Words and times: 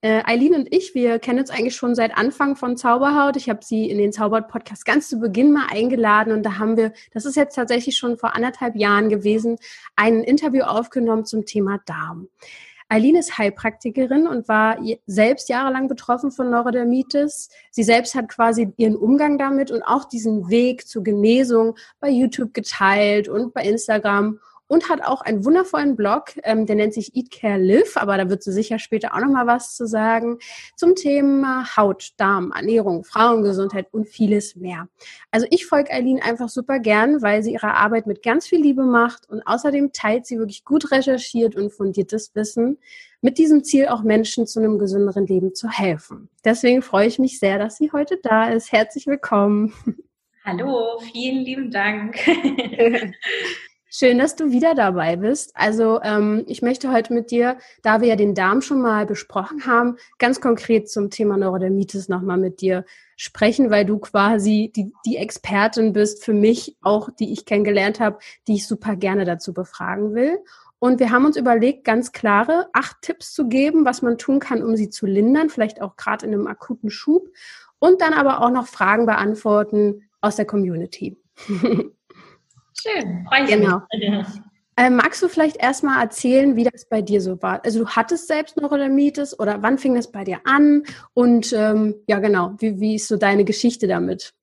Äh, 0.00 0.22
Eileen 0.26 0.54
und 0.54 0.72
ich, 0.72 0.94
wir 0.94 1.18
kennen 1.18 1.40
uns 1.40 1.50
eigentlich 1.50 1.74
schon 1.74 1.96
seit 1.96 2.16
Anfang 2.16 2.54
von 2.54 2.76
Zauberhaut. 2.76 3.36
Ich 3.36 3.48
habe 3.50 3.64
sie 3.64 3.90
in 3.90 3.98
den 3.98 4.12
Zauberhaut-Podcast 4.12 4.84
ganz 4.84 5.08
zu 5.08 5.18
Beginn 5.18 5.52
mal 5.52 5.66
eingeladen 5.70 6.32
und 6.32 6.44
da 6.44 6.58
haben 6.58 6.76
wir, 6.76 6.92
das 7.12 7.24
ist 7.24 7.34
jetzt 7.34 7.56
tatsächlich 7.56 7.96
schon 7.96 8.16
vor 8.16 8.36
anderthalb 8.36 8.76
Jahren 8.76 9.08
gewesen, 9.08 9.56
ein 9.96 10.22
Interview 10.22 10.62
aufgenommen 10.62 11.24
zum 11.24 11.46
Thema 11.46 11.80
Darm. 11.84 12.28
Eileen 12.88 13.16
ist 13.16 13.36
Heilpraktikerin 13.36 14.28
und 14.28 14.48
war 14.48 14.78
selbst 15.06 15.48
jahrelang 15.48 15.88
betroffen 15.88 16.30
von 16.30 16.48
Neurodermitis. 16.48 17.50
Sie 17.70 17.82
selbst 17.82 18.14
hat 18.14 18.28
quasi 18.28 18.72
ihren 18.76 18.96
Umgang 18.96 19.36
damit 19.36 19.70
und 19.70 19.82
auch 19.82 20.04
diesen 20.04 20.48
Weg 20.48 20.86
zur 20.86 21.02
Genesung 21.02 21.76
bei 22.00 22.08
YouTube 22.08 22.54
geteilt 22.54 23.28
und 23.28 23.52
bei 23.52 23.62
Instagram 23.64 24.38
und 24.68 24.88
hat 24.88 25.02
auch 25.02 25.22
einen 25.22 25.44
wundervollen 25.44 25.96
Blog, 25.96 26.34
ähm, 26.44 26.66
der 26.66 26.76
nennt 26.76 26.94
sich 26.94 27.16
Eat 27.16 27.30
Care 27.30 27.58
Live, 27.58 27.96
aber 27.96 28.16
da 28.16 28.30
wird 28.30 28.42
sie 28.42 28.52
sicher 28.52 28.78
später 28.78 29.14
auch 29.14 29.20
noch 29.20 29.30
mal 29.30 29.46
was 29.46 29.74
zu 29.74 29.86
sagen 29.86 30.38
zum 30.76 30.94
Thema 30.94 31.76
Haut, 31.76 32.10
Darm, 32.18 32.52
Ernährung, 32.54 33.02
Frauengesundheit 33.02 33.88
und 33.90 34.06
vieles 34.08 34.54
mehr. 34.54 34.88
Also 35.30 35.46
ich 35.50 35.66
folge 35.66 35.90
Eileen 35.90 36.22
einfach 36.22 36.48
super 36.48 36.78
gern, 36.78 37.22
weil 37.22 37.42
sie 37.42 37.54
ihre 37.54 37.74
Arbeit 37.74 38.06
mit 38.06 38.22
ganz 38.22 38.46
viel 38.46 38.60
Liebe 38.60 38.84
macht 38.84 39.28
und 39.28 39.42
außerdem 39.46 39.92
teilt 39.92 40.26
sie 40.26 40.38
wirklich 40.38 40.64
gut 40.64 40.92
recherchiert 40.92 41.56
und 41.56 41.72
fundiertes 41.72 42.34
Wissen 42.34 42.78
mit 43.20 43.38
diesem 43.38 43.64
Ziel 43.64 43.88
auch 43.88 44.02
Menschen 44.02 44.46
zu 44.46 44.60
einem 44.60 44.78
gesünderen 44.78 45.26
Leben 45.26 45.54
zu 45.54 45.68
helfen. 45.68 46.28
Deswegen 46.44 46.82
freue 46.82 47.08
ich 47.08 47.18
mich 47.18 47.40
sehr, 47.40 47.58
dass 47.58 47.76
sie 47.76 47.90
heute 47.92 48.18
da 48.22 48.50
ist. 48.50 48.70
Herzlich 48.70 49.06
willkommen. 49.06 49.72
Hallo, 50.44 51.00
vielen 51.12 51.44
lieben 51.44 51.70
Dank. 51.70 52.16
Schön, 53.90 54.18
dass 54.18 54.36
du 54.36 54.50
wieder 54.50 54.74
dabei 54.74 55.16
bist. 55.16 55.52
Also 55.54 56.02
ähm, 56.02 56.44
ich 56.46 56.60
möchte 56.60 56.92
heute 56.92 57.14
mit 57.14 57.30
dir, 57.30 57.56
da 57.82 58.02
wir 58.02 58.08
ja 58.08 58.16
den 58.16 58.34
Darm 58.34 58.60
schon 58.60 58.82
mal 58.82 59.06
besprochen 59.06 59.64
haben, 59.64 59.96
ganz 60.18 60.42
konkret 60.42 60.90
zum 60.90 61.08
Thema 61.08 61.38
Neurodermitis 61.38 62.10
nochmal 62.10 62.36
mit 62.36 62.60
dir 62.60 62.84
sprechen, 63.16 63.70
weil 63.70 63.86
du 63.86 63.98
quasi 63.98 64.70
die, 64.76 64.92
die 65.06 65.16
Expertin 65.16 65.94
bist 65.94 66.22
für 66.22 66.34
mich, 66.34 66.76
auch 66.82 67.08
die 67.18 67.32
ich 67.32 67.46
kennengelernt 67.46 67.98
habe, 67.98 68.18
die 68.46 68.56
ich 68.56 68.66
super 68.66 68.94
gerne 68.94 69.24
dazu 69.24 69.54
befragen 69.54 70.14
will. 70.14 70.38
Und 70.78 71.00
wir 71.00 71.10
haben 71.10 71.24
uns 71.24 71.38
überlegt, 71.38 71.84
ganz 71.84 72.12
klare 72.12 72.68
acht 72.74 73.00
Tipps 73.00 73.32
zu 73.32 73.48
geben, 73.48 73.86
was 73.86 74.02
man 74.02 74.18
tun 74.18 74.38
kann, 74.38 74.62
um 74.62 74.76
sie 74.76 74.90
zu 74.90 75.06
lindern, 75.06 75.48
vielleicht 75.48 75.80
auch 75.80 75.96
gerade 75.96 76.26
in 76.26 76.34
einem 76.34 76.46
akuten 76.46 76.90
Schub. 76.90 77.28
Und 77.78 78.02
dann 78.02 78.12
aber 78.12 78.42
auch 78.42 78.50
noch 78.50 78.66
Fragen 78.66 79.06
beantworten 79.06 80.02
aus 80.20 80.36
der 80.36 80.44
Community. 80.44 81.16
Schön, 82.80 83.26
freue 83.28 83.44
ich 83.44 83.50
genau. 83.50 83.82
mich. 83.92 84.26
Ähm, 84.76 84.94
magst 84.94 85.20
du 85.22 85.28
vielleicht 85.28 85.56
erstmal 85.56 86.00
erzählen, 86.00 86.54
wie 86.54 86.62
das 86.62 86.88
bei 86.88 87.02
dir 87.02 87.20
so 87.20 87.42
war? 87.42 87.64
Also 87.64 87.80
du 87.80 87.88
hattest 87.88 88.28
selbst 88.28 88.56
Neurodermitis 88.56 89.36
oder 89.36 89.60
wann 89.60 89.76
fing 89.76 89.96
das 89.96 90.12
bei 90.12 90.22
dir 90.22 90.38
an? 90.44 90.84
Und 91.14 91.52
ähm, 91.52 91.96
ja, 92.06 92.20
genau, 92.20 92.52
wie, 92.58 92.78
wie 92.78 92.94
ist 92.94 93.08
so 93.08 93.16
deine 93.16 93.44
Geschichte 93.44 93.88
damit? 93.88 94.34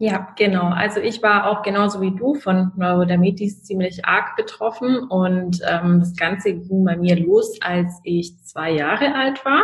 Ja, 0.00 0.34
genau. 0.36 0.64
Also 0.64 0.98
ich 1.00 1.22
war 1.22 1.48
auch 1.48 1.62
genauso 1.62 2.00
wie 2.00 2.14
du 2.14 2.34
von 2.34 2.72
Neurodermitis 2.76 3.62
ziemlich 3.62 4.04
arg 4.04 4.34
betroffen 4.36 4.98
und 5.08 5.60
ähm, 5.68 6.00
das 6.00 6.16
Ganze 6.16 6.54
ging 6.54 6.84
bei 6.84 6.96
mir 6.96 7.16
los, 7.16 7.58
als 7.60 8.00
ich 8.02 8.36
zwei 8.44 8.72
Jahre 8.72 9.14
alt 9.14 9.44
war. 9.44 9.62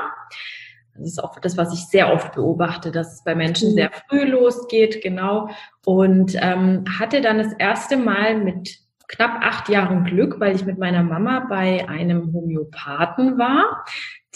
Das 0.96 1.06
ist 1.06 1.22
auch 1.22 1.38
das, 1.38 1.56
was 1.56 1.72
ich 1.72 1.86
sehr 1.86 2.12
oft 2.12 2.34
beobachte, 2.34 2.92
dass 2.92 3.14
es 3.14 3.24
bei 3.24 3.34
Menschen 3.34 3.70
mhm. 3.70 3.74
sehr 3.74 3.90
früh 4.08 4.24
losgeht, 4.24 5.02
genau. 5.02 5.48
Und 5.84 6.36
ähm, 6.40 6.84
hatte 6.98 7.20
dann 7.20 7.38
das 7.38 7.52
erste 7.54 7.96
Mal 7.96 8.38
mit 8.38 8.78
knapp 9.08 9.42
acht 9.42 9.68
Jahren 9.68 10.04
Glück, 10.04 10.40
weil 10.40 10.54
ich 10.54 10.64
mit 10.64 10.78
meiner 10.78 11.02
Mama 11.02 11.46
bei 11.48 11.88
einem 11.88 12.32
Homöopathen 12.32 13.38
war, 13.38 13.84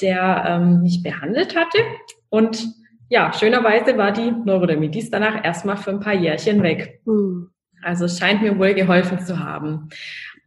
der 0.01 0.45
ähm, 0.47 0.83
mich 0.83 1.03
behandelt 1.03 1.57
hatte. 1.57 1.79
Und 2.29 2.67
ja, 3.09 3.33
schönerweise 3.33 3.97
war 3.97 4.13
die 4.13 4.31
Neurodermitis 4.31 5.11
danach 5.11 5.45
erstmal 5.45 5.77
für 5.77 5.91
ein 5.91 6.01
paar 6.01 6.15
Jährchen 6.15 6.63
weg. 6.63 7.01
Mhm. 7.07 7.51
Also 7.83 8.07
es 8.07 8.19
scheint 8.19 8.43
mir 8.43 8.59
wohl 8.59 8.75
geholfen 8.75 9.21
zu 9.21 9.39
haben. 9.39 9.89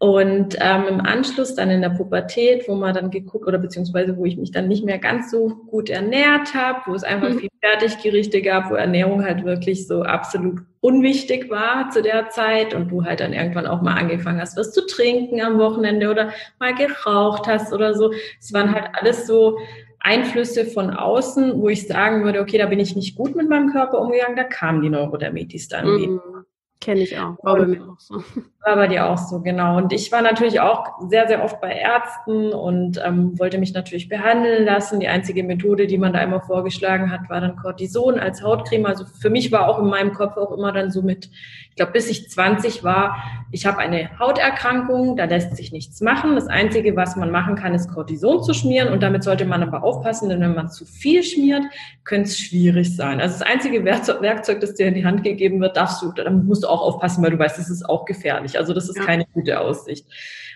Und 0.01 0.57
ähm, 0.59 0.85
im 0.89 1.01
Anschluss 1.01 1.53
dann 1.53 1.69
in 1.69 1.81
der 1.81 1.91
Pubertät, 1.91 2.67
wo 2.67 2.73
man 2.73 2.95
dann 2.95 3.11
geguckt 3.11 3.45
oder 3.45 3.59
beziehungsweise 3.59 4.17
wo 4.17 4.25
ich 4.25 4.35
mich 4.35 4.49
dann 4.49 4.67
nicht 4.67 4.83
mehr 4.83 4.97
ganz 4.97 5.29
so 5.29 5.49
gut 5.67 5.91
ernährt 5.91 6.55
habe, 6.55 6.79
wo 6.87 6.95
es 6.95 7.03
einfach 7.03 7.29
mhm. 7.29 7.37
viel 7.37 7.49
Fertiggerichte 7.61 8.41
gab, 8.41 8.71
wo 8.71 8.73
Ernährung 8.73 9.23
halt 9.23 9.45
wirklich 9.45 9.85
so 9.85 10.01
absolut 10.01 10.61
unwichtig 10.79 11.51
war 11.51 11.91
zu 11.91 12.01
der 12.01 12.29
Zeit 12.29 12.73
und 12.73 12.89
du 12.89 13.05
halt 13.05 13.19
dann 13.19 13.31
irgendwann 13.31 13.67
auch 13.67 13.83
mal 13.83 13.93
angefangen 13.93 14.41
hast, 14.41 14.57
was 14.57 14.73
zu 14.73 14.87
trinken 14.87 15.39
am 15.39 15.59
Wochenende 15.59 16.09
oder 16.09 16.31
mal 16.57 16.73
geraucht 16.73 17.45
hast 17.45 17.71
oder 17.71 17.93
so. 17.93 18.11
Es 18.39 18.51
waren 18.53 18.73
halt 18.73 18.85
alles 18.99 19.27
so 19.27 19.59
Einflüsse 19.99 20.65
von 20.65 20.89
außen, 20.89 21.61
wo 21.61 21.69
ich 21.69 21.85
sagen 21.85 22.23
würde, 22.23 22.41
okay, 22.41 22.57
da 22.57 22.65
bin 22.65 22.79
ich 22.79 22.95
nicht 22.95 23.15
gut 23.15 23.35
mit 23.35 23.47
meinem 23.47 23.71
Körper 23.71 23.99
umgegangen, 23.99 24.35
da 24.35 24.45
kam 24.45 24.81
die 24.81 24.89
Neurodermitis 24.89 25.67
dann 25.67 25.85
mhm. 25.85 25.99
wieder. 25.99 26.45
Kenne 26.81 27.01
ich 27.01 27.15
auch. 27.19 27.37
War 27.43 27.57
bei 27.57 27.67
mir 27.67 27.83
auch 27.83 27.99
so. 27.99 28.23
War 28.63 28.75
bei 28.75 28.87
dir 28.87 29.07
auch 29.09 29.17
so, 29.17 29.41
genau. 29.41 29.77
Und 29.77 29.91
ich 29.91 30.11
war 30.11 30.21
natürlich 30.21 30.59
auch 30.59 30.85
sehr, 31.09 31.27
sehr 31.27 31.43
oft 31.43 31.59
bei 31.61 31.71
Ärzten 31.71 32.53
und 32.53 33.01
ähm, 33.03 33.39
wollte 33.39 33.57
mich 33.57 33.73
natürlich 33.73 34.07
behandeln 34.07 34.65
lassen. 34.65 34.99
Die 34.99 35.07
einzige 35.07 35.43
Methode, 35.43 35.87
die 35.87 35.97
man 35.97 36.13
da 36.13 36.21
immer 36.21 36.41
vorgeschlagen 36.41 37.11
hat, 37.11 37.27
war 37.27 37.41
dann 37.41 37.55
Cortison 37.55 38.19
als 38.19 38.43
Hautcreme. 38.43 38.85
Also 38.85 39.05
für 39.05 39.31
mich 39.31 39.51
war 39.51 39.67
auch 39.67 39.79
in 39.79 39.87
meinem 39.87 40.13
Kopf 40.13 40.37
auch 40.37 40.51
immer 40.51 40.71
dann 40.71 40.91
so 40.91 41.01
mit, 41.01 41.31
ich 41.69 41.75
glaube, 41.75 41.93
bis 41.93 42.07
ich 42.07 42.29
20 42.29 42.83
war, 42.83 43.17
ich 43.49 43.65
habe 43.65 43.79
eine 43.79 44.19
Hauterkrankung, 44.19 45.17
da 45.17 45.25
lässt 45.25 45.55
sich 45.55 45.71
nichts 45.71 45.99
machen. 45.99 46.35
Das 46.35 46.47
Einzige, 46.47 46.95
was 46.95 47.15
man 47.15 47.31
machen 47.31 47.55
kann, 47.55 47.73
ist 47.73 47.91
Cortison 47.91 48.43
zu 48.43 48.53
schmieren. 48.53 48.93
Und 48.93 49.01
damit 49.01 49.23
sollte 49.23 49.45
man 49.45 49.63
aber 49.63 49.83
aufpassen, 49.83 50.29
denn 50.29 50.39
wenn 50.39 50.53
man 50.53 50.69
zu 50.69 50.85
viel 50.85 51.23
schmiert, 51.23 51.63
könnte 52.03 52.29
es 52.29 52.37
schwierig 52.37 52.95
sein. 52.95 53.19
Also 53.19 53.39
das 53.39 53.47
einzige 53.47 53.83
Werkzeug, 53.83 54.59
das 54.61 54.75
dir 54.75 54.85
in 54.85 54.93
die 54.93 55.05
Hand 55.05 55.23
gegeben 55.23 55.59
wird, 55.61 55.75
darfst 55.77 56.03
du, 56.03 56.11
dann 56.11 56.45
musst 56.45 56.63
du 56.63 56.67
auch 56.67 56.81
aufpassen, 56.81 57.23
weil 57.23 57.31
du 57.31 57.39
weißt, 57.39 57.57
das 57.57 57.71
ist 57.71 57.89
auch 57.89 58.05
gefährlich. 58.05 58.50
Also 58.57 58.73
das 58.73 58.89
ist 58.89 58.97
ja. 58.97 59.05
keine 59.05 59.25
gute 59.33 59.59
Aussicht. 59.59 60.05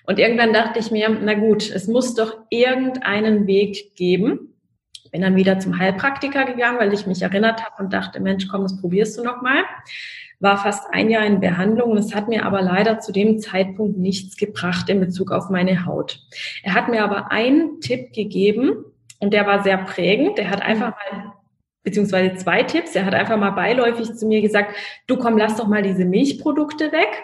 Und 0.06 0.20
irgendwann 0.20 0.54
dachte 0.54 0.80
ich 0.80 0.92
mir, 0.92 1.10
na 1.10 1.34
gut, 1.34 1.70
es 1.70 1.88
muss 1.88 2.14
doch 2.14 2.38
irgendeinen 2.50 3.48
Weg 3.48 3.96
geben. 3.96 4.54
Bin 5.12 5.22
dann 5.22 5.36
wieder 5.36 5.60
zum 5.60 5.80
Heilpraktiker 5.80 6.46
gegangen, 6.46 6.78
weil 6.80 6.94
ich 6.94 7.08
mich 7.08 7.22
erinnert 7.22 7.64
habe 7.64 7.84
und 7.84 7.94
dachte, 7.94 8.20
Mensch, 8.20 8.48
komm, 8.48 8.64
das 8.64 8.80
probierst 8.80 9.18
du 9.18 9.24
noch 9.24 9.42
mal. 9.42 9.64
War 10.40 10.58
fast 10.58 10.86
ein 10.92 11.10
Jahr 11.10 11.26
in 11.26 11.40
Behandlung 11.40 11.92
und 11.92 11.98
es 11.98 12.14
hat 12.14 12.28
mir 12.28 12.46
aber 12.46 12.62
leider 12.62 13.00
zu 13.00 13.12
dem 13.12 13.40
Zeitpunkt 13.40 13.98
nichts 13.98 14.36
gebracht 14.36 14.90
in 14.90 15.00
Bezug 15.00 15.32
auf 15.32 15.50
meine 15.50 15.86
Haut. 15.86 16.20
Er 16.64 16.74
hat 16.74 16.90
mir 16.90 17.04
aber 17.04 17.32
einen 17.32 17.80
Tipp 17.80 18.12
gegeben 18.14 18.84
und 19.20 19.34
der 19.34 19.48
war 19.48 19.64
sehr 19.64 19.78
prägend. 19.78 20.38
Der 20.38 20.50
hat 20.50 20.62
einfach 20.62 20.92
mal 20.92 21.34
beziehungsweise 21.84 22.36
zwei 22.36 22.64
Tipps. 22.64 22.96
Er 22.96 23.06
hat 23.06 23.16
einfach 23.16 23.38
mal 23.38 23.52
beiläufig 23.52 24.14
zu 24.16 24.28
mir 24.28 24.42
gesagt, 24.42 24.76
du 25.08 25.16
komm, 25.18 25.38
lass 25.38 25.56
doch 25.56 25.68
mal 25.68 25.84
diese 25.84 26.04
Milchprodukte 26.04 26.92
weg 26.92 27.24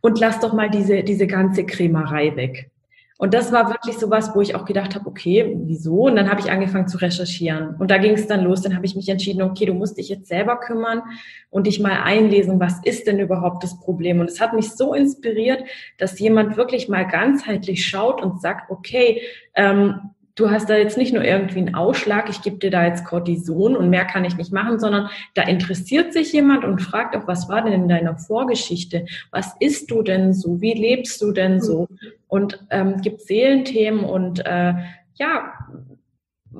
und 0.00 0.18
lass 0.20 0.40
doch 0.40 0.52
mal 0.52 0.70
diese, 0.70 1.02
diese 1.02 1.26
ganze 1.26 1.64
Cremerei 1.64 2.36
weg. 2.36 2.70
Und 3.16 3.32
das 3.32 3.52
war 3.52 3.70
wirklich 3.70 3.96
so 3.96 4.10
was, 4.10 4.34
wo 4.34 4.40
ich 4.40 4.56
auch 4.56 4.64
gedacht 4.64 4.96
habe, 4.96 5.06
okay, 5.06 5.56
wieso? 5.64 6.06
Und 6.06 6.16
dann 6.16 6.28
habe 6.28 6.40
ich 6.40 6.50
angefangen 6.50 6.88
zu 6.88 6.98
recherchieren. 6.98 7.76
Und 7.78 7.90
da 7.90 7.98
ging 7.98 8.14
es 8.14 8.26
dann 8.26 8.42
los. 8.42 8.62
Dann 8.62 8.74
habe 8.74 8.86
ich 8.86 8.96
mich 8.96 9.08
entschieden, 9.08 9.40
okay, 9.42 9.66
du 9.66 9.72
musst 9.72 9.98
dich 9.98 10.08
jetzt 10.08 10.26
selber 10.26 10.58
kümmern 10.58 11.02
und 11.48 11.68
dich 11.68 11.78
mal 11.78 12.02
einlesen, 12.02 12.58
was 12.58 12.80
ist 12.82 13.06
denn 13.06 13.20
überhaupt 13.20 13.62
das 13.62 13.78
Problem? 13.78 14.18
Und 14.18 14.28
es 14.28 14.40
hat 14.40 14.52
mich 14.52 14.72
so 14.72 14.94
inspiriert, 14.94 15.62
dass 15.96 16.18
jemand 16.18 16.56
wirklich 16.56 16.88
mal 16.88 17.04
ganzheitlich 17.04 17.86
schaut 17.86 18.20
und 18.20 18.40
sagt, 18.42 18.68
okay, 18.70 19.22
ähm, 19.54 20.10
du 20.34 20.50
hast 20.50 20.68
da 20.68 20.76
jetzt 20.76 20.98
nicht 20.98 21.12
nur 21.12 21.24
irgendwie 21.24 21.60
einen 21.60 21.74
Ausschlag, 21.74 22.28
ich 22.28 22.42
gebe 22.42 22.56
dir 22.56 22.70
da 22.70 22.84
jetzt 22.84 23.04
Cortison 23.04 23.76
und 23.76 23.90
mehr 23.90 24.04
kann 24.04 24.24
ich 24.24 24.36
nicht 24.36 24.52
machen, 24.52 24.78
sondern 24.78 25.08
da 25.34 25.42
interessiert 25.42 26.12
sich 26.12 26.32
jemand 26.32 26.64
und 26.64 26.82
fragt 26.82 27.16
auch, 27.16 27.26
was 27.26 27.48
war 27.48 27.62
denn 27.62 27.72
in 27.72 27.88
deiner 27.88 28.16
Vorgeschichte? 28.16 29.06
Was 29.30 29.54
isst 29.60 29.90
du 29.90 30.02
denn 30.02 30.34
so? 30.34 30.60
Wie 30.60 30.74
lebst 30.74 31.20
du 31.22 31.32
denn 31.32 31.60
so? 31.60 31.88
Mhm. 31.88 31.98
Und 32.26 32.66
ähm, 32.70 33.00
gibt 33.00 33.22
Seelenthemen 33.22 34.04
und 34.04 34.44
äh, 34.44 34.74
ja, 35.14 35.52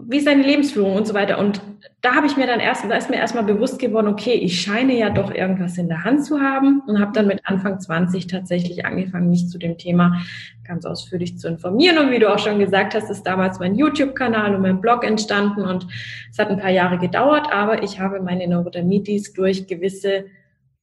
wie 0.06 0.18
ist 0.18 0.26
deine 0.26 0.42
Lebensführung 0.42 0.94
und 0.94 1.06
so 1.06 1.14
weiter. 1.14 1.38
Und 1.38 1.60
da 2.00 2.14
habe 2.14 2.26
ich 2.26 2.36
mir 2.36 2.46
dann 2.46 2.60
erst, 2.60 2.84
da 2.88 2.94
ist 2.94 3.10
mir 3.10 3.16
erstmal 3.16 3.44
bewusst 3.44 3.78
geworden, 3.78 4.08
okay, 4.08 4.34
ich 4.34 4.60
scheine 4.60 4.96
ja 4.98 5.10
doch 5.10 5.32
irgendwas 5.32 5.78
in 5.78 5.88
der 5.88 6.04
Hand 6.04 6.24
zu 6.24 6.40
haben 6.40 6.82
und 6.86 7.00
habe 7.00 7.12
dann 7.12 7.26
mit 7.26 7.40
Anfang 7.44 7.80
20 7.80 8.26
tatsächlich 8.26 8.84
angefangen, 8.84 9.30
mich 9.30 9.48
zu 9.48 9.58
dem 9.58 9.78
Thema 9.78 10.20
ganz 10.66 10.84
ausführlich 10.84 11.38
zu 11.38 11.48
informieren. 11.48 11.98
Und 11.98 12.10
wie 12.10 12.18
du 12.18 12.32
auch 12.32 12.38
schon 12.38 12.58
gesagt 12.58 12.94
hast, 12.94 13.10
ist 13.10 13.22
damals 13.22 13.58
mein 13.58 13.74
YouTube-Kanal 13.74 14.54
und 14.54 14.62
mein 14.62 14.80
Blog 14.80 15.04
entstanden 15.04 15.62
und 15.62 15.86
es 16.30 16.38
hat 16.38 16.50
ein 16.50 16.58
paar 16.58 16.70
Jahre 16.70 16.98
gedauert, 16.98 17.52
aber 17.52 17.82
ich 17.82 18.00
habe 18.00 18.20
meine 18.20 18.46
Neurodermitis 18.48 19.32
durch 19.32 19.66
gewisse 19.66 20.26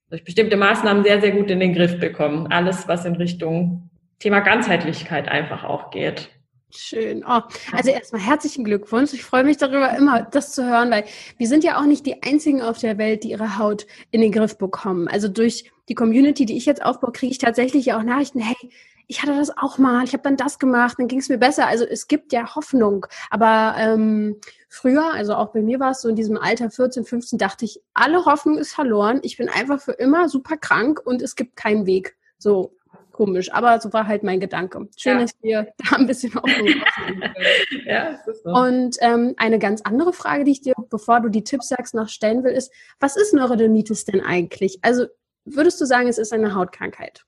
durch 0.10 0.26
bestimmte 0.26 0.58
Maßnahmen 0.58 1.06
sehr, 1.06 1.22
sehr 1.22 1.32
gut 1.32 1.50
in 1.50 1.62
den 1.62 1.74
Griff 1.74 1.98
bekommen. 1.98 2.48
Alles, 2.48 2.88
was 2.90 3.06
in 3.06 3.16
Richtung 3.16 3.90
Thema 4.20 4.42
Ganzheitlichkeit 4.42 5.30
einfach 5.30 5.64
auch 5.64 5.90
geht. 5.90 6.30
Schön. 6.74 7.24
Oh, 7.28 7.42
also 7.74 7.90
erstmal 7.90 8.22
herzlichen 8.22 8.64
Glückwunsch. 8.64 9.14
Ich 9.14 9.24
freue 9.24 9.44
mich 9.44 9.58
darüber, 9.58 9.96
immer 9.98 10.22
das 10.24 10.54
zu 10.54 10.66
hören, 10.66 10.90
weil 10.90 11.04
wir 11.38 11.48
sind 11.48 11.64
ja 11.64 11.80
auch 11.80 11.86
nicht 11.86 12.06
die 12.06 12.24
einzigen 12.24 12.62
auf 12.62 12.78
der 12.78 12.98
Welt, 12.98 13.24
die 13.24 13.32
ihre 13.32 13.58
Haut 13.58 13.86
in 14.12 14.22
den 14.22 14.32
Griff 14.32 14.58
bekommen. 14.58 15.08
Also 15.08 15.28
durch 15.28 15.72
die 15.90 15.96
Community, 15.96 16.46
die 16.46 16.56
ich 16.56 16.66
jetzt 16.66 16.84
aufbaue, 16.84 17.12
kriege 17.12 17.32
ich 17.32 17.40
tatsächlich 17.40 17.94
auch 17.94 18.04
Nachrichten, 18.04 18.40
hey, 18.40 18.56
ich 19.08 19.22
hatte 19.22 19.36
das 19.36 19.58
auch 19.58 19.78
mal, 19.78 20.06
ich 20.06 20.14
habe 20.14 20.24
dann 20.24 20.38
das 20.38 20.58
gemacht, 20.58 20.96
dann 20.98 21.10
ging 21.10 21.20
es 21.20 21.28
mir 21.28 21.38
besser. 21.38 21.68
Also 21.68 21.84
es 21.84 22.08
gibt 22.08 22.32
ja 22.32 22.56
Hoffnung. 22.56 23.06
Aber 23.30 23.76
ähm, 23.78 24.38
früher, 24.70 25.14
also 25.14 25.36
auch 25.36 25.52
bei 25.52 25.62
mir 25.62 25.82
war 25.82 25.92
es 25.92 26.02
so 26.02 26.08
in 26.08 26.16
diesem 26.16 26.38
Alter 26.38 26.70
14, 26.70 27.04
15, 27.04 27.38
dachte 27.38 27.66
ich, 27.66 27.82
alle 27.94 28.24
Hoffnung 28.24 28.58
ist 28.58 28.74
verloren. 28.74 29.20
Ich 29.24 29.36
bin 29.36 29.50
einfach 29.50 29.82
für 29.82 29.92
immer 29.92 30.30
super 30.30 30.56
krank 30.56 31.02
und 31.04 31.22
es 31.22 31.36
gibt 31.36 31.58
keinen 31.58 31.86
Weg. 31.86 32.16
So, 32.38 32.78
komisch, 33.22 33.54
aber 33.54 33.80
so 33.80 33.94
war 33.94 34.08
halt 34.08 34.24
mein 34.24 34.40
Gedanke. 34.40 34.88
Schön, 34.98 35.20
ja. 35.20 35.22
dass 35.22 35.36
wir 35.44 35.68
da 35.78 35.96
ein 35.96 36.08
bisschen 36.08 36.34
Hoffnung 36.34 36.70
Ja, 37.86 38.18
so. 38.26 38.50
Und 38.50 38.98
ähm, 39.02 39.36
eine 39.38 39.60
ganz 39.60 39.82
andere 39.84 40.12
Frage, 40.12 40.44
die 40.44 40.54
ich 40.54 40.62
dir, 40.62 40.74
bevor 40.90 41.20
du 41.20 41.30
die 41.30 41.44
Tipps 41.44 41.70
sagst, 41.70 41.94
noch 41.94 42.10
stellen 42.10 42.44
will, 42.44 42.52
ist, 42.52 42.74
was 43.00 43.16
ist 43.16 43.36
Neurodermitis 43.36 44.06
denn 44.06 44.22
eigentlich? 44.22 44.80
Also 44.82 45.06
würdest 45.46 45.80
du 45.80 45.86
sagen, 45.86 46.08
es 46.08 46.18
ist 46.18 46.34
eine 46.34 46.56
Hautkrankheit? 46.56 47.24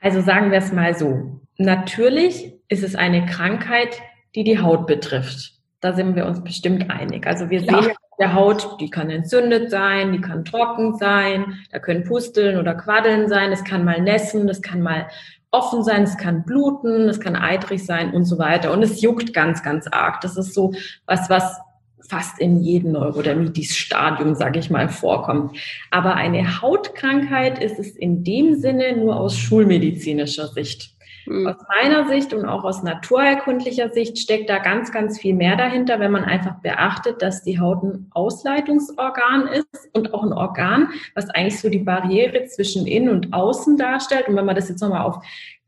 Also 0.00 0.20
sagen 0.20 0.52
wir 0.52 0.58
es 0.58 0.70
mal 0.70 0.96
so. 0.96 1.40
Natürlich 1.58 2.54
ist 2.68 2.84
es 2.84 2.94
eine 2.94 3.26
Krankheit, 3.26 4.00
die 4.36 4.44
die 4.44 4.60
Haut 4.60 4.86
betrifft. 4.86 5.53
Da 5.84 5.92
sind 5.92 6.16
wir 6.16 6.24
uns 6.24 6.42
bestimmt 6.42 6.90
einig. 6.90 7.26
Also 7.26 7.50
wir 7.50 7.60
ja. 7.60 7.82
sehen 7.82 7.92
der 8.18 8.32
Haut, 8.32 8.80
die 8.80 8.88
kann 8.88 9.10
entzündet 9.10 9.70
sein, 9.70 10.14
die 10.14 10.20
kann 10.22 10.46
trocken 10.46 10.96
sein, 10.96 11.58
da 11.72 11.78
können 11.78 12.04
Pusteln 12.04 12.56
oder 12.56 12.74
Quaddeln 12.74 13.28
sein, 13.28 13.52
es 13.52 13.64
kann 13.64 13.84
mal 13.84 14.00
nässen, 14.00 14.46
das 14.46 14.62
kann 14.62 14.80
mal 14.80 15.08
offen 15.50 15.84
sein, 15.84 16.04
es 16.04 16.16
kann 16.16 16.42
bluten, 16.44 17.06
es 17.10 17.20
kann 17.20 17.36
eitrig 17.36 17.84
sein 17.84 18.14
und 18.14 18.24
so 18.24 18.38
weiter. 18.38 18.72
Und 18.72 18.82
es 18.82 19.02
juckt 19.02 19.34
ganz, 19.34 19.62
ganz 19.62 19.86
arg. 19.86 20.22
Das 20.22 20.38
ist 20.38 20.54
so 20.54 20.72
was, 21.04 21.28
was 21.28 21.60
fast 22.08 22.38
in 22.38 22.62
jedem 22.62 22.92
Neurodermitis-Stadium, 22.92 24.36
sage 24.36 24.60
ich 24.60 24.70
mal, 24.70 24.88
vorkommt. 24.88 25.58
Aber 25.90 26.14
eine 26.14 26.62
Hautkrankheit 26.62 27.62
ist 27.62 27.78
es 27.78 27.90
in 27.90 28.24
dem 28.24 28.54
Sinne 28.54 28.96
nur 28.96 29.20
aus 29.20 29.36
schulmedizinischer 29.36 30.48
Sicht. 30.48 30.93
Mhm. 31.26 31.46
Aus 31.46 31.56
meiner 31.68 32.08
Sicht 32.08 32.34
und 32.34 32.44
auch 32.44 32.64
aus 32.64 32.82
naturerkundlicher 32.82 33.90
Sicht 33.90 34.18
steckt 34.18 34.50
da 34.50 34.58
ganz, 34.58 34.92
ganz 34.92 35.18
viel 35.18 35.34
mehr 35.34 35.56
dahinter, 35.56 36.00
wenn 36.00 36.12
man 36.12 36.24
einfach 36.24 36.56
beachtet, 36.60 37.22
dass 37.22 37.42
die 37.42 37.60
Haut 37.60 37.82
ein 37.82 38.10
Ausleitungsorgan 38.12 39.48
ist 39.48 39.88
und 39.92 40.14
auch 40.14 40.22
ein 40.22 40.32
Organ, 40.32 40.88
was 41.14 41.30
eigentlich 41.30 41.60
so 41.60 41.68
die 41.68 41.78
Barriere 41.78 42.44
zwischen 42.46 42.86
innen 42.86 43.10
und 43.10 43.32
außen 43.32 43.76
darstellt. 43.76 44.28
Und 44.28 44.36
wenn 44.36 44.46
man 44.46 44.56
das 44.56 44.68
jetzt 44.68 44.80
nochmal 44.80 45.04
auf 45.04 45.20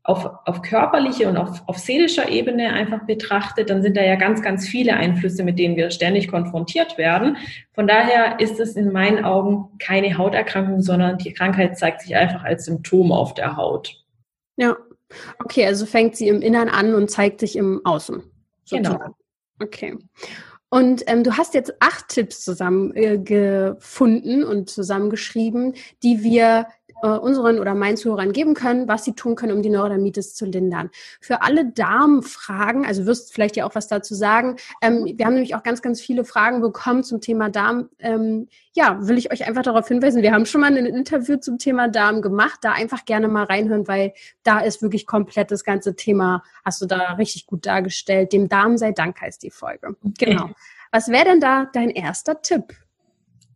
auf, 0.07 0.25
auf 0.45 0.61
körperliche 0.61 1.27
und 1.27 1.35
auf, 1.35 1.61
auf 1.67 1.77
seelischer 1.77 2.29
Ebene 2.29 2.71
einfach 2.71 3.05
betrachtet, 3.05 3.69
dann 3.69 3.81
sind 3.81 3.97
da 3.97 4.01
ja 4.01 4.15
ganz, 4.15 4.41
ganz 4.41 4.65
viele 4.65 4.93
Einflüsse, 4.93 5.43
mit 5.43 5.59
denen 5.59 5.75
wir 5.75 5.91
ständig 5.91 6.29
konfrontiert 6.29 6.97
werden. 6.97 7.35
Von 7.73 7.87
daher 7.87 8.39
ist 8.39 8.57
es 8.61 8.77
in 8.77 8.93
meinen 8.93 9.25
Augen 9.25 9.77
keine 9.79 10.17
Hauterkrankung, 10.17 10.81
sondern 10.81 11.17
die 11.17 11.33
Krankheit 11.33 11.77
zeigt 11.77 12.01
sich 12.01 12.15
einfach 12.15 12.45
als 12.45 12.63
Symptom 12.63 13.11
auf 13.11 13.33
der 13.33 13.57
Haut. 13.57 14.01
Ja, 14.55 14.77
Okay, 15.39 15.65
also 15.65 15.85
fängt 15.85 16.15
sie 16.15 16.27
im 16.27 16.41
Innern 16.41 16.69
an 16.69 16.95
und 16.95 17.09
zeigt 17.09 17.39
sich 17.39 17.55
im 17.55 17.85
Außen. 17.85 18.23
Sozusagen. 18.65 18.99
Genau. 18.99 19.15
Okay. 19.61 19.97
Und 20.69 21.03
ähm, 21.07 21.23
du 21.23 21.37
hast 21.37 21.53
jetzt 21.53 21.73
acht 21.79 22.09
Tipps 22.09 22.43
zusammengefunden 22.43 24.41
äh, 24.41 24.45
und 24.45 24.69
zusammengeschrieben, 24.69 25.75
die 26.03 26.23
wir 26.23 26.67
äh, 27.01 27.07
unseren 27.07 27.59
oder 27.59 27.75
meinen 27.75 27.97
Zuhörern 27.97 28.31
geben 28.31 28.53
können, 28.53 28.87
was 28.87 29.05
sie 29.05 29.13
tun 29.13 29.35
können, 29.35 29.53
um 29.53 29.61
die 29.61 29.69
Neurodermitis 29.69 30.35
zu 30.35 30.45
lindern. 30.45 30.89
Für 31.21 31.41
alle 31.41 31.65
Darmfragen, 31.65 32.85
also 32.85 33.05
wirst 33.05 33.33
vielleicht 33.33 33.55
ja 33.55 33.65
auch 33.65 33.75
was 33.75 33.87
dazu 33.87 34.15
sagen, 34.15 34.57
ähm, 34.81 35.05
wir 35.05 35.25
haben 35.25 35.33
nämlich 35.33 35.55
auch 35.55 35.63
ganz, 35.63 35.81
ganz 35.81 36.01
viele 36.01 36.23
Fragen 36.23 36.61
bekommen 36.61 37.03
zum 37.03 37.21
Thema 37.21 37.49
Darm. 37.49 37.89
Ähm, 37.99 38.47
ja, 38.73 39.07
will 39.07 39.17
ich 39.17 39.31
euch 39.31 39.47
einfach 39.47 39.63
darauf 39.63 39.87
hinweisen, 39.87 40.21
wir 40.21 40.33
haben 40.33 40.45
schon 40.45 40.61
mal 40.61 40.75
ein 40.75 40.85
Interview 40.85 41.37
zum 41.37 41.57
Thema 41.57 41.87
Darm 41.87 42.21
gemacht, 42.21 42.59
da 42.61 42.73
einfach 42.73 43.05
gerne 43.05 43.27
mal 43.27 43.45
reinhören, 43.45 43.87
weil 43.87 44.13
da 44.43 44.59
ist 44.59 44.81
wirklich 44.81 45.05
komplett 45.05 45.51
das 45.51 45.63
ganze 45.63 45.95
Thema, 45.95 46.43
hast 46.63 46.81
du 46.81 46.85
da 46.85 47.13
richtig 47.13 47.45
gut 47.45 47.65
dargestellt. 47.65 48.33
Dem 48.33 48.49
Darm 48.49 48.77
sei 48.77 48.91
Dank 48.91 49.21
heißt 49.21 49.43
die 49.43 49.51
Folge. 49.51 49.95
Genau. 50.17 50.51
Was 50.91 51.09
wäre 51.09 51.25
denn 51.25 51.39
da 51.39 51.69
dein 51.73 51.89
erster 51.89 52.41
Tipp? 52.41 52.73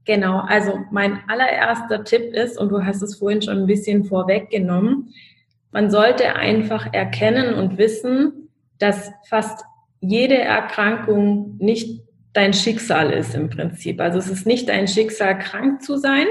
Genau, 0.05 0.39
also 0.39 0.79
mein 0.91 1.19
allererster 1.27 2.03
Tipp 2.03 2.33
ist, 2.33 2.57
und 2.57 2.69
du 2.69 2.83
hast 2.83 3.01
es 3.01 3.17
vorhin 3.17 3.41
schon 3.41 3.59
ein 3.59 3.67
bisschen 3.67 4.03
vorweggenommen, 4.03 5.13
man 5.71 5.89
sollte 5.89 6.35
einfach 6.35 6.91
erkennen 6.91 7.53
und 7.53 7.77
wissen, 7.77 8.49
dass 8.79 9.11
fast 9.25 9.63
jede 10.01 10.37
Erkrankung 10.37 11.55
nicht 11.59 12.01
dein 12.33 12.53
Schicksal 12.53 13.11
ist 13.11 13.35
im 13.35 13.49
Prinzip. 13.49 14.01
Also 14.01 14.17
es 14.17 14.29
ist 14.29 14.47
nicht 14.47 14.69
dein 14.69 14.87
Schicksal, 14.87 15.37
krank 15.37 15.81
zu 15.83 15.97
sein. 15.97 16.25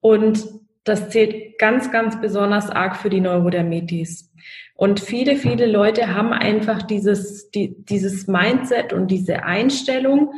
Und 0.00 0.46
das 0.84 1.10
zählt 1.10 1.58
ganz, 1.58 1.90
ganz 1.90 2.20
besonders 2.20 2.70
arg 2.70 2.96
für 2.96 3.10
die 3.10 3.20
Neurodermitis. 3.20 4.32
Und 4.74 5.00
viele, 5.00 5.36
viele 5.36 5.66
Leute 5.66 6.14
haben 6.14 6.32
einfach 6.32 6.82
dieses, 6.82 7.50
die, 7.50 7.74
dieses 7.84 8.28
Mindset 8.28 8.92
und 8.92 9.08
diese 9.08 9.42
Einstellung, 9.42 10.32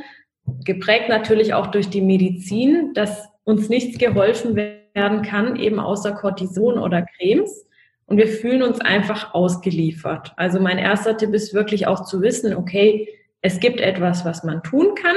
geprägt 0.64 1.08
natürlich 1.08 1.54
auch 1.54 1.68
durch 1.68 1.88
die 1.88 2.00
Medizin, 2.00 2.92
dass 2.94 3.28
uns 3.44 3.68
nichts 3.68 3.98
geholfen 3.98 4.56
werden 4.56 5.22
kann, 5.22 5.56
eben 5.56 5.80
außer 5.80 6.12
Cortison 6.12 6.78
oder 6.78 7.02
Cremes. 7.02 7.66
Und 8.06 8.16
wir 8.16 8.28
fühlen 8.28 8.62
uns 8.62 8.80
einfach 8.80 9.34
ausgeliefert. 9.34 10.32
Also 10.36 10.60
mein 10.60 10.78
erster 10.78 11.16
Tipp 11.16 11.32
ist 11.32 11.54
wirklich 11.54 11.86
auch 11.86 12.04
zu 12.04 12.22
wissen, 12.22 12.54
okay, 12.54 13.08
es 13.40 13.60
gibt 13.60 13.80
etwas, 13.80 14.24
was 14.24 14.44
man 14.44 14.62
tun 14.62 14.94
kann, 14.94 15.16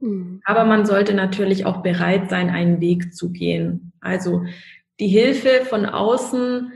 mhm. 0.00 0.40
aber 0.44 0.64
man 0.64 0.86
sollte 0.86 1.14
natürlich 1.14 1.66
auch 1.66 1.82
bereit 1.82 2.30
sein, 2.30 2.50
einen 2.50 2.80
Weg 2.80 3.14
zu 3.14 3.30
gehen. 3.30 3.92
Also 4.00 4.44
die 4.98 5.08
Hilfe 5.08 5.64
von 5.66 5.86
außen 5.86 6.72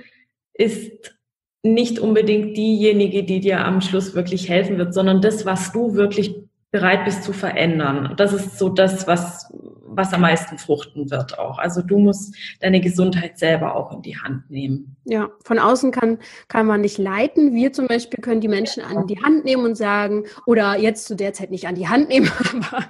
ist 0.53 1.17
nicht 1.63 1.99
unbedingt 1.99 2.57
diejenige, 2.57 3.25
die 3.25 3.41
dir 3.41 3.65
am 3.65 3.81
Schluss 3.81 4.15
wirklich 4.15 4.49
helfen 4.49 4.79
wird, 4.79 4.95
sondern 4.95 5.21
das, 5.21 5.45
was 5.45 5.73
du 5.73 5.95
wirklich 5.95 6.37
bereit 6.71 7.05
bist 7.05 7.23
zu 7.23 7.33
verändern. 7.33 8.15
Das 8.17 8.33
ist 8.33 8.59
so 8.59 8.69
das, 8.69 9.07
was, 9.07 9.51
was 9.87 10.13
am 10.13 10.21
meisten 10.21 10.59
fruchten 10.59 11.11
wird 11.11 11.39
auch. 11.39 11.59
Also 11.59 11.81
du 11.81 11.99
musst 11.99 12.35
deine 12.61 12.81
Gesundheit 12.81 13.39
selber 13.39 13.77
auch 13.77 13.93
in 13.93 14.03
die 14.03 14.17
Hand 14.17 14.51
nehmen. 14.51 14.97
Ja, 15.05 15.29
von 15.45 15.59
außen 15.59 15.93
kann, 15.93 16.19
kann 16.49 16.67
man 16.67 16.81
nicht 16.81 16.99
leiten. 16.99 17.55
Wir 17.55 17.73
zum 17.73 17.87
Beispiel 17.87 18.21
können 18.21 18.41
die 18.41 18.49
Menschen 18.49 18.83
an 18.83 19.07
die 19.07 19.23
Hand 19.23 19.45
nehmen 19.45 19.65
und 19.65 19.77
sagen, 19.77 20.25
oder 20.45 20.77
jetzt 20.77 21.07
zu 21.07 21.15
der 21.15 21.33
Zeit 21.33 21.51
nicht 21.51 21.67
an 21.67 21.77
die 21.77 21.89
Hand 21.89 22.09
nehmen, 22.09 22.31
aber 22.53 22.85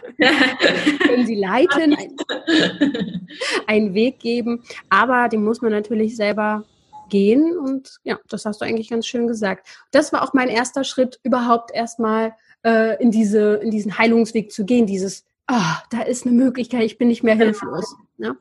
können 1.06 1.26
sie 1.26 1.36
leiten, 1.36 1.96
einen 3.66 3.94
Weg 3.94 4.18
geben. 4.20 4.62
Aber 4.88 5.28
den 5.28 5.44
muss 5.44 5.60
man 5.60 5.70
natürlich 5.70 6.16
selber 6.16 6.64
gehen 7.08 7.56
und 7.56 7.98
ja, 8.02 8.18
das 8.28 8.46
hast 8.46 8.60
du 8.60 8.64
eigentlich 8.64 8.90
ganz 8.90 9.06
schön 9.06 9.26
gesagt. 9.26 9.68
Das 9.92 10.12
war 10.12 10.22
auch 10.22 10.32
mein 10.32 10.48
erster 10.48 10.82
Schritt, 10.82 11.20
überhaupt 11.22 11.72
erstmal 11.72 12.34
äh, 12.64 13.00
in, 13.02 13.10
diese, 13.10 13.54
in 13.56 13.70
diesen 13.70 13.98
Heilungsweg 13.98 14.52
zu 14.52 14.64
gehen, 14.64 14.86
dieses, 14.86 15.24
ah, 15.46 15.78
da 15.90 16.02
ist 16.02 16.26
eine 16.26 16.34
Möglichkeit, 16.34 16.82
ich 16.82 16.98
bin 16.98 17.08
nicht 17.08 17.22
mehr 17.22 17.36
hilflos. 17.36 17.96
Ne? 18.18 18.36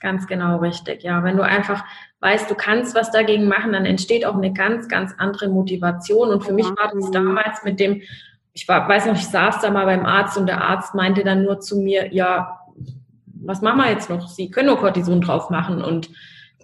Ganz 0.00 0.26
genau 0.26 0.58
richtig. 0.58 1.02
Ja, 1.02 1.24
wenn 1.24 1.36
du 1.36 1.42
einfach 1.42 1.84
weißt, 2.20 2.50
du 2.50 2.54
kannst 2.54 2.94
was 2.94 3.10
dagegen 3.10 3.48
machen, 3.48 3.72
dann 3.72 3.86
entsteht 3.86 4.24
auch 4.24 4.34
eine 4.34 4.52
ganz, 4.52 4.88
ganz 4.88 5.12
andere 5.18 5.48
Motivation. 5.48 6.30
Und 6.30 6.42
für 6.42 6.50
ja. 6.50 6.54
mich 6.54 6.66
war 6.66 6.92
das 6.92 7.10
damals 7.10 7.62
mit 7.64 7.80
dem, 7.80 8.02
ich 8.52 8.68
war, 8.68 8.88
weiß 8.88 9.06
noch, 9.06 9.14
ich 9.14 9.26
saß 9.26 9.60
da 9.60 9.70
mal 9.70 9.84
beim 9.84 10.06
Arzt 10.06 10.36
und 10.36 10.46
der 10.46 10.62
Arzt 10.62 10.94
meinte 10.94 11.24
dann 11.24 11.44
nur 11.44 11.60
zu 11.60 11.78
mir, 11.78 12.12
ja, 12.14 12.60
was 13.26 13.62
machen 13.62 13.78
wir 13.78 13.90
jetzt 13.90 14.08
noch? 14.08 14.28
Sie 14.28 14.50
können 14.50 14.68
nur 14.68 14.78
Cortison 14.78 15.20
drauf 15.20 15.50
machen 15.50 15.82
und 15.82 16.10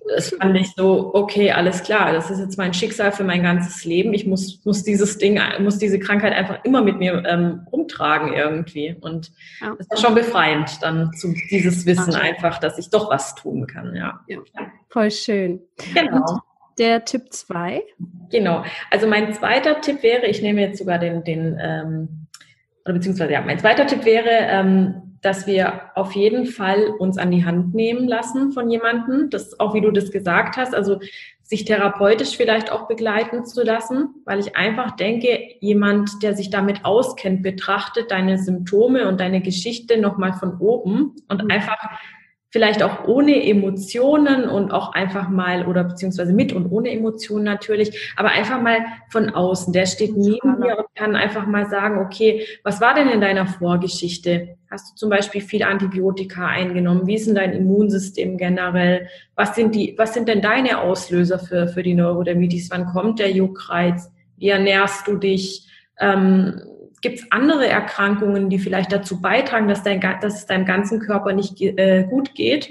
das 0.08 0.30
fand 0.30 0.56
ich 0.56 0.72
so, 0.74 1.10
okay, 1.14 1.52
alles 1.52 1.82
klar, 1.82 2.12
das 2.12 2.30
ist 2.30 2.40
jetzt 2.40 2.58
mein 2.58 2.74
Schicksal 2.74 3.12
für 3.12 3.24
mein 3.24 3.42
ganzes 3.42 3.84
Leben. 3.84 4.12
Ich 4.12 4.26
muss, 4.26 4.64
muss 4.64 4.82
dieses 4.82 5.18
Ding, 5.18 5.40
muss 5.60 5.78
diese 5.78 5.98
Krankheit 5.98 6.32
einfach 6.32 6.64
immer 6.64 6.82
mit 6.82 6.98
mir 6.98 7.22
ähm, 7.26 7.66
rumtragen 7.70 8.32
irgendwie. 8.32 8.96
Und 9.00 9.32
ja. 9.60 9.74
das 9.76 9.88
war 9.90 9.96
schon 9.98 10.14
befreiend, 10.14 10.78
dann 10.82 11.12
zu 11.12 11.34
dieses 11.50 11.86
Wissen 11.86 12.14
einfach, 12.14 12.58
dass 12.58 12.78
ich 12.78 12.90
doch 12.90 13.10
was 13.10 13.34
tun 13.34 13.66
kann, 13.66 13.94
ja. 13.94 14.20
ja. 14.26 14.38
Voll 14.88 15.10
schön. 15.10 15.60
Genau. 15.94 16.16
Und 16.16 16.40
der 16.78 17.04
Tipp 17.04 17.32
zwei 17.32 17.82
Genau. 18.30 18.64
Also 18.90 19.06
mein 19.06 19.32
zweiter 19.34 19.80
Tipp 19.80 20.02
wäre, 20.02 20.26
ich 20.26 20.40
nehme 20.40 20.60
jetzt 20.60 20.78
sogar 20.78 20.98
den, 20.98 21.24
den 21.24 21.58
ähm, 21.60 22.26
oder 22.84 22.94
beziehungsweise 22.94 23.32
ja, 23.32 23.40
mein 23.42 23.58
zweiter 23.58 23.86
Tipp 23.86 24.04
wäre, 24.04 24.28
ähm, 24.30 25.09
dass 25.22 25.46
wir 25.46 25.90
auf 25.94 26.12
jeden 26.12 26.46
Fall 26.46 26.86
uns 26.98 27.18
an 27.18 27.30
die 27.30 27.44
Hand 27.44 27.74
nehmen 27.74 28.08
lassen 28.08 28.52
von 28.52 28.70
jemandem. 28.70 29.30
Das 29.30 29.58
auch, 29.60 29.74
wie 29.74 29.80
du 29.80 29.90
das 29.90 30.10
gesagt 30.10 30.56
hast, 30.56 30.74
also 30.74 30.98
sich 31.42 31.64
therapeutisch 31.64 32.36
vielleicht 32.36 32.70
auch 32.70 32.86
begleiten 32.86 33.44
zu 33.44 33.64
lassen, 33.64 34.14
weil 34.24 34.38
ich 34.38 34.56
einfach 34.56 34.92
denke, 34.92 35.56
jemand, 35.58 36.22
der 36.22 36.36
sich 36.36 36.48
damit 36.48 36.84
auskennt, 36.84 37.42
betrachtet 37.42 38.12
deine 38.12 38.38
Symptome 38.38 39.08
und 39.08 39.20
deine 39.20 39.42
Geschichte 39.42 39.98
nochmal 39.98 40.32
von 40.32 40.58
oben 40.58 41.16
und 41.28 41.42
mhm. 41.42 41.50
einfach 41.50 41.78
vielleicht 42.50 42.82
auch 42.82 43.06
ohne 43.06 43.44
Emotionen 43.44 44.48
und 44.48 44.72
auch 44.72 44.92
einfach 44.92 45.28
mal 45.28 45.66
oder 45.66 45.84
beziehungsweise 45.84 46.32
mit 46.32 46.52
und 46.52 46.66
ohne 46.66 46.90
Emotionen 46.90 47.44
natürlich, 47.44 48.12
aber 48.16 48.30
einfach 48.30 48.60
mal 48.60 48.78
von 49.08 49.30
außen. 49.30 49.72
Der 49.72 49.86
steht 49.86 50.16
neben 50.16 50.58
mir 50.58 50.76
und 50.78 50.86
kann 50.96 51.14
einfach 51.14 51.46
mal 51.46 51.66
sagen, 51.66 51.98
okay, 51.98 52.44
was 52.64 52.80
war 52.80 52.94
denn 52.94 53.08
in 53.08 53.20
deiner 53.20 53.46
Vorgeschichte? 53.46 54.56
Hast 54.68 54.90
du 54.90 54.94
zum 54.96 55.10
Beispiel 55.10 55.40
viel 55.40 55.62
Antibiotika 55.62 56.46
eingenommen? 56.46 57.06
Wie 57.06 57.14
ist 57.14 57.28
denn 57.28 57.36
dein 57.36 57.52
Immunsystem 57.52 58.36
generell? 58.36 59.08
Was 59.36 59.54
sind 59.54 59.74
die, 59.74 59.94
was 59.96 60.14
sind 60.14 60.28
denn 60.28 60.42
deine 60.42 60.80
Auslöser 60.80 61.38
für, 61.38 61.68
für 61.68 61.82
die 61.84 61.94
Neurodermitis? 61.94 62.70
Wann 62.70 62.86
kommt 62.86 63.20
der 63.20 63.30
Juckreiz? 63.30 64.10
Wie 64.36 64.48
ernährst 64.48 65.06
du 65.06 65.16
dich? 65.16 65.68
Ähm, 66.00 66.60
Gibt 67.00 67.20
es 67.20 67.32
andere 67.32 67.66
Erkrankungen, 67.66 68.50
die 68.50 68.58
vielleicht 68.58 68.92
dazu 68.92 69.20
beitragen, 69.20 69.68
dass, 69.68 69.82
dein, 69.82 70.00
dass 70.00 70.34
es 70.34 70.46
deinem 70.46 70.66
ganzen 70.66 71.00
Körper 71.00 71.32
nicht 71.32 71.60
äh, 71.60 72.04
gut 72.08 72.34
geht? 72.34 72.70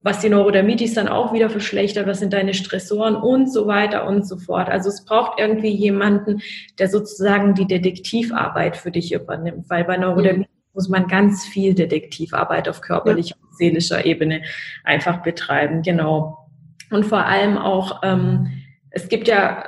Was 0.00 0.20
die 0.20 0.28
Neurodermitis 0.28 0.94
dann 0.94 1.08
auch 1.08 1.32
wieder 1.32 1.48
verschlechtert, 1.48 2.06
was 2.06 2.20
sind 2.20 2.32
deine 2.32 2.54
Stressoren 2.54 3.16
und 3.16 3.50
so 3.50 3.66
weiter 3.66 4.06
und 4.06 4.28
so 4.28 4.36
fort. 4.36 4.68
Also 4.68 4.90
es 4.90 5.04
braucht 5.04 5.40
irgendwie 5.40 5.70
jemanden, 5.70 6.42
der 6.78 6.88
sozusagen 6.88 7.54
die 7.54 7.66
Detektivarbeit 7.66 8.76
für 8.76 8.90
dich 8.90 9.12
übernimmt, 9.12 9.70
weil 9.70 9.84
bei 9.84 9.96
Neurodermitis 9.96 10.46
mhm. 10.46 10.74
muss 10.74 10.88
man 10.88 11.08
ganz 11.08 11.44
viel 11.46 11.74
Detektivarbeit 11.74 12.68
auf 12.68 12.82
körperlicher 12.82 13.36
und 13.42 13.56
seelischer 13.56 14.04
Ebene 14.04 14.42
einfach 14.84 15.22
betreiben, 15.22 15.82
genau. 15.82 16.38
Und 16.90 17.06
vor 17.06 17.24
allem 17.24 17.56
auch, 17.56 18.02
ähm, 18.04 18.50
es 18.90 19.08
gibt 19.08 19.26
ja 19.26 19.64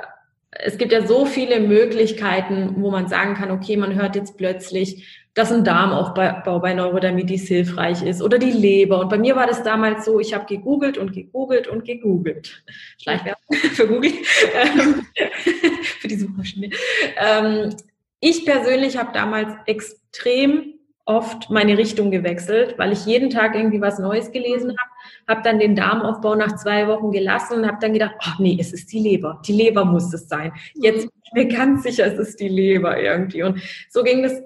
es 0.59 0.77
gibt 0.77 0.91
ja 0.91 1.05
so 1.05 1.25
viele 1.25 1.59
Möglichkeiten, 1.59 2.75
wo 2.77 2.91
man 2.91 3.07
sagen 3.07 3.35
kann, 3.35 3.51
okay, 3.51 3.77
man 3.77 3.95
hört 3.95 4.15
jetzt 4.15 4.37
plötzlich, 4.37 5.25
dass 5.33 5.51
ein 5.51 5.63
Darmaufbau 5.63 6.59
bei 6.59 6.73
Neurodermitis 6.73 7.47
hilfreich 7.47 8.01
ist 8.01 8.23
oder 8.23 8.39
die 8.39 8.51
Leber. 8.51 8.99
Und 8.99 9.09
bei 9.09 9.19
mir 9.19 9.35
war 9.35 9.45
das 9.45 9.61
damals 9.61 10.03
so, 10.03 10.19
ich 10.19 10.33
habe 10.33 10.45
gegoogelt 10.47 10.97
und 10.97 11.13
gegoogelt 11.13 11.67
und 11.67 11.85
gegoogelt. 11.85 12.63
Schleichwerbung 12.99 13.43
für 13.51 13.87
Google, 13.87 14.13
ähm, 14.55 15.05
für 15.99 16.07
die 16.07 16.15
Suchmaschine. 16.15 16.71
Ähm, 17.17 17.75
ich 18.19 18.45
persönlich 18.45 18.97
habe 18.97 19.11
damals 19.13 19.53
extrem 19.67 20.76
oft 21.07 21.49
meine 21.49 21.77
Richtung 21.77 22.11
gewechselt, 22.11 22.75
weil 22.77 22.91
ich 22.91 23.05
jeden 23.05 23.29
Tag 23.29 23.55
irgendwie 23.55 23.81
was 23.81 23.97
Neues 23.97 24.31
gelesen 24.31 24.71
habe, 24.77 24.89
habe 25.27 25.41
dann 25.41 25.57
den 25.57 25.75
Darmaufbau 25.75 26.35
nach 26.35 26.57
zwei 26.57 26.87
Wochen 26.87 27.11
gelassen 27.11 27.59
und 27.59 27.67
habe 27.67 27.77
dann 27.79 27.93
gedacht, 27.93 28.15
ach 28.19 28.39
nee, 28.39 28.57
es 28.59 28.73
ist 28.73 28.91
die 28.91 28.99
Leber, 28.99 29.41
die 29.47 29.53
Leber 29.53 29.85
muss 29.85 30.13
es 30.13 30.27
sein. 30.27 30.51
Jetzt 30.75 31.03
bin 31.03 31.21
ich 31.23 31.33
mir 31.33 31.47
ganz 31.47 31.83
sicher, 31.83 32.05
es 32.05 32.19
ist 32.19 32.39
die 32.39 32.49
Leber 32.49 32.99
irgendwie. 33.01 33.43
Und 33.43 33.61
so 33.89 34.03
ging 34.03 34.21
das 34.21 34.43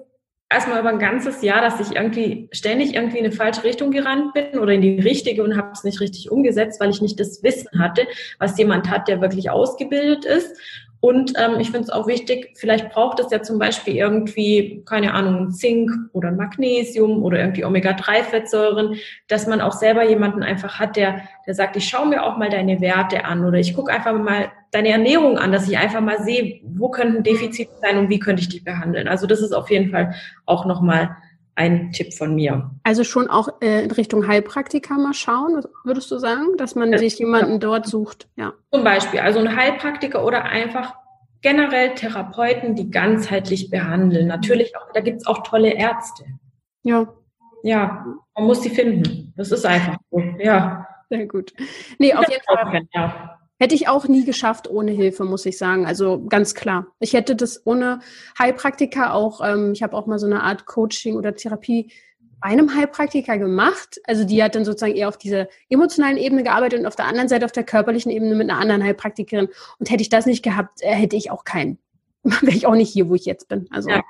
erstmal 0.48 0.80
über 0.80 0.90
ein 0.90 1.00
ganzes 1.00 1.42
Jahr, 1.42 1.62
dass 1.62 1.80
ich 1.80 1.96
irgendwie 1.96 2.48
ständig 2.52 2.94
irgendwie 2.94 3.18
in 3.18 3.24
eine 3.24 3.34
falsche 3.34 3.64
Richtung 3.64 3.90
gerannt 3.90 4.32
bin 4.34 4.58
oder 4.60 4.72
in 4.72 4.82
die 4.82 5.00
richtige 5.00 5.42
und 5.42 5.56
habe 5.56 5.70
es 5.72 5.82
nicht 5.82 6.00
richtig 6.00 6.30
umgesetzt, 6.30 6.80
weil 6.80 6.90
ich 6.90 7.02
nicht 7.02 7.18
das 7.18 7.42
Wissen 7.42 7.80
hatte, 7.80 8.06
was 8.38 8.56
jemand 8.56 8.88
hat, 8.88 9.08
der 9.08 9.20
wirklich 9.20 9.50
ausgebildet 9.50 10.24
ist. 10.24 10.56
Und 11.02 11.32
ähm, 11.36 11.58
ich 11.58 11.72
finde 11.72 11.80
es 11.80 11.90
auch 11.90 12.06
wichtig, 12.06 12.52
vielleicht 12.54 12.90
braucht 12.90 13.18
es 13.18 13.32
ja 13.32 13.42
zum 13.42 13.58
Beispiel 13.58 13.96
irgendwie, 13.96 14.84
keine 14.86 15.14
Ahnung, 15.14 15.50
Zink 15.50 15.90
oder 16.12 16.30
Magnesium 16.30 17.24
oder 17.24 17.40
irgendwie 17.40 17.64
Omega-3-Fettsäuren, 17.64 18.94
dass 19.26 19.48
man 19.48 19.60
auch 19.60 19.72
selber 19.72 20.08
jemanden 20.08 20.44
einfach 20.44 20.78
hat, 20.78 20.94
der, 20.94 21.22
der 21.44 21.56
sagt, 21.56 21.74
ich 21.74 21.88
schaue 21.88 22.06
mir 22.06 22.22
auch 22.22 22.36
mal 22.36 22.50
deine 22.50 22.80
Werte 22.80 23.24
an 23.24 23.44
oder 23.44 23.58
ich 23.58 23.74
gucke 23.74 23.92
einfach 23.92 24.16
mal 24.16 24.52
deine 24.70 24.90
Ernährung 24.90 25.38
an, 25.38 25.50
dass 25.50 25.68
ich 25.68 25.76
einfach 25.76 26.00
mal 26.00 26.22
sehe, 26.22 26.60
wo 26.62 26.88
könnten 26.88 27.24
Defizite 27.24 27.72
sein 27.80 27.98
und 27.98 28.08
wie 28.08 28.20
könnte 28.20 28.42
ich 28.42 28.48
dich 28.48 28.62
behandeln. 28.62 29.08
Also 29.08 29.26
das 29.26 29.40
ist 29.40 29.52
auf 29.52 29.72
jeden 29.72 29.90
Fall 29.90 30.14
auch 30.46 30.66
nochmal 30.66 31.16
ein 31.54 31.92
Tipp 31.92 32.14
von 32.14 32.34
mir. 32.34 32.70
Also 32.82 33.04
schon 33.04 33.28
auch 33.28 33.48
äh, 33.60 33.84
in 33.84 33.90
Richtung 33.90 34.26
Heilpraktiker 34.26 34.96
mal 34.96 35.14
schauen, 35.14 35.62
würdest 35.84 36.10
du 36.10 36.18
sagen, 36.18 36.56
dass 36.56 36.74
man 36.74 36.92
ja. 36.92 36.98
sich 36.98 37.18
jemanden 37.18 37.60
dort 37.60 37.86
sucht? 37.86 38.28
Ja. 38.36 38.54
Zum 38.72 38.84
Beispiel, 38.84 39.20
also 39.20 39.38
ein 39.38 39.54
Heilpraktiker 39.56 40.24
oder 40.24 40.44
einfach 40.44 40.94
generell 41.42 41.94
Therapeuten, 41.94 42.74
die 42.74 42.90
ganzheitlich 42.90 43.70
behandeln. 43.70 44.28
Natürlich 44.28 44.76
auch, 44.76 44.92
da 44.94 45.00
gibt's 45.00 45.26
auch 45.26 45.42
tolle 45.42 45.74
Ärzte. 45.74 46.24
Ja. 46.82 47.12
Ja, 47.64 48.04
man 48.34 48.44
muss 48.44 48.62
sie 48.62 48.70
finden. 48.70 49.32
Das 49.36 49.52
ist 49.52 49.64
einfach 49.66 49.96
so. 50.10 50.20
Ja. 50.38 50.86
Sehr 51.10 51.26
gut. 51.26 51.52
Nee, 51.98 52.14
auf 52.14 52.28
jeden 52.28 52.42
Fall. 52.42 52.88
Ja. 52.94 53.38
Hätte 53.62 53.76
ich 53.76 53.86
auch 53.86 54.08
nie 54.08 54.24
geschafft 54.24 54.68
ohne 54.68 54.90
Hilfe, 54.90 55.22
muss 55.22 55.46
ich 55.46 55.56
sagen. 55.56 55.86
Also 55.86 56.24
ganz 56.24 56.56
klar. 56.56 56.88
Ich 56.98 57.12
hätte 57.12 57.36
das 57.36 57.64
ohne 57.64 58.00
Heilpraktiker 58.36 59.14
auch, 59.14 59.40
ähm, 59.40 59.70
ich 59.72 59.84
habe 59.84 59.96
auch 59.96 60.06
mal 60.06 60.18
so 60.18 60.26
eine 60.26 60.42
Art 60.42 60.66
Coaching 60.66 61.14
oder 61.14 61.36
Therapie 61.36 61.92
bei 62.40 62.48
einem 62.48 62.74
Heilpraktiker 62.74 63.38
gemacht. 63.38 64.00
Also 64.02 64.24
die 64.24 64.42
hat 64.42 64.56
dann 64.56 64.64
sozusagen 64.64 64.96
eher 64.96 65.06
auf 65.06 65.16
dieser 65.16 65.46
emotionalen 65.68 66.16
Ebene 66.16 66.42
gearbeitet 66.42 66.80
und 66.80 66.86
auf 66.86 66.96
der 66.96 67.04
anderen 67.04 67.28
Seite 67.28 67.44
auf 67.44 67.52
der 67.52 67.62
körperlichen 67.62 68.10
Ebene 68.10 68.34
mit 68.34 68.50
einer 68.50 68.58
anderen 68.58 68.82
Heilpraktikerin. 68.82 69.48
Und 69.78 69.90
hätte 69.90 70.02
ich 70.02 70.08
das 70.08 70.26
nicht 70.26 70.42
gehabt, 70.42 70.82
äh, 70.82 70.90
hätte 70.90 71.14
ich 71.14 71.30
auch 71.30 71.44
keinen. 71.44 71.78
Wäre 72.24 72.56
ich 72.56 72.66
auch 72.66 72.74
nicht 72.74 72.92
hier, 72.92 73.08
wo 73.08 73.14
ich 73.14 73.26
jetzt 73.26 73.46
bin. 73.46 73.68
Also 73.70 73.90
ja. 73.90 74.02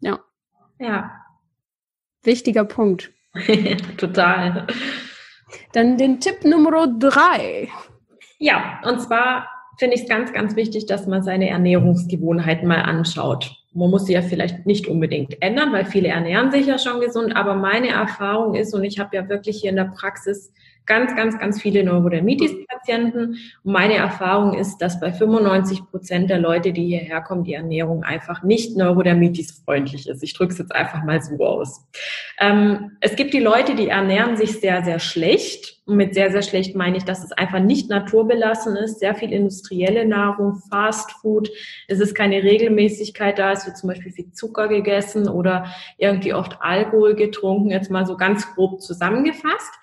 Ja. 0.00 0.20
ja. 0.78 1.12
Wichtiger 2.22 2.66
Punkt. 2.66 3.10
Total. 3.96 4.66
Dann 5.72 5.96
den 5.96 6.20
Tipp 6.20 6.44
Nummer 6.44 6.86
drei. 6.88 7.70
Ja, 8.44 8.78
und 8.84 9.00
zwar 9.00 9.48
finde 9.78 9.96
ich 9.96 10.02
es 10.02 10.08
ganz, 10.08 10.34
ganz 10.34 10.54
wichtig, 10.54 10.84
dass 10.84 11.06
man 11.06 11.22
seine 11.22 11.48
Ernährungsgewohnheiten 11.48 12.68
mal 12.68 12.82
anschaut. 12.82 13.56
Man 13.72 13.88
muss 13.88 14.04
sie 14.04 14.12
ja 14.12 14.20
vielleicht 14.20 14.66
nicht 14.66 14.86
unbedingt 14.86 15.40
ändern, 15.40 15.72
weil 15.72 15.86
viele 15.86 16.08
ernähren 16.08 16.52
sich 16.52 16.66
ja 16.66 16.78
schon 16.78 17.00
gesund, 17.00 17.34
aber 17.34 17.54
meine 17.54 17.88
Erfahrung 17.88 18.54
ist, 18.54 18.74
und 18.74 18.84
ich 18.84 18.98
habe 18.98 19.16
ja 19.16 19.30
wirklich 19.30 19.62
hier 19.62 19.70
in 19.70 19.76
der 19.76 19.90
Praxis 19.96 20.52
ganz, 20.86 21.14
ganz, 21.16 21.38
ganz 21.38 21.60
viele 21.60 21.84
Neurodermitis-Patienten. 21.84 23.38
Und 23.62 23.72
meine 23.72 23.94
Erfahrung 23.94 24.54
ist, 24.54 24.78
dass 24.78 25.00
bei 25.00 25.12
95 25.12 25.86
Prozent 25.90 26.30
der 26.30 26.38
Leute, 26.38 26.72
die 26.72 26.86
hierher 26.86 27.20
kommen, 27.20 27.44
die 27.44 27.54
Ernährung 27.54 28.04
einfach 28.04 28.42
nicht 28.42 28.76
Neurodermitis-freundlich 28.76 30.08
ist. 30.08 30.22
Ich 30.22 30.34
drücke 30.34 30.52
es 30.52 30.58
jetzt 30.58 30.74
einfach 30.74 31.02
mal 31.04 31.22
so 31.22 31.44
aus. 31.44 31.84
Ähm, 32.38 32.92
es 33.00 33.16
gibt 33.16 33.34
die 33.34 33.40
Leute, 33.40 33.74
die 33.74 33.88
ernähren 33.88 34.36
sich 34.36 34.60
sehr, 34.60 34.84
sehr 34.84 34.98
schlecht. 34.98 35.74
Und 35.86 35.96
mit 35.96 36.14
sehr, 36.14 36.30
sehr 36.30 36.40
schlecht 36.40 36.74
meine 36.74 36.96
ich, 36.96 37.04
dass 37.04 37.22
es 37.22 37.32
einfach 37.32 37.60
nicht 37.60 37.90
naturbelassen 37.90 38.74
ist. 38.76 39.00
Sehr 39.00 39.14
viel 39.14 39.32
industrielle 39.32 40.06
Nahrung, 40.06 40.62
Fast 40.70 41.12
Food. 41.12 41.50
Es 41.88 42.00
ist 42.00 42.14
keine 42.14 42.42
Regelmäßigkeit 42.42 43.38
da. 43.38 43.52
Es 43.52 43.66
wird 43.66 43.76
zum 43.76 43.90
Beispiel 43.90 44.12
viel 44.12 44.32
Zucker 44.32 44.68
gegessen 44.68 45.28
oder 45.28 45.66
irgendwie 45.98 46.32
oft 46.32 46.56
Alkohol 46.60 47.14
getrunken. 47.14 47.70
Jetzt 47.70 47.90
mal 47.90 48.06
so 48.06 48.16
ganz 48.16 48.54
grob 48.54 48.80
zusammengefasst. 48.80 49.74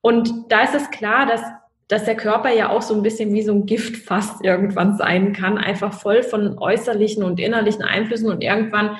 Und 0.00 0.50
da 0.50 0.62
ist 0.62 0.74
es 0.74 0.90
klar, 0.90 1.26
dass, 1.26 1.42
dass 1.88 2.04
der 2.04 2.16
Körper 2.16 2.52
ja 2.52 2.70
auch 2.70 2.82
so 2.82 2.94
ein 2.94 3.02
bisschen 3.02 3.32
wie 3.34 3.42
so 3.42 3.52
ein 3.52 3.66
Giftfass 3.66 4.40
irgendwann 4.42 4.96
sein 4.96 5.32
kann, 5.32 5.58
einfach 5.58 5.92
voll 5.92 6.22
von 6.22 6.58
äußerlichen 6.58 7.22
und 7.22 7.40
innerlichen 7.40 7.82
Einflüssen 7.82 8.30
und 8.30 8.42
irgendwann 8.42 8.96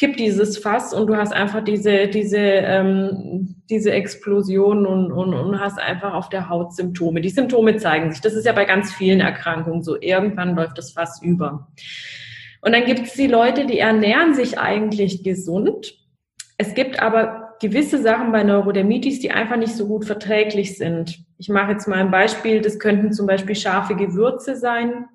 kippt 0.00 0.18
dieses 0.18 0.56
Fass 0.56 0.94
und 0.94 1.08
du 1.08 1.16
hast 1.16 1.30
einfach 1.30 1.62
diese, 1.62 2.08
diese, 2.08 2.38
ähm, 2.38 3.56
diese 3.68 3.92
Explosion 3.92 4.86
und, 4.86 5.12
und, 5.12 5.34
und 5.34 5.60
hast 5.60 5.78
einfach 5.78 6.14
auf 6.14 6.30
der 6.30 6.48
Haut 6.48 6.74
Symptome. 6.74 7.20
Die 7.20 7.28
Symptome 7.28 7.76
zeigen 7.76 8.10
sich. 8.10 8.22
Das 8.22 8.32
ist 8.32 8.46
ja 8.46 8.52
bei 8.52 8.64
ganz 8.64 8.94
vielen 8.94 9.20
Erkrankungen 9.20 9.82
so. 9.82 10.00
Irgendwann 10.00 10.56
läuft 10.56 10.78
das 10.78 10.92
Fass 10.92 11.20
über. 11.20 11.68
Und 12.62 12.72
dann 12.72 12.86
gibt 12.86 13.00
es 13.00 13.12
die 13.12 13.26
Leute, 13.26 13.66
die 13.66 13.78
ernähren 13.78 14.34
sich 14.34 14.58
eigentlich 14.58 15.22
gesund. 15.22 15.94
Es 16.56 16.72
gibt 16.74 17.02
aber 17.02 17.39
gewisse 17.60 18.02
Sachen 18.02 18.32
bei 18.32 18.42
Neurodermitis, 18.42 19.20
die 19.20 19.30
einfach 19.30 19.56
nicht 19.56 19.74
so 19.74 19.86
gut 19.86 20.04
verträglich 20.04 20.76
sind. 20.76 21.22
Ich 21.38 21.48
mache 21.48 21.72
jetzt 21.72 21.86
mal 21.86 21.98
ein 21.98 22.10
Beispiel. 22.10 22.60
Das 22.60 22.78
könnten 22.78 23.12
zum 23.12 23.26
Beispiel 23.26 23.54
scharfe 23.54 23.94
Gewürze 23.94 24.56
sein 24.56 25.06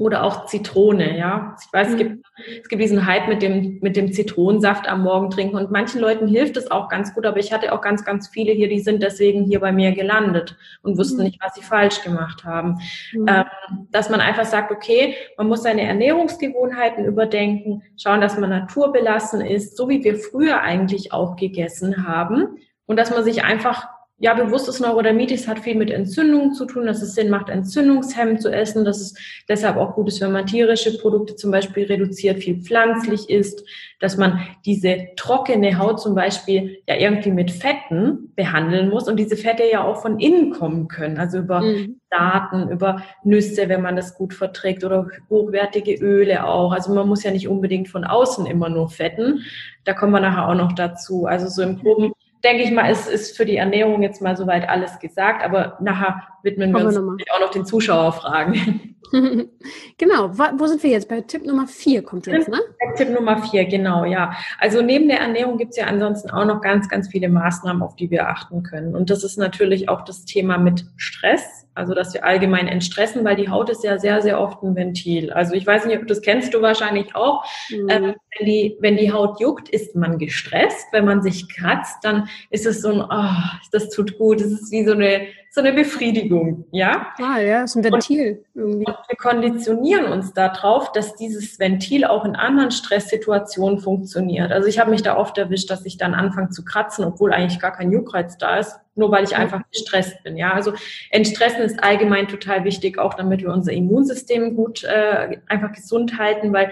oder 0.00 0.24
auch 0.24 0.46
Zitrone, 0.46 1.18
ja. 1.18 1.54
Ich 1.62 1.72
weiß, 1.72 1.88
mhm. 1.88 1.92
es 1.92 1.98
gibt, 1.98 2.26
es 2.62 2.68
gibt 2.68 2.82
diesen 2.82 3.06
Hype 3.06 3.28
mit 3.28 3.42
dem, 3.42 3.78
mit 3.82 3.96
dem 3.96 4.12
Zitronensaft 4.12 4.88
am 4.88 5.02
Morgen 5.02 5.28
trinken 5.28 5.56
und 5.56 5.70
manchen 5.70 6.00
Leuten 6.00 6.26
hilft 6.26 6.56
es 6.56 6.70
auch 6.70 6.88
ganz 6.88 7.14
gut, 7.14 7.26
aber 7.26 7.38
ich 7.38 7.52
hatte 7.52 7.72
auch 7.72 7.82
ganz, 7.82 8.02
ganz 8.04 8.28
viele 8.28 8.52
hier, 8.52 8.68
die 8.68 8.80
sind 8.80 9.02
deswegen 9.02 9.44
hier 9.44 9.60
bei 9.60 9.72
mir 9.72 9.92
gelandet 9.92 10.56
und 10.82 10.96
wussten 10.96 11.18
mhm. 11.18 11.24
nicht, 11.24 11.42
was 11.42 11.54
sie 11.54 11.62
falsch 11.62 12.02
gemacht 12.02 12.44
haben. 12.44 12.78
Mhm. 13.12 13.26
Ähm, 13.28 13.44
dass 13.90 14.08
man 14.08 14.20
einfach 14.20 14.46
sagt, 14.46 14.72
okay, 14.72 15.14
man 15.36 15.48
muss 15.48 15.62
seine 15.62 15.82
Ernährungsgewohnheiten 15.82 17.04
überdenken, 17.04 17.82
schauen, 17.98 18.22
dass 18.22 18.38
man 18.38 18.48
naturbelassen 18.48 19.42
ist, 19.42 19.76
so 19.76 19.90
wie 19.90 20.02
wir 20.02 20.16
früher 20.16 20.62
eigentlich 20.62 21.12
auch 21.12 21.36
gegessen 21.36 22.06
haben 22.06 22.56
und 22.86 22.98
dass 22.98 23.10
man 23.10 23.22
sich 23.22 23.44
einfach 23.44 23.86
ja, 24.22 24.34
bewusstes 24.34 24.80
Neurodermitis 24.80 25.48
hat 25.48 25.60
viel 25.60 25.74
mit 25.74 25.90
Entzündungen 25.90 26.52
zu 26.52 26.66
tun, 26.66 26.84
dass 26.84 27.00
es 27.00 27.14
Sinn 27.14 27.30
macht, 27.30 27.48
entzündungshemmend 27.48 28.42
zu 28.42 28.50
essen, 28.50 28.84
dass 28.84 29.00
es 29.00 29.14
deshalb 29.48 29.78
auch 29.78 29.94
gut 29.94 30.08
ist, 30.08 30.20
wenn 30.20 30.30
man 30.30 30.44
tierische 30.44 30.98
Produkte 30.98 31.36
zum 31.36 31.50
Beispiel 31.50 31.86
reduziert, 31.86 32.38
viel 32.38 32.60
pflanzlich 32.60 33.30
isst, 33.30 33.64
dass 33.98 34.18
man 34.18 34.40
diese 34.66 35.08
trockene 35.16 35.78
Haut 35.78 36.02
zum 36.02 36.14
Beispiel 36.14 36.82
ja 36.86 36.96
irgendwie 36.96 37.30
mit 37.30 37.50
Fetten 37.50 38.30
behandeln 38.36 38.90
muss 38.90 39.08
und 39.08 39.16
diese 39.16 39.38
Fette 39.38 39.62
ja 39.64 39.84
auch 39.84 40.02
von 40.02 40.20
innen 40.20 40.50
kommen 40.50 40.88
können, 40.88 41.16
also 41.16 41.38
über 41.38 41.62
mhm. 41.62 41.98
Daten, 42.10 42.68
über 42.68 43.02
Nüsse, 43.24 43.70
wenn 43.70 43.80
man 43.80 43.96
das 43.96 44.14
gut 44.14 44.34
verträgt 44.34 44.84
oder 44.84 45.08
hochwertige 45.30 45.94
Öle 45.94 46.44
auch. 46.44 46.72
Also 46.72 46.92
man 46.92 47.08
muss 47.08 47.22
ja 47.22 47.30
nicht 47.30 47.48
unbedingt 47.48 47.88
von 47.88 48.04
außen 48.04 48.44
immer 48.44 48.68
nur 48.68 48.90
fetten. 48.90 49.44
Da 49.84 49.94
kommen 49.94 50.12
wir 50.12 50.20
nachher 50.20 50.46
auch 50.46 50.54
noch 50.54 50.72
dazu. 50.72 51.24
Also 51.24 51.48
so 51.48 51.62
im 51.62 51.78
groben 51.78 52.12
denke 52.44 52.62
ich 52.62 52.70
mal, 52.70 52.90
es 52.90 53.06
ist 53.06 53.36
für 53.36 53.44
die 53.44 53.56
Ernährung 53.56 54.02
jetzt 54.02 54.22
mal 54.22 54.36
soweit 54.36 54.68
alles 54.68 54.98
gesagt, 54.98 55.44
aber 55.44 55.76
nachher 55.80 56.22
widmen 56.42 56.72
wir 56.72 56.86
uns 56.86 56.96
wir 56.96 57.34
auch 57.34 57.40
noch 57.40 57.50
den 57.50 57.64
Zuschauerfragen. 57.64 58.96
genau, 59.98 60.30
wo 60.30 60.66
sind 60.66 60.82
wir 60.82 60.90
jetzt? 60.90 61.08
Bei 61.08 61.20
Tipp 61.20 61.44
Nummer 61.44 61.66
vier 61.66 62.02
kommt 62.02 62.26
jetzt, 62.26 62.48
ne? 62.48 62.60
Tipp 62.96 63.10
Nummer 63.10 63.42
vier, 63.42 63.64
genau, 63.64 64.04
ja. 64.04 64.32
Also 64.58 64.82
neben 64.82 65.08
der 65.08 65.20
Ernährung 65.20 65.58
gibt 65.58 65.72
es 65.72 65.78
ja 65.78 65.86
ansonsten 65.86 66.30
auch 66.30 66.44
noch 66.44 66.60
ganz, 66.60 66.88
ganz 66.88 67.08
viele 67.08 67.28
Maßnahmen, 67.28 67.82
auf 67.82 67.96
die 67.96 68.10
wir 68.10 68.28
achten 68.28 68.62
können. 68.62 68.94
Und 68.94 69.10
das 69.10 69.24
ist 69.24 69.36
natürlich 69.36 69.88
auch 69.88 70.04
das 70.04 70.24
Thema 70.24 70.58
mit 70.58 70.86
Stress. 70.96 71.59
Also, 71.80 71.94
dass 71.94 72.12
wir 72.12 72.24
allgemein 72.24 72.68
entstressen, 72.68 73.24
weil 73.24 73.36
die 73.36 73.48
Haut 73.48 73.70
ist 73.70 73.82
ja 73.82 73.98
sehr, 73.98 74.20
sehr 74.20 74.38
oft 74.38 74.62
ein 74.62 74.76
Ventil. 74.76 75.32
Also, 75.32 75.54
ich 75.54 75.66
weiß 75.66 75.86
nicht, 75.86 75.98
ob 75.98 76.06
das 76.06 76.20
kennst 76.20 76.52
du 76.52 76.60
wahrscheinlich 76.60 77.16
auch. 77.16 77.44
Mhm. 77.70 77.88
Ähm, 77.88 78.14
wenn, 78.38 78.46
die, 78.46 78.76
wenn 78.80 78.96
die 78.98 79.12
Haut 79.12 79.40
juckt, 79.40 79.70
ist 79.70 79.96
man 79.96 80.18
gestresst. 80.18 80.88
Wenn 80.92 81.06
man 81.06 81.22
sich 81.22 81.48
kratzt, 81.48 82.04
dann 82.04 82.28
ist 82.50 82.66
es 82.66 82.82
so 82.82 82.92
ein, 82.92 83.00
oh, 83.00 83.58
das 83.72 83.88
tut 83.88 84.18
gut. 84.18 84.40
Das 84.40 84.48
ist 84.48 84.70
wie 84.70 84.84
so 84.84 84.92
eine, 84.92 85.26
so 85.52 85.60
eine 85.60 85.72
Befriedigung, 85.72 86.64
ja? 86.70 87.08
Ah, 87.18 87.40
ja, 87.40 87.64
ist 87.64 87.74
ein 87.74 87.82
Ventil 87.82 88.44
und, 88.54 88.60
irgendwie. 88.60 88.86
Und 88.86 88.96
wir 89.08 89.16
konditionieren 89.16 90.12
uns 90.12 90.32
darauf, 90.32 90.92
dass 90.92 91.16
dieses 91.16 91.58
Ventil 91.58 92.04
auch 92.04 92.24
in 92.24 92.36
anderen 92.36 92.70
Stresssituationen 92.70 93.80
funktioniert. 93.80 94.52
Also, 94.52 94.68
ich 94.68 94.78
habe 94.78 94.90
mich 94.90 95.02
da 95.02 95.16
oft 95.16 95.36
erwischt, 95.38 95.68
dass 95.70 95.84
ich 95.84 95.96
dann 95.96 96.14
anfange 96.14 96.50
zu 96.50 96.64
kratzen, 96.64 97.04
obwohl 97.04 97.32
eigentlich 97.32 97.60
gar 97.60 97.72
kein 97.72 97.90
Juckreiz 97.90 98.38
da 98.38 98.58
ist 98.58 98.78
nur 99.00 99.10
weil 99.10 99.24
ich 99.24 99.34
einfach 99.34 99.62
gestresst 99.72 100.22
bin. 100.22 100.36
Ja, 100.36 100.52
also 100.52 100.74
Entstressen 101.10 101.62
ist 101.62 101.82
allgemein 101.82 102.28
total 102.28 102.64
wichtig, 102.64 102.98
auch 102.98 103.14
damit 103.14 103.40
wir 103.40 103.50
unser 103.50 103.72
Immunsystem 103.72 104.54
gut 104.54 104.84
äh, 104.84 105.38
einfach 105.46 105.72
gesund 105.72 106.18
halten, 106.18 106.52
weil 106.52 106.70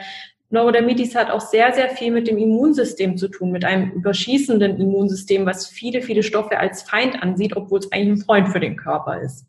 Neurodermitis 0.51 1.15
hat 1.15 1.31
auch 1.31 1.41
sehr, 1.41 1.75
sehr 1.75 1.91
viel 1.91 2.11
mit 2.11 2.27
dem 2.27 2.39
Immunsystem 2.39 3.19
zu 3.19 3.29
tun, 3.29 3.51
mit 3.51 3.65
einem 3.65 3.91
überschießenden 3.93 4.81
Immunsystem, 4.81 5.45
was 5.45 5.67
viele, 5.67 6.01
viele 6.01 6.23
Stoffe 6.23 6.59
als 6.59 6.83
Feind 6.83 7.23
ansieht, 7.23 7.55
obwohl 7.55 7.81
es 7.81 7.93
eigentlich 7.93 8.21
ein 8.21 8.25
Freund 8.25 8.49
für 8.49 8.61
den 8.61 8.77
Körper 8.77 9.21
ist. 9.21 9.47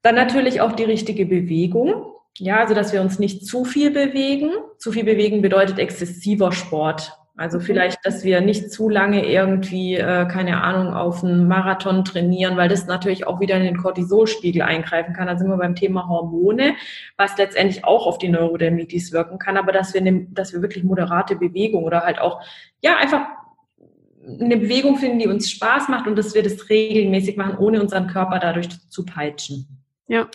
Dann 0.00 0.14
natürlich 0.14 0.60
auch 0.60 0.72
die 0.72 0.84
richtige 0.84 1.26
Bewegung. 1.26 2.06
Ja, 2.38 2.60
also 2.60 2.74
dass 2.74 2.92
wir 2.92 3.02
uns 3.02 3.18
nicht 3.18 3.46
zu 3.46 3.64
viel 3.66 3.90
bewegen. 3.90 4.50
Zu 4.78 4.92
viel 4.92 5.04
bewegen 5.04 5.42
bedeutet 5.42 5.78
exzessiver 5.78 6.52
Sport. 6.52 7.12
Also 7.42 7.58
vielleicht, 7.58 8.06
dass 8.06 8.22
wir 8.22 8.40
nicht 8.40 8.70
zu 8.70 8.88
lange 8.88 9.26
irgendwie, 9.26 9.96
äh, 9.96 10.28
keine 10.28 10.62
Ahnung, 10.62 10.94
auf 10.94 11.24
einen 11.24 11.48
Marathon 11.48 12.04
trainieren, 12.04 12.56
weil 12.56 12.68
das 12.68 12.86
natürlich 12.86 13.26
auch 13.26 13.40
wieder 13.40 13.56
in 13.56 13.64
den 13.64 13.78
Cortisolspiegel 13.78 14.62
eingreifen 14.62 15.12
kann. 15.12 15.26
Da 15.26 15.36
sind 15.36 15.48
wir 15.48 15.56
beim 15.56 15.74
Thema 15.74 16.08
Hormone, 16.08 16.76
was 17.16 17.36
letztendlich 17.36 17.84
auch 17.84 18.06
auf 18.06 18.18
die 18.18 18.28
Neurodermitis 18.28 19.10
wirken 19.10 19.40
kann, 19.40 19.56
aber 19.56 19.72
dass 19.72 19.92
wir, 19.92 20.02
ne, 20.02 20.28
dass 20.30 20.52
wir 20.52 20.62
wirklich 20.62 20.84
moderate 20.84 21.34
Bewegung 21.34 21.82
oder 21.82 22.02
halt 22.02 22.20
auch, 22.20 22.42
ja, 22.80 22.96
einfach 22.96 23.22
eine 24.24 24.56
Bewegung 24.56 24.98
finden, 24.98 25.18
die 25.18 25.26
uns 25.26 25.50
Spaß 25.50 25.88
macht 25.88 26.06
und 26.06 26.16
dass 26.16 26.36
wir 26.36 26.44
das 26.44 26.70
regelmäßig 26.70 27.36
machen, 27.36 27.58
ohne 27.58 27.80
unseren 27.80 28.06
Körper 28.06 28.38
dadurch 28.38 28.68
zu 28.88 29.04
peitschen. 29.04 29.66
Ja. 30.06 30.28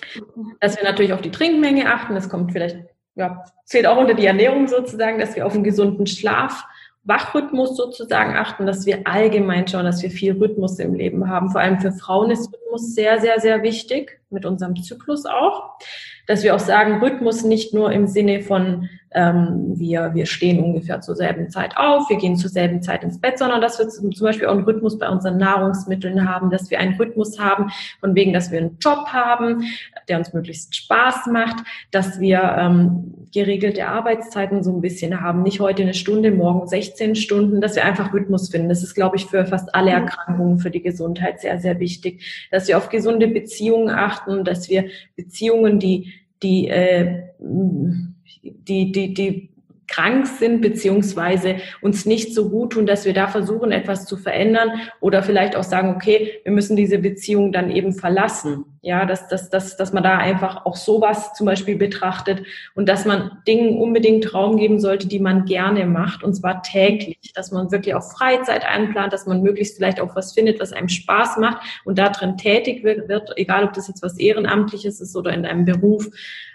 Dass 0.60 0.76
wir 0.76 0.84
natürlich 0.84 1.14
auf 1.14 1.22
die 1.22 1.32
Trinkmenge 1.32 1.90
achten, 1.90 2.16
das 2.16 2.28
kommt 2.28 2.52
vielleicht, 2.52 2.80
ja, 3.16 3.46
zählt 3.64 3.88
auch 3.88 3.96
unter 3.96 4.14
die 4.14 4.26
Ernährung 4.26 4.68
sozusagen, 4.68 5.20
dass 5.20 5.38
wir 5.38 5.46
auf 5.46 5.54
einen 5.54 5.64
gesunden 5.64 6.06
Schlaf 6.06 6.66
Wachrhythmus 7.08 7.78
sozusagen 7.78 8.36
achten, 8.36 8.66
dass 8.66 8.86
wir 8.86 9.02
allgemein 9.06 9.68
schauen, 9.68 9.86
dass 9.86 10.04
wir 10.04 10.12
viel 10.12 10.34
Rhythmus 10.34 10.78
im 10.80 10.94
Leben 10.94 11.30
haben. 11.30 11.50
Vor 11.50 11.62
allem 11.62 11.80
für 11.80 11.94
Frauen 11.94 12.32
ist 12.32 12.54
Rhythmus 12.54 12.94
sehr, 12.94 13.22
sehr, 13.22 13.40
sehr 13.40 13.64
wichtig, 13.64 14.20
mit 14.30 14.46
unserem 14.46 14.76
Zyklus 14.82 15.26
auch. 15.26 15.78
Dass 16.26 16.44
wir 16.44 16.56
auch 16.56 16.60
sagen, 16.60 17.00
Rhythmus 17.00 17.44
nicht 17.44 17.74
nur 17.74 17.92
im 17.92 18.08
Sinne 18.08 18.42
von, 18.42 18.90
ähm, 19.12 19.74
wir, 19.78 20.14
wir 20.14 20.26
stehen 20.26 20.62
ungefähr 20.62 21.00
zur 21.00 21.16
selben 21.16 21.50
Zeit 21.50 21.78
auf, 21.78 22.10
wir 22.10 22.18
gehen 22.18 22.36
zur 22.36 22.50
selben 22.50 22.82
Zeit 22.82 23.04
ins 23.04 23.22
Bett, 23.22 23.40
sondern 23.40 23.62
dass 23.62 23.80
wir 23.80 23.88
zum 23.88 24.12
Beispiel 24.12 24.48
auch 24.48 24.52
einen 24.52 24.66
Rhythmus 24.66 25.00
bei 25.00 25.08
unseren 25.08 25.38
Nahrungsmitteln 25.38 26.30
haben, 26.30 26.50
dass 26.50 26.70
wir 26.70 26.80
einen 26.80 26.96
Rhythmus 26.96 27.40
haben, 27.40 27.72
von 28.00 28.16
wegen, 28.16 28.34
dass 28.34 28.52
wir 28.52 28.60
einen 28.60 28.78
Job 28.80 29.08
haben, 29.08 29.64
der 30.10 30.18
uns 30.18 30.34
möglichst 30.34 30.76
Spaß 30.76 31.28
macht, 31.28 31.64
dass 31.92 32.20
wir 32.20 32.42
ähm, 32.58 33.14
geregelte 33.34 33.88
Arbeitszeiten 33.88 34.64
so 34.64 34.76
ein 34.76 34.82
bisschen 34.82 35.22
haben, 35.22 35.44
nicht 35.44 35.60
heute 35.60 35.84
eine 35.84 35.94
Stunde, 35.94 36.32
morgen 36.32 36.68
16 36.68 37.16
Stunden, 37.16 37.62
dass 37.62 37.76
wir 37.76 37.86
einfach 37.86 38.14
Rhythmus 38.14 38.50
finden. 38.50 38.70
Das 38.70 38.84
ist, 38.84 38.96
glaube 38.96 39.16
ich, 39.16 39.26
für 39.26 39.46
fast 39.46 39.74
alle 39.74 39.92
Erkrankungen 39.92 40.60
für 40.60 40.72
die 40.72 40.82
Gesundheit 40.82 41.40
sehr, 41.40 41.60
sehr 41.60 41.80
wichtig, 41.80 42.48
dass 42.52 42.68
wir 42.68 42.78
auf 42.78 42.90
gesunde 42.90 43.28
Beziehungen 43.28 43.90
achten, 43.90 44.17
dass 44.44 44.70
wir 44.70 44.90
Beziehungen, 45.16 45.80
die 45.80 46.14
die 46.44 46.68
äh, 46.68 47.24
die 47.40 48.92
die 48.92 49.14
die 49.14 49.50
krank 49.88 50.28
sind, 50.28 50.62
beziehungsweise 50.62 51.58
uns 51.82 52.06
nicht 52.06 52.34
so 52.34 52.50
gut 52.50 52.74
tun, 52.74 52.86
dass 52.86 53.06
wir 53.06 53.14
da 53.14 53.28
versuchen, 53.28 53.72
etwas 53.72 54.06
zu 54.06 54.18
verändern 54.18 54.70
oder 55.00 55.24
vielleicht 55.24 55.56
auch 55.56 55.64
sagen, 55.64 55.96
okay, 55.96 56.40
wir 56.44 56.52
müssen 56.52 56.76
diese 56.76 57.00
Beziehung 57.00 57.52
dann 57.52 57.72
eben 57.72 57.94
verlassen. 57.94 58.66
Ja, 58.82 59.06
dass, 59.06 59.28
dass, 59.28 59.50
dass, 59.50 59.76
dass 59.76 59.92
man 59.92 60.04
da 60.04 60.18
einfach 60.18 60.66
auch 60.66 60.78
sowas 60.78 61.34
zum 61.34 61.46
Beispiel 61.46 61.76
betrachtet 61.76 62.44
und 62.74 62.88
dass 62.88 63.06
man 63.06 63.32
Dingen 63.46 63.78
unbedingt 63.82 64.34
Raum 64.34 64.56
geben 64.56 64.80
sollte, 64.80 65.08
die 65.08 65.20
man 65.20 65.44
gerne 65.44 65.86
macht 65.86 66.24
und 66.24 66.36
zwar 66.36 66.62
täglich, 66.62 67.34
dass 67.34 67.52
man 67.52 67.72
wirklich 67.72 67.96
auch 67.96 68.04
Freizeit 68.04 68.66
einplant, 68.66 69.12
dass 69.12 69.26
man 69.26 69.42
möglichst 69.42 69.76
vielleicht 69.76 70.00
auch 70.00 70.16
was 70.16 70.32
findet, 70.32 70.62
was 70.62 70.72
einem 70.72 70.88
Spaß 70.88 71.38
macht 71.38 71.58
und 71.84 71.98
da 71.98 72.10
drin 72.10 72.38
tätig 72.38 72.84
wird, 72.86 73.10
wird 73.10 73.34
egal 73.36 73.66
ob 73.66 73.74
das 73.74 73.90
jetzt 73.90 74.04
was 74.04 74.18
Ehrenamtliches 74.20 75.02
ist 75.02 75.16
oder 75.18 75.34
in 75.34 75.46
einem 75.46 75.66
Beruf. 75.66 76.08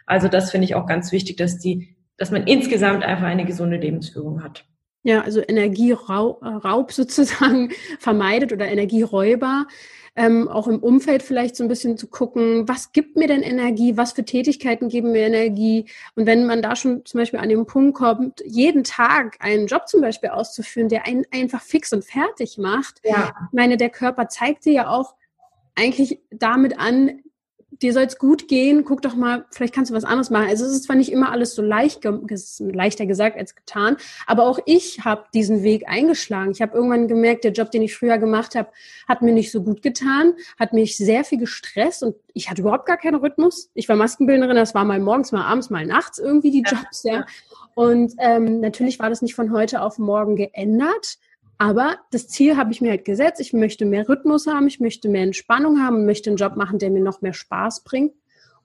Also 0.06 0.28
das 0.28 0.50
finde 0.50 0.64
ich 0.64 0.74
auch 0.74 0.86
ganz 0.86 1.12
wichtig, 1.12 1.36
dass 1.36 1.58
die 1.58 1.94
dass 2.16 2.30
man 2.30 2.46
insgesamt 2.46 3.04
einfach 3.04 3.26
eine 3.26 3.44
gesunde 3.44 3.76
Lebensführung 3.76 4.42
hat. 4.42 4.64
Ja, 5.04 5.22
also 5.22 5.40
Energieraub 5.40 6.92
sozusagen 6.92 7.70
vermeidet 7.98 8.52
oder 8.52 8.68
Energieräuber. 8.68 9.66
Ähm, 10.14 10.46
auch 10.46 10.68
im 10.68 10.78
Umfeld 10.78 11.22
vielleicht 11.22 11.56
so 11.56 11.64
ein 11.64 11.68
bisschen 11.68 11.96
zu 11.96 12.06
gucken, 12.06 12.68
was 12.68 12.92
gibt 12.92 13.16
mir 13.16 13.28
denn 13.28 13.42
Energie, 13.42 13.96
was 13.96 14.12
für 14.12 14.26
Tätigkeiten 14.26 14.90
geben 14.90 15.12
mir 15.12 15.26
Energie. 15.26 15.86
Und 16.14 16.26
wenn 16.26 16.44
man 16.46 16.60
da 16.60 16.76
schon 16.76 17.06
zum 17.06 17.18
Beispiel 17.18 17.40
an 17.40 17.48
den 17.48 17.64
Punkt 17.64 17.96
kommt, 17.96 18.42
jeden 18.44 18.84
Tag 18.84 19.38
einen 19.40 19.66
Job 19.66 19.88
zum 19.88 20.02
Beispiel 20.02 20.28
auszuführen, 20.28 20.90
der 20.90 21.06
einen 21.06 21.24
einfach 21.32 21.62
fix 21.62 21.94
und 21.94 22.04
fertig 22.04 22.58
macht. 22.58 23.00
Ja. 23.04 23.32
Ich 23.46 23.56
meine, 23.56 23.78
der 23.78 23.88
Körper 23.88 24.28
zeigt 24.28 24.66
dir 24.66 24.72
ja 24.74 24.90
auch 24.90 25.14
eigentlich 25.76 26.20
damit 26.30 26.78
an, 26.78 27.22
dir 27.82 27.92
soll 27.92 28.04
es 28.04 28.18
gut 28.18 28.48
gehen, 28.48 28.84
guck 28.84 29.02
doch 29.02 29.14
mal, 29.14 29.44
vielleicht 29.50 29.74
kannst 29.74 29.90
du 29.90 29.94
was 29.94 30.04
anderes 30.04 30.30
machen. 30.30 30.46
Also 30.48 30.64
es 30.64 30.72
ist 30.72 30.84
zwar 30.84 30.96
nicht 30.96 31.12
immer 31.12 31.30
alles 31.30 31.54
so 31.54 31.62
leicht, 31.62 32.00
leichter 32.58 33.06
gesagt 33.06 33.36
als 33.36 33.54
getan, 33.54 33.96
aber 34.26 34.46
auch 34.46 34.58
ich 34.66 35.04
habe 35.04 35.24
diesen 35.34 35.62
Weg 35.62 35.88
eingeschlagen. 35.88 36.52
Ich 36.52 36.62
habe 36.62 36.76
irgendwann 36.76 37.08
gemerkt, 37.08 37.44
der 37.44 37.52
Job, 37.52 37.70
den 37.70 37.82
ich 37.82 37.96
früher 37.96 38.18
gemacht 38.18 38.54
habe, 38.54 38.70
hat 39.08 39.22
mir 39.22 39.32
nicht 39.32 39.50
so 39.50 39.62
gut 39.62 39.82
getan, 39.82 40.34
hat 40.58 40.72
mich 40.72 40.96
sehr 40.96 41.24
viel 41.24 41.38
gestresst 41.38 42.02
und 42.02 42.14
ich 42.32 42.50
hatte 42.50 42.62
überhaupt 42.62 42.86
gar 42.86 42.96
keinen 42.96 43.16
Rhythmus. 43.16 43.70
Ich 43.74 43.88
war 43.88 43.96
Maskenbildnerin, 43.96 44.56
das 44.56 44.74
war 44.74 44.84
mal 44.84 45.00
morgens, 45.00 45.32
mal 45.32 45.44
abends, 45.44 45.70
mal 45.70 45.86
nachts 45.86 46.18
irgendwie 46.18 46.50
die 46.50 46.62
Jobs, 46.62 47.02
ja. 47.04 47.26
Und 47.74 48.12
ähm, 48.18 48.60
natürlich 48.60 48.98
war 48.98 49.08
das 49.08 49.22
nicht 49.22 49.34
von 49.34 49.52
heute 49.52 49.80
auf 49.80 49.98
morgen 49.98 50.36
geändert. 50.36 51.18
Aber 51.62 51.98
das 52.10 52.26
Ziel 52.26 52.56
habe 52.56 52.72
ich 52.72 52.80
mir 52.80 52.90
halt 52.90 53.04
gesetzt. 53.04 53.40
Ich 53.40 53.52
möchte 53.52 53.84
mehr 53.84 54.08
Rhythmus 54.08 54.48
haben, 54.48 54.66
ich 54.66 54.80
möchte 54.80 55.08
mehr 55.08 55.22
Entspannung 55.22 55.80
haben, 55.80 56.06
möchte 56.06 56.28
einen 56.28 56.36
Job 56.36 56.56
machen, 56.56 56.80
der 56.80 56.90
mir 56.90 57.00
noch 57.00 57.22
mehr 57.22 57.34
Spaß 57.34 57.84
bringt. 57.84 58.12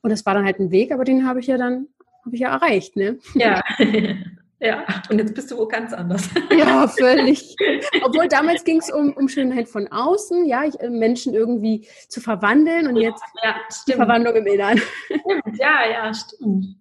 Und 0.01 0.09
das 0.09 0.25
war 0.25 0.33
dann 0.33 0.45
halt 0.45 0.59
ein 0.59 0.71
Weg, 0.71 0.91
aber 0.91 1.03
den 1.03 1.27
habe 1.27 1.39
ich 1.39 1.45
ja 1.45 1.57
dann 1.57 1.89
habe 2.25 2.33
ich 2.33 2.41
ja 2.41 2.49
erreicht, 2.49 2.95
ne? 2.95 3.19
Ja. 3.35 3.61
Ja, 4.59 4.85
und 5.11 5.19
jetzt 5.19 5.35
bist 5.35 5.51
du 5.51 5.57
wo 5.59 5.67
ganz 5.67 5.93
anders. 5.93 6.27
Ja, 6.49 6.87
völlig. 6.87 7.55
Obwohl 8.03 8.27
damals 8.27 8.63
ging 8.63 8.79
es 8.79 8.91
um, 8.91 9.13
um 9.13 9.29
Schönheit 9.29 9.67
von 9.67 9.87
außen, 9.87 10.47
ja, 10.47 10.63
ich, 10.65 10.79
äh, 10.79 10.89
Menschen 10.89 11.35
irgendwie 11.35 11.87
zu 12.07 12.21
verwandeln 12.21 12.87
und 12.87 12.95
jetzt 12.95 13.21
ja, 13.43 13.55
die 13.87 13.93
Verwandlung 13.93 14.33
im. 14.33 14.47
Stimmt, 14.47 15.59
ja, 15.59 15.87
ja, 15.87 16.11
stimmt. 16.11 16.75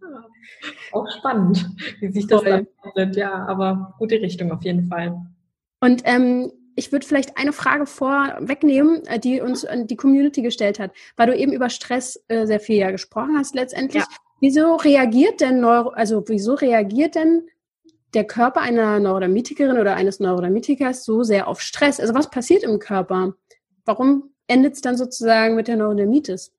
Auch 0.92 1.07
spannend, 1.18 1.68
wie 2.00 2.11
sich 2.11 2.26
das 2.26 2.42
Voll. 2.42 2.66
dann 2.94 3.12
ja, 3.12 3.44
aber 3.46 3.94
gute 3.98 4.22
Richtung 4.22 4.52
auf 4.52 4.62
jeden 4.62 4.87
Fall. 4.87 5.20
Und 5.87 6.03
ähm, 6.05 6.51
ich 6.75 6.90
würde 6.90 7.07
vielleicht 7.07 7.38
eine 7.38 7.53
Frage 7.53 7.87
vorwegnehmen, 7.87 9.07
äh, 9.07 9.20
die 9.20 9.40
uns 9.40 9.64
die 9.85 9.94
Community 9.94 10.42
gestellt 10.42 10.81
hat, 10.81 10.90
weil 11.16 11.29
du 11.29 11.37
eben 11.37 11.53
über 11.53 11.70
Stress 11.70 12.20
äh, 12.27 12.44
sehr 12.44 12.59
viel 12.59 12.77
ja 12.77 12.90
gesprochen 12.90 13.37
hast 13.38 13.55
letztendlich. 13.55 14.03
Ja. 14.03 14.09
Wieso 14.40 14.75
reagiert 14.75 15.40
denn 15.40 15.61
Neuro, 15.61 15.90
also 15.90 16.25
wieso 16.27 16.55
reagiert 16.55 17.14
denn 17.14 17.46
der 18.14 18.25
Körper 18.25 18.62
einer 18.62 18.99
Neurodermitikerin 18.99 19.79
oder 19.79 19.94
eines 19.94 20.18
Neurodermitikers 20.18 21.05
so 21.05 21.22
sehr 21.22 21.46
auf 21.46 21.61
Stress? 21.61 22.01
Also 22.01 22.14
was 22.14 22.31
passiert 22.31 22.64
im 22.64 22.81
Körper? 22.81 23.35
Warum 23.85 24.33
endet 24.49 24.75
es 24.75 24.81
dann 24.81 24.96
sozusagen 24.96 25.55
mit 25.55 25.68
der 25.68 25.77
Neurodermitis? 25.77 26.53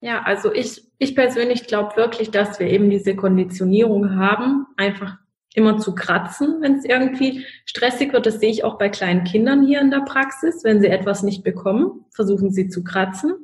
Ja, 0.00 0.22
also 0.22 0.54
ich, 0.54 0.88
ich 0.96 1.14
persönlich 1.14 1.66
glaube 1.66 1.96
wirklich, 1.96 2.30
dass 2.30 2.58
wir 2.58 2.68
eben 2.68 2.88
diese 2.88 3.14
Konditionierung 3.14 4.16
haben, 4.16 4.66
einfach 4.78 5.18
immer 5.58 5.76
zu 5.78 5.94
kratzen, 5.94 6.56
wenn 6.60 6.76
es 6.76 6.84
irgendwie 6.84 7.44
stressig 7.66 8.12
wird. 8.12 8.24
Das 8.24 8.40
sehe 8.40 8.50
ich 8.50 8.64
auch 8.64 8.78
bei 8.78 8.88
kleinen 8.88 9.24
Kindern 9.24 9.66
hier 9.66 9.80
in 9.80 9.90
der 9.90 10.00
Praxis. 10.00 10.64
Wenn 10.64 10.80
sie 10.80 10.88
etwas 10.88 11.22
nicht 11.22 11.44
bekommen, 11.44 12.06
versuchen 12.10 12.50
sie 12.50 12.68
zu 12.68 12.82
kratzen. 12.82 13.34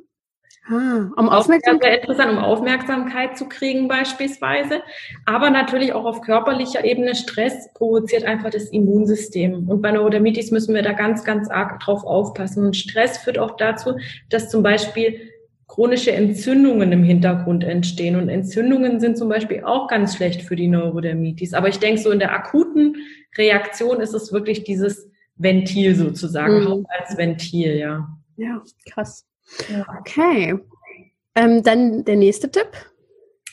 Ah, 0.67 1.11
um 1.17 1.29
Aufmerksamkeit. 1.29 2.09
um 2.09 2.37
Aufmerksamkeit 2.39 3.37
zu 3.37 3.47
kriegen 3.47 3.87
beispielsweise. 3.87 4.81
Aber 5.25 5.51
natürlich 5.51 5.93
auch 5.93 6.05
auf 6.05 6.21
körperlicher 6.21 6.83
Ebene. 6.83 7.13
Stress 7.13 7.71
provoziert 7.75 8.23
einfach 8.23 8.49
das 8.49 8.69
Immunsystem. 8.69 9.69
Und 9.69 9.83
bei 9.83 9.91
Neurodermitis 9.91 10.49
müssen 10.49 10.73
wir 10.73 10.81
da 10.81 10.93
ganz, 10.93 11.23
ganz 11.23 11.49
arg 11.51 11.79
drauf 11.81 12.03
aufpassen. 12.03 12.65
Und 12.65 12.75
Stress 12.75 13.19
führt 13.19 13.37
auch 13.37 13.57
dazu, 13.57 13.97
dass 14.29 14.49
zum 14.49 14.63
Beispiel 14.63 15.29
chronische 15.67 16.11
Entzündungen 16.11 16.91
im 16.91 17.03
Hintergrund 17.03 17.63
entstehen. 17.63 18.15
Und 18.15 18.29
Entzündungen 18.29 18.99
sind 18.99 19.17
zum 19.17 19.29
Beispiel 19.29 19.63
auch 19.63 19.87
ganz 19.87 20.15
schlecht 20.15 20.41
für 20.43 20.55
die 20.55 20.67
Neurodermitis. 20.67 21.53
Aber 21.53 21.67
ich 21.67 21.79
denke, 21.79 22.01
so 22.01 22.11
in 22.11 22.19
der 22.19 22.33
akuten 22.33 22.97
Reaktion 23.37 23.99
ist 23.99 24.13
es 24.13 24.31
wirklich 24.31 24.63
dieses 24.63 25.09
Ventil 25.37 25.95
sozusagen, 25.95 26.63
mhm. 26.63 26.85
als 26.87 27.17
Ventil, 27.17 27.75
ja. 27.75 28.07
Ja, 28.37 28.61
krass. 28.89 29.25
Okay. 29.99 30.57
Ähm, 31.35 31.63
dann 31.63 32.05
der 32.05 32.15
nächste 32.15 32.49
Tipp. 32.49 32.67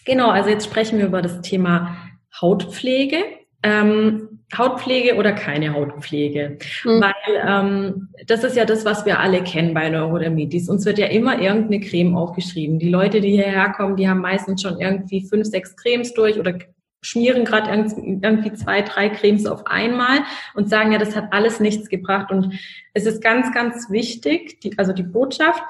Genau, 0.05 0.31
also 0.31 0.51
jetzt 0.51 0.65
sprechen 0.65 0.99
wir 0.99 1.07
über 1.07 1.23
das 1.23 1.41
Thema 1.43 1.97
Hautpflege. 2.41 3.19
Ähm, 3.63 4.32
Hautpflege 4.57 5.17
oder 5.17 5.33
keine 5.33 5.75
Hautpflege. 5.75 6.59
Mhm. 6.85 7.01
Weil 7.01 7.45
ähm, 7.47 8.09
das 8.27 8.45
ist 8.45 8.57
ja 8.57 8.65
das, 8.65 8.85
was 8.85 9.07
wir 9.07 9.21
alle 9.21 9.43
kennen 9.43 9.75
bei 9.75 9.89
Neurodermitis. 9.89 10.69
Uns 10.69 10.85
wird 10.85 10.99
ja 10.99 11.07
immer 11.07 11.41
irgendeine 11.41 11.81
Creme 11.81 12.17
aufgeschrieben. 12.17 12.79
Die 12.79 12.91
Leute, 12.91 13.21
die 13.21 13.31
hierher 13.31 13.71
kommen, 13.71 13.97
die 13.97 14.09
haben 14.09 14.21
meistens 14.21 14.63
schon 14.63 14.81
irgendwie 14.81 15.27
fünf, 15.27 15.47
sechs 15.47 15.77
Cremes 15.77 16.15
durch 16.15 16.39
oder 16.39 16.55
schmieren 17.03 17.45
gerade 17.45 17.69
irgendwie 17.71 18.53
zwei, 18.53 18.83
drei 18.83 19.09
Cremes 19.09 19.47
auf 19.47 19.67
einmal 19.67 20.21
und 20.55 20.71
sagen 20.71 20.93
ja, 20.93 20.99
das 20.99 21.17
hat 21.17 21.33
alles 21.33 21.59
nichts 21.59 21.89
gebracht. 21.89 22.31
Und 22.31 22.55
es 22.95 23.07
ist 23.07 23.23
ganz, 23.23 23.53
ganz 23.53 23.91
wichtig, 23.91 24.61
die, 24.61 24.79
also 24.79 24.93
die 24.93 25.03
Botschaft, 25.03 25.63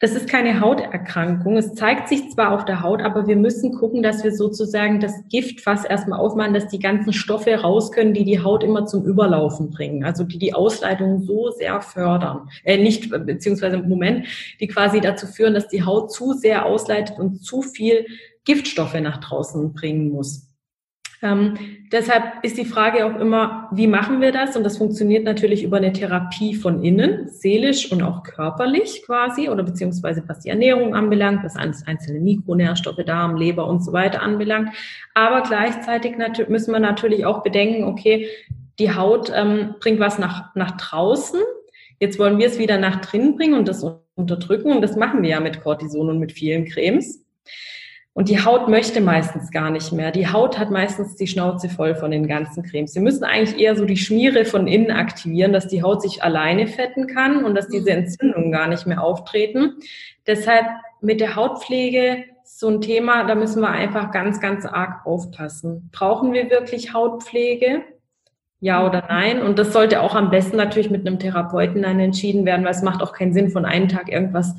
das 0.00 0.12
ist 0.12 0.30
keine 0.30 0.60
Hauterkrankung. 0.60 1.58
Es 1.58 1.74
zeigt 1.74 2.08
sich 2.08 2.30
zwar 2.30 2.52
auf 2.52 2.64
der 2.64 2.82
Haut, 2.82 3.02
aber 3.02 3.26
wir 3.26 3.36
müssen 3.36 3.74
gucken, 3.74 4.02
dass 4.02 4.24
wir 4.24 4.32
sozusagen 4.32 4.98
das 4.98 5.12
Giftfass 5.28 5.84
erstmal 5.84 6.18
aufmachen, 6.18 6.54
dass 6.54 6.68
die 6.68 6.78
ganzen 6.78 7.12
Stoffe 7.12 7.54
raus 7.54 7.92
können, 7.92 8.14
die 8.14 8.24
die 8.24 8.42
Haut 8.42 8.64
immer 8.64 8.86
zum 8.86 9.04
Überlaufen 9.04 9.68
bringen. 9.70 10.02
Also 10.02 10.24
die 10.24 10.38
die 10.38 10.54
Ausleitung 10.54 11.20
so 11.20 11.50
sehr 11.50 11.82
fördern. 11.82 12.48
Äh, 12.64 12.78
nicht, 12.78 13.10
beziehungsweise 13.10 13.76
im 13.76 13.90
Moment, 13.90 14.26
die 14.58 14.68
quasi 14.68 15.02
dazu 15.02 15.26
führen, 15.26 15.52
dass 15.52 15.68
die 15.68 15.84
Haut 15.84 16.10
zu 16.10 16.32
sehr 16.32 16.64
ausleitet 16.64 17.18
und 17.18 17.44
zu 17.44 17.60
viel 17.60 18.06
Giftstoffe 18.46 18.98
nach 18.98 19.18
draußen 19.18 19.74
bringen 19.74 20.08
muss. 20.08 20.49
Ähm, 21.22 21.54
deshalb 21.92 22.42
ist 22.42 22.56
die 22.56 22.64
Frage 22.64 23.04
auch 23.04 23.20
immer, 23.20 23.68
wie 23.72 23.86
machen 23.86 24.20
wir 24.20 24.32
das? 24.32 24.56
Und 24.56 24.64
das 24.64 24.78
funktioniert 24.78 25.24
natürlich 25.24 25.62
über 25.62 25.76
eine 25.76 25.92
Therapie 25.92 26.54
von 26.54 26.82
innen, 26.82 27.28
seelisch 27.28 27.92
und 27.92 28.02
auch 28.02 28.22
körperlich 28.22 29.02
quasi, 29.04 29.50
oder 29.50 29.62
beziehungsweise 29.62 30.22
was 30.26 30.40
die 30.40 30.48
Ernährung 30.48 30.94
anbelangt, 30.94 31.44
was 31.44 31.56
einzelne 31.56 32.20
Mikronährstoffe, 32.20 33.04
Darm, 33.04 33.36
Leber 33.36 33.66
und 33.66 33.84
so 33.84 33.92
weiter 33.92 34.22
anbelangt. 34.22 34.70
Aber 35.12 35.42
gleichzeitig 35.42 36.14
müssen 36.48 36.72
wir 36.72 36.80
natürlich 36.80 37.26
auch 37.26 37.42
bedenken, 37.42 37.84
okay, 37.84 38.28
die 38.78 38.94
Haut 38.94 39.30
ähm, 39.34 39.74
bringt 39.78 40.00
was 40.00 40.18
nach, 40.18 40.54
nach 40.54 40.78
draußen. 40.78 41.40
Jetzt 41.98 42.18
wollen 42.18 42.38
wir 42.38 42.46
es 42.46 42.58
wieder 42.58 42.78
nach 42.78 43.02
drinnen 43.02 43.36
bringen 43.36 43.54
und 43.54 43.68
das 43.68 43.84
unterdrücken. 44.14 44.72
Und 44.72 44.80
das 44.80 44.96
machen 44.96 45.22
wir 45.22 45.30
ja 45.30 45.40
mit 45.40 45.60
Cortison 45.60 46.08
und 46.08 46.18
mit 46.18 46.32
vielen 46.32 46.64
Cremes. 46.64 47.26
Und 48.20 48.28
die 48.28 48.44
Haut 48.44 48.68
möchte 48.68 49.00
meistens 49.00 49.50
gar 49.50 49.70
nicht 49.70 49.92
mehr. 49.92 50.10
Die 50.10 50.28
Haut 50.30 50.58
hat 50.58 50.70
meistens 50.70 51.16
die 51.16 51.26
Schnauze 51.26 51.70
voll 51.70 51.94
von 51.94 52.10
den 52.10 52.28
ganzen 52.28 52.62
Cremes. 52.62 52.92
Sie 52.92 53.00
müssen 53.00 53.24
eigentlich 53.24 53.58
eher 53.58 53.74
so 53.76 53.86
die 53.86 53.96
Schmiere 53.96 54.44
von 54.44 54.66
innen 54.66 54.90
aktivieren, 54.90 55.54
dass 55.54 55.68
die 55.68 55.82
Haut 55.82 56.02
sich 56.02 56.22
alleine 56.22 56.66
fetten 56.66 57.06
kann 57.06 57.46
und 57.46 57.54
dass 57.54 57.68
diese 57.68 57.92
Entzündungen 57.92 58.52
gar 58.52 58.68
nicht 58.68 58.86
mehr 58.86 59.02
auftreten. 59.02 59.76
Deshalb 60.26 60.66
mit 61.00 61.22
der 61.22 61.34
Hautpflege 61.34 62.24
so 62.44 62.68
ein 62.68 62.82
Thema, 62.82 63.24
da 63.24 63.34
müssen 63.34 63.62
wir 63.62 63.70
einfach 63.70 64.10
ganz, 64.10 64.38
ganz 64.38 64.66
arg 64.66 65.06
aufpassen. 65.06 65.88
Brauchen 65.90 66.34
wir 66.34 66.50
wirklich 66.50 66.92
Hautpflege? 66.92 67.84
Ja 68.60 68.86
oder 68.86 69.02
nein? 69.08 69.40
Und 69.40 69.58
das 69.58 69.72
sollte 69.72 70.02
auch 70.02 70.14
am 70.14 70.30
besten 70.30 70.58
natürlich 70.58 70.90
mit 70.90 71.06
einem 71.06 71.18
Therapeuten 71.18 71.80
dann 71.80 71.98
entschieden 71.98 72.44
werden, 72.44 72.66
weil 72.66 72.72
es 72.72 72.82
macht 72.82 73.02
auch 73.02 73.14
keinen 73.14 73.32
Sinn, 73.32 73.48
von 73.48 73.64
einem 73.64 73.88
Tag 73.88 74.12
irgendwas 74.12 74.56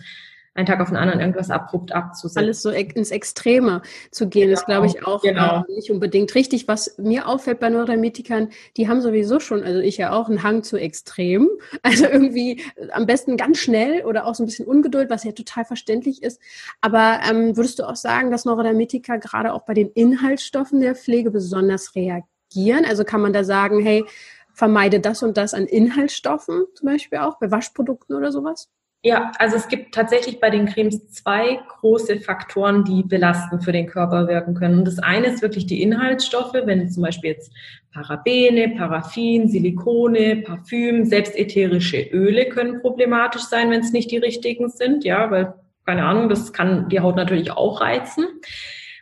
einen 0.53 0.65
Tag 0.65 0.81
auf 0.81 0.89
den 0.89 0.97
anderen 0.97 1.21
irgendwas 1.21 1.49
abrupt 1.49 1.93
abzusetzen. 1.93 2.39
Alles 2.39 2.61
so 2.61 2.71
ins 2.71 3.11
Extreme 3.11 3.81
zu 4.11 4.27
gehen, 4.27 4.49
genau, 4.49 4.59
ist, 4.59 4.65
glaube 4.65 4.87
ich, 4.87 5.07
auch 5.07 5.21
genau. 5.21 5.63
äh, 5.67 5.73
nicht 5.73 5.91
unbedingt 5.91 6.35
richtig. 6.35 6.67
Was 6.67 6.97
mir 6.97 7.27
auffällt 7.27 7.59
bei 7.59 7.69
Neurodermitikern, 7.69 8.49
die 8.75 8.89
haben 8.89 9.01
sowieso 9.01 9.39
schon, 9.39 9.63
also 9.63 9.79
ich 9.79 9.97
ja 9.97 10.11
auch, 10.11 10.27
einen 10.27 10.43
Hang 10.43 10.63
zu 10.63 10.77
Extrem. 10.77 11.49
Also 11.83 12.05
irgendwie 12.05 12.61
äh, 12.75 12.91
am 12.91 13.05
besten 13.05 13.37
ganz 13.37 13.57
schnell 13.57 14.05
oder 14.05 14.25
auch 14.25 14.35
so 14.35 14.43
ein 14.43 14.45
bisschen 14.45 14.67
Ungeduld, 14.67 15.09
was 15.09 15.23
ja 15.23 15.31
total 15.31 15.65
verständlich 15.65 16.21
ist. 16.21 16.39
Aber 16.79 17.19
ähm, 17.29 17.57
würdest 17.57 17.79
du 17.79 17.87
auch 17.87 17.95
sagen, 17.95 18.29
dass 18.29 18.45
Neurodermitiker 18.45 19.17
gerade 19.17 19.53
auch 19.53 19.63
bei 19.63 19.73
den 19.73 19.89
Inhaltsstoffen 19.89 20.79
der 20.79 20.95
Pflege 20.95 21.31
besonders 21.31 21.95
reagieren? 21.95 22.85
Also 22.85 23.03
kann 23.03 23.21
man 23.21 23.33
da 23.33 23.43
sagen, 23.43 23.81
hey, 23.81 24.05
vermeide 24.53 24.99
das 24.99 25.23
und 25.23 25.37
das 25.37 25.53
an 25.53 25.65
Inhaltsstoffen 25.65 26.65
zum 26.75 26.85
Beispiel 26.85 27.19
auch, 27.19 27.39
bei 27.39 27.49
Waschprodukten 27.51 28.15
oder 28.15 28.31
sowas? 28.31 28.69
Ja, 29.03 29.31
also 29.39 29.55
es 29.55 29.67
gibt 29.67 29.95
tatsächlich 29.95 30.39
bei 30.39 30.51
den 30.51 30.67
Cremes 30.67 31.09
zwei 31.09 31.59
große 31.79 32.19
Faktoren, 32.19 32.83
die 32.83 33.01
belastend 33.01 33.63
für 33.63 33.71
den 33.71 33.87
Körper 33.87 34.27
wirken 34.27 34.53
können. 34.53 34.77
Und 34.77 34.85
das 34.85 34.99
eine 34.99 35.25
ist 35.25 35.41
wirklich 35.41 35.65
die 35.65 35.81
Inhaltsstoffe, 35.81 36.53
wenn 36.53 36.87
zum 36.87 37.01
Beispiel 37.01 37.31
jetzt 37.31 37.51
Parabene, 37.91 38.75
Paraffin, 38.77 39.49
Silikone, 39.49 40.43
Parfüm, 40.45 41.05
selbst 41.05 41.35
ätherische 41.35 41.99
Öle 42.11 42.49
können 42.49 42.79
problematisch 42.81 43.41
sein, 43.41 43.71
wenn 43.71 43.81
es 43.81 43.91
nicht 43.91 44.11
die 44.11 44.19
richtigen 44.19 44.69
sind, 44.69 45.03
ja, 45.03 45.31
weil, 45.31 45.55
keine 45.87 46.05
Ahnung, 46.05 46.29
das 46.29 46.53
kann 46.53 46.87
die 46.89 46.99
Haut 46.99 47.15
natürlich 47.15 47.51
auch 47.51 47.81
reizen. 47.81 48.25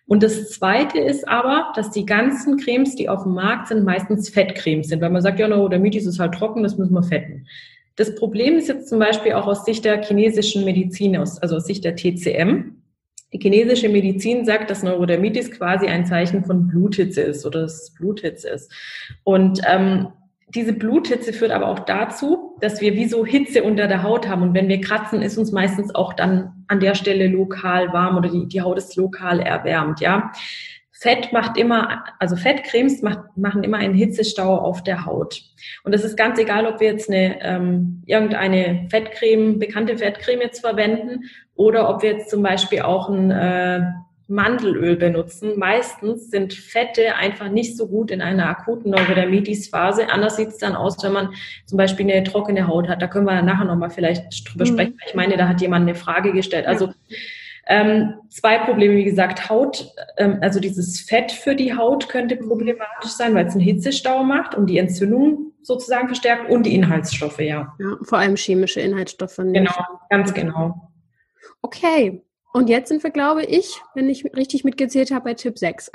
Und 0.08 0.24
das 0.24 0.50
Zweite 0.50 0.98
ist 0.98 1.28
aber, 1.28 1.74
dass 1.76 1.92
die 1.92 2.06
ganzen 2.06 2.58
Cremes, 2.58 2.96
die 2.96 3.10
auf 3.10 3.24
dem 3.24 3.34
Markt 3.34 3.68
sind, 3.68 3.84
meistens 3.84 4.30
Fettcremes 4.30 4.88
sind, 4.88 5.02
weil 5.02 5.10
man 5.10 5.22
sagt, 5.22 5.40
ja, 5.40 5.50
no, 5.50 5.68
der 5.68 5.80
Mitis 5.80 6.06
ist 6.06 6.20
halt 6.20 6.36
trocken, 6.36 6.64
das 6.64 6.78
müssen 6.78 6.94
wir 6.94 7.04
fetten. 7.04 7.46
Das 8.00 8.16
Problem 8.16 8.56
ist 8.56 8.70
jetzt 8.70 8.88
zum 8.88 8.98
Beispiel 8.98 9.34
auch 9.34 9.46
aus 9.46 9.66
Sicht 9.66 9.84
der 9.84 10.02
chinesischen 10.02 10.64
Medizin, 10.64 11.18
also 11.18 11.58
aus 11.58 11.66
Sicht 11.66 11.84
der 11.84 11.98
TCM. 11.98 12.78
Die 13.34 13.40
chinesische 13.40 13.90
Medizin 13.90 14.46
sagt, 14.46 14.70
dass 14.70 14.84
Neurodermitis 14.84 15.52
quasi 15.52 15.88
ein 15.88 16.06
Zeichen 16.06 16.46
von 16.46 16.70
Bluthitze 16.70 17.20
ist 17.20 17.46
oder 17.46 17.64
dass 17.64 17.94
Bluthitze 17.94 18.48
ist. 18.48 18.72
Und 19.26 19.60
ähm, 19.70 20.08
diese 20.56 20.72
Bluthitze 20.72 21.34
führt 21.34 21.52
aber 21.52 21.68
auch 21.68 21.80
dazu, 21.80 22.56
dass 22.62 22.80
wir 22.80 22.96
wie 22.96 23.10
so 23.10 23.26
Hitze 23.26 23.64
unter 23.64 23.88
der 23.88 24.02
Haut 24.02 24.30
haben. 24.30 24.44
Und 24.44 24.54
wenn 24.54 24.70
wir 24.70 24.80
kratzen, 24.80 25.22
ist 25.22 25.38
uns 25.38 25.52
meistens 25.52 25.94
auch 25.94 26.14
dann 26.14 26.64
an 26.70 26.80
der 26.80 26.96
Stelle 26.96 27.28
lokal 27.28 27.92
warm 27.92 28.16
oder 28.16 28.30
die, 28.30 28.48
die 28.48 28.62
Haut 28.62 28.78
ist 28.78 28.96
lokal 28.96 29.42
erwärmt, 29.42 30.00
ja. 30.00 30.32
Fett 31.00 31.32
macht 31.32 31.58
immer, 31.58 32.04
also 32.20 32.36
Fettcremes 32.36 33.02
macht, 33.02 33.20
machen 33.38 33.64
immer 33.64 33.78
einen 33.78 33.94
Hitzestau 33.94 34.58
auf 34.58 34.84
der 34.84 35.06
Haut. 35.06 35.42
Und 35.86 35.94
es 35.94 36.04
ist 36.04 36.18
ganz 36.18 36.38
egal, 36.40 36.66
ob 36.66 36.82
wir 36.82 36.90
jetzt 36.92 37.10
eine 37.10 37.42
ähm, 37.42 38.04
irgendeine 38.06 38.86
Fettcreme, 38.90 39.60
bekannte 39.60 39.98
Fettcreme 39.98 40.42
jetzt 40.42 40.60
verwenden 40.60 41.24
oder 41.56 41.90
ob 41.90 42.04
wir 42.04 42.12
jetzt 42.12 42.30
zum 42.30 42.44
Beispiel 42.44 42.82
auch 42.82 43.08
ein 43.08 43.32
äh, 43.32 43.82
Mandelöl 44.28 44.98
benutzen. 44.98 45.58
Meistens 45.58 46.30
sind 46.32 46.54
Fette 46.54 47.16
einfach 47.16 47.48
nicht 47.50 47.78
so 47.78 47.88
gut 47.88 48.12
in 48.12 48.22
einer 48.22 48.48
akuten 48.48 48.92
Neurodermitis-Phase. 48.92 50.12
Anders 50.12 50.36
sieht 50.36 50.50
es 50.50 50.58
dann 50.58 50.76
aus, 50.76 51.02
wenn 51.02 51.14
man 51.14 51.30
zum 51.66 51.78
Beispiel 51.78 52.12
eine 52.12 52.26
trockene 52.26 52.68
Haut 52.68 52.90
hat. 52.90 53.02
Da 53.02 53.08
können 53.08 53.26
wir 53.26 53.42
nachher 53.42 53.66
nochmal 53.66 53.90
vielleicht 53.90 54.52
drüber 54.52 54.66
mhm. 54.66 54.74
sprechen. 54.74 54.98
Ich 55.08 55.16
meine, 55.16 55.38
da 55.38 55.48
hat 55.48 55.62
jemand 55.62 55.84
eine 55.84 55.96
Frage 55.96 56.34
gestellt. 56.34 56.68
Also 56.68 56.88
ja 56.88 56.94
ähm, 57.70 58.16
zwei 58.30 58.58
Probleme, 58.58 58.96
wie 58.96 59.04
gesagt, 59.04 59.48
Haut, 59.48 59.94
ähm, 60.18 60.40
also 60.42 60.60
dieses 60.60 61.02
Fett 61.02 61.32
für 61.32 61.56
die 61.56 61.76
Haut 61.76 62.10
könnte 62.10 62.36
problematisch 62.36 63.12
sein, 63.12 63.36
weil 63.36 63.46
es 63.46 63.54
einen 63.54 63.62
Hitzestau 63.62 64.24
macht 64.24 64.56
und 64.56 64.66
die 64.68 64.80
Entzündung 64.80 65.54
sozusagen 65.62 66.08
verstärkt 66.08 66.50
und 66.50 66.66
die 66.66 66.74
Inhaltsstoffe, 66.74 67.40
ja. 67.40 67.76
Ja, 67.80 67.98
vor 68.02 68.18
allem 68.18 68.36
chemische 68.36 68.82
Inhaltsstoffe. 68.82 69.38
Genau, 69.38 69.72
ganz 70.10 70.34
genau. 70.34 70.92
Okay, 71.62 72.24
und 72.54 72.70
jetzt 72.70 72.90
sind 72.90 73.04
wir, 73.04 73.12
glaube 73.12 73.44
ich, 73.44 73.80
wenn 73.94 74.10
ich 74.10 74.26
richtig 74.36 74.64
mitgezählt 74.64 75.12
habe, 75.12 75.26
bei 75.26 75.34
Tipp 75.36 75.60
6. 75.60 75.92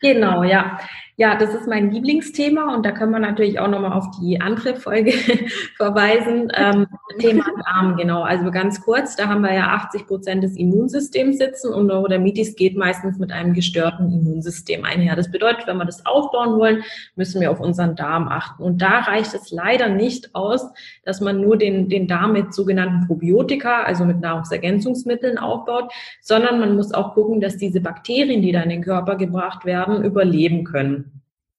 Genau, 0.00 0.44
ja. 0.44 0.78
Ja, 1.20 1.34
das 1.34 1.52
ist 1.52 1.66
mein 1.66 1.90
Lieblingsthema 1.90 2.72
und 2.76 2.86
da 2.86 2.92
können 2.92 3.10
wir 3.10 3.18
natürlich 3.18 3.58
auch 3.58 3.66
nochmal 3.66 3.92
auf 3.92 4.06
die 4.20 4.40
andere 4.40 4.76
Folge 4.76 5.10
verweisen. 5.76 6.52
Ähm, 6.54 6.86
Thema 7.18 7.44
Darm, 7.64 7.96
genau. 7.96 8.22
Also 8.22 8.52
ganz 8.52 8.80
kurz, 8.80 9.16
da 9.16 9.26
haben 9.26 9.40
wir 9.40 9.52
ja 9.52 9.66
80 9.66 10.06
Prozent 10.06 10.44
des 10.44 10.56
Immunsystems 10.56 11.38
sitzen 11.38 11.74
und 11.74 11.88
Neurodermitis 11.88 12.54
geht 12.54 12.76
meistens 12.76 13.18
mit 13.18 13.32
einem 13.32 13.52
gestörten 13.52 14.12
Immunsystem 14.12 14.84
einher. 14.84 15.16
Das 15.16 15.28
bedeutet, 15.28 15.66
wenn 15.66 15.76
wir 15.78 15.86
das 15.86 16.06
aufbauen 16.06 16.56
wollen, 16.56 16.84
müssen 17.16 17.40
wir 17.40 17.50
auf 17.50 17.58
unseren 17.58 17.96
Darm 17.96 18.28
achten. 18.28 18.62
Und 18.62 18.80
da 18.80 19.00
reicht 19.00 19.34
es 19.34 19.50
leider 19.50 19.88
nicht 19.88 20.36
aus, 20.36 20.70
dass 21.04 21.20
man 21.20 21.40
nur 21.40 21.56
den, 21.56 21.88
den 21.88 22.06
Darm 22.06 22.34
mit 22.34 22.54
sogenannten 22.54 23.08
Probiotika, 23.08 23.82
also 23.82 24.04
mit 24.04 24.20
Nahrungsergänzungsmitteln 24.20 25.36
aufbaut, 25.36 25.90
sondern 26.20 26.60
man 26.60 26.76
muss 26.76 26.94
auch 26.94 27.14
gucken, 27.14 27.40
dass 27.40 27.56
diese 27.56 27.80
Bakterien, 27.80 28.40
die 28.40 28.52
da 28.52 28.60
in 28.60 28.70
den 28.70 28.84
Körper 28.84 29.16
gebracht 29.16 29.64
werden, 29.64 30.04
überleben 30.04 30.62
können. 30.62 31.07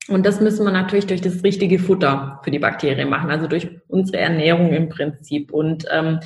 Und 0.10 0.26
das 0.26 0.41
müssen 0.41 0.65
wir 0.65 0.72
natürlich 0.72 1.06
durch 1.06 1.22
das 1.22 1.43
richtige 1.43 1.80
Futter 1.80 2.39
für 2.43 2.52
die 2.52 2.60
Bakterien 2.60 3.10
machen, 3.10 3.30
also 3.30 3.48
durch 3.48 3.69
unsere 3.88 4.17
Ernährung 4.17 4.74
im 4.74 4.89
Prinzip. 4.89 5.54
Und 5.54 5.86
ähm, 5.91 6.19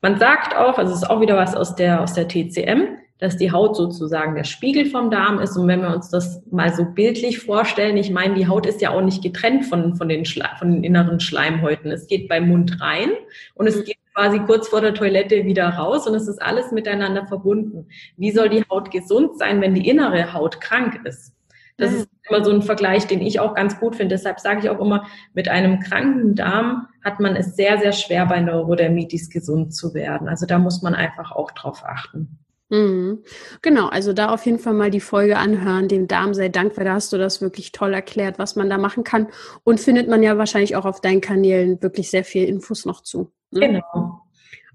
man 0.00 0.18
sagt 0.18 0.56
auch, 0.56 0.78
also 0.78 0.92
es 0.92 1.02
ist 1.02 1.10
auch 1.10 1.20
wieder 1.20 1.36
was 1.36 1.54
aus 1.54 1.74
der, 1.74 2.00
aus 2.00 2.14
der 2.14 2.28
TCM, 2.28 2.96
dass 3.18 3.36
die 3.36 3.52
Haut 3.52 3.76
sozusagen 3.76 4.34
der 4.34 4.44
Spiegel 4.44 4.86
vom 4.86 5.10
Darm 5.10 5.40
ist. 5.40 5.56
Und 5.56 5.68
wenn 5.68 5.82
wir 5.82 5.94
uns 5.94 6.08
das 6.08 6.42
mal 6.50 6.72
so 6.72 6.84
bildlich 6.84 7.40
vorstellen, 7.40 7.96
ich 7.96 8.10
meine, 8.10 8.34
die 8.34 8.46
Haut 8.46 8.64
ist 8.64 8.80
ja 8.80 8.90
auch 8.90 9.02
nicht 9.02 9.22
getrennt 9.22 9.66
von, 9.66 9.96
von, 9.96 10.08
den, 10.08 10.24
Schle 10.24 10.48
von 10.58 10.72
den 10.72 10.84
inneren 10.84 11.20
Schleimhäuten. 11.20 11.90
Es 11.90 12.06
geht 12.06 12.28
beim 12.28 12.48
Mund 12.48 12.80
rein 12.80 13.10
und 13.54 13.66
es 13.66 13.84
geht 13.84 13.98
quasi 14.14 14.38
kurz 14.40 14.68
vor 14.68 14.80
der 14.80 14.94
Toilette 14.94 15.44
wieder 15.44 15.68
raus 15.68 16.06
und 16.06 16.14
es 16.14 16.28
ist 16.28 16.40
alles 16.40 16.72
miteinander 16.72 17.26
verbunden. 17.26 17.88
Wie 18.16 18.30
soll 18.30 18.48
die 18.48 18.64
Haut 18.70 18.90
gesund 18.90 19.36
sein, 19.38 19.60
wenn 19.60 19.74
die 19.74 19.88
innere 19.88 20.32
Haut 20.32 20.60
krank 20.60 21.00
ist? 21.04 21.34
Das 21.80 21.92
ist 21.92 22.08
immer 22.28 22.44
so 22.44 22.50
ein 22.50 22.62
Vergleich, 22.62 23.06
den 23.06 23.20
ich 23.20 23.40
auch 23.40 23.54
ganz 23.54 23.78
gut 23.80 23.96
finde. 23.96 24.14
Deshalb 24.14 24.40
sage 24.40 24.60
ich 24.60 24.70
auch 24.70 24.80
immer, 24.80 25.06
mit 25.34 25.48
einem 25.48 25.80
kranken 25.80 26.34
Darm 26.34 26.86
hat 27.04 27.20
man 27.20 27.36
es 27.36 27.56
sehr, 27.56 27.78
sehr 27.78 27.92
schwer, 27.92 28.26
bei 28.26 28.40
Neurodermitis 28.40 29.30
gesund 29.30 29.74
zu 29.74 29.94
werden. 29.94 30.28
Also 30.28 30.46
da 30.46 30.58
muss 30.58 30.82
man 30.82 30.94
einfach 30.94 31.32
auch 31.32 31.50
drauf 31.50 31.82
achten. 31.84 32.38
Mhm. 32.70 33.24
Genau, 33.62 33.88
also 33.88 34.12
da 34.12 34.32
auf 34.32 34.46
jeden 34.46 34.60
Fall 34.60 34.74
mal 34.74 34.90
die 34.90 35.00
Folge 35.00 35.36
anhören, 35.36 35.88
dem 35.88 36.06
Darm 36.06 36.34
sei 36.34 36.48
Dank, 36.48 36.76
weil 36.76 36.84
da 36.84 36.94
hast 36.94 37.12
du 37.12 37.18
das 37.18 37.40
wirklich 37.40 37.72
toll 37.72 37.92
erklärt, 37.92 38.38
was 38.38 38.54
man 38.54 38.70
da 38.70 38.78
machen 38.78 39.02
kann. 39.02 39.26
Und 39.64 39.80
findet 39.80 40.08
man 40.08 40.22
ja 40.22 40.38
wahrscheinlich 40.38 40.76
auch 40.76 40.84
auf 40.84 41.00
deinen 41.00 41.20
Kanälen 41.20 41.82
wirklich 41.82 42.10
sehr 42.10 42.24
viel 42.24 42.48
Infos 42.48 42.86
noch 42.86 43.02
zu. 43.02 43.32
Ne? 43.50 43.60
Genau. 43.60 44.20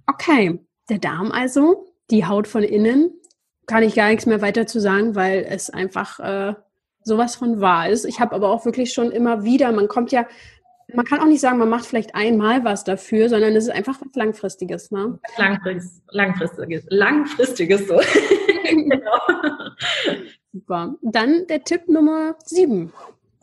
Okay, 0.08 0.60
der 0.90 1.00
Darm 1.00 1.32
also, 1.32 1.86
die 2.12 2.26
Haut 2.26 2.48
von 2.48 2.64
innen, 2.64 3.12
kann 3.66 3.82
ich 3.82 3.96
gar 3.96 4.10
nichts 4.10 4.26
mehr 4.26 4.42
weiter 4.42 4.68
zu 4.68 4.80
sagen, 4.80 5.16
weil 5.16 5.46
es 5.50 5.70
einfach 5.70 6.20
äh, 6.20 6.54
sowas 7.06 7.36
von 7.36 7.62
wahr 7.62 7.88
ist. 7.88 8.04
Ich 8.04 8.20
habe 8.20 8.36
aber 8.36 8.50
auch 8.50 8.66
wirklich 8.66 8.92
schon 8.92 9.12
immer 9.12 9.44
wieder, 9.44 9.72
man 9.72 9.88
kommt 9.88 10.12
ja, 10.12 10.28
man 10.94 11.06
kann 11.06 11.20
auch 11.20 11.28
nicht 11.28 11.40
sagen, 11.40 11.58
man 11.58 11.70
macht 11.70 11.86
vielleicht 11.86 12.16
einmal 12.16 12.64
was 12.66 12.84
dafür, 12.84 13.30
sondern 13.30 13.56
es 13.56 13.66
ist 13.66 13.74
einfach 13.74 14.00
was 14.02 14.14
Langfristiges. 14.16 14.92
Ne? 14.92 15.18
Langfristiges, 15.38 16.02
langfristiges, 16.10 16.86
langfristiges 16.90 17.88
so. 17.88 17.96
genau. 18.64 19.20
Super. 20.52 20.96
Dann 21.02 21.48
der 21.48 21.64
Tipp 21.64 21.88
Nummer 21.88 22.36
sieben. 22.44 22.92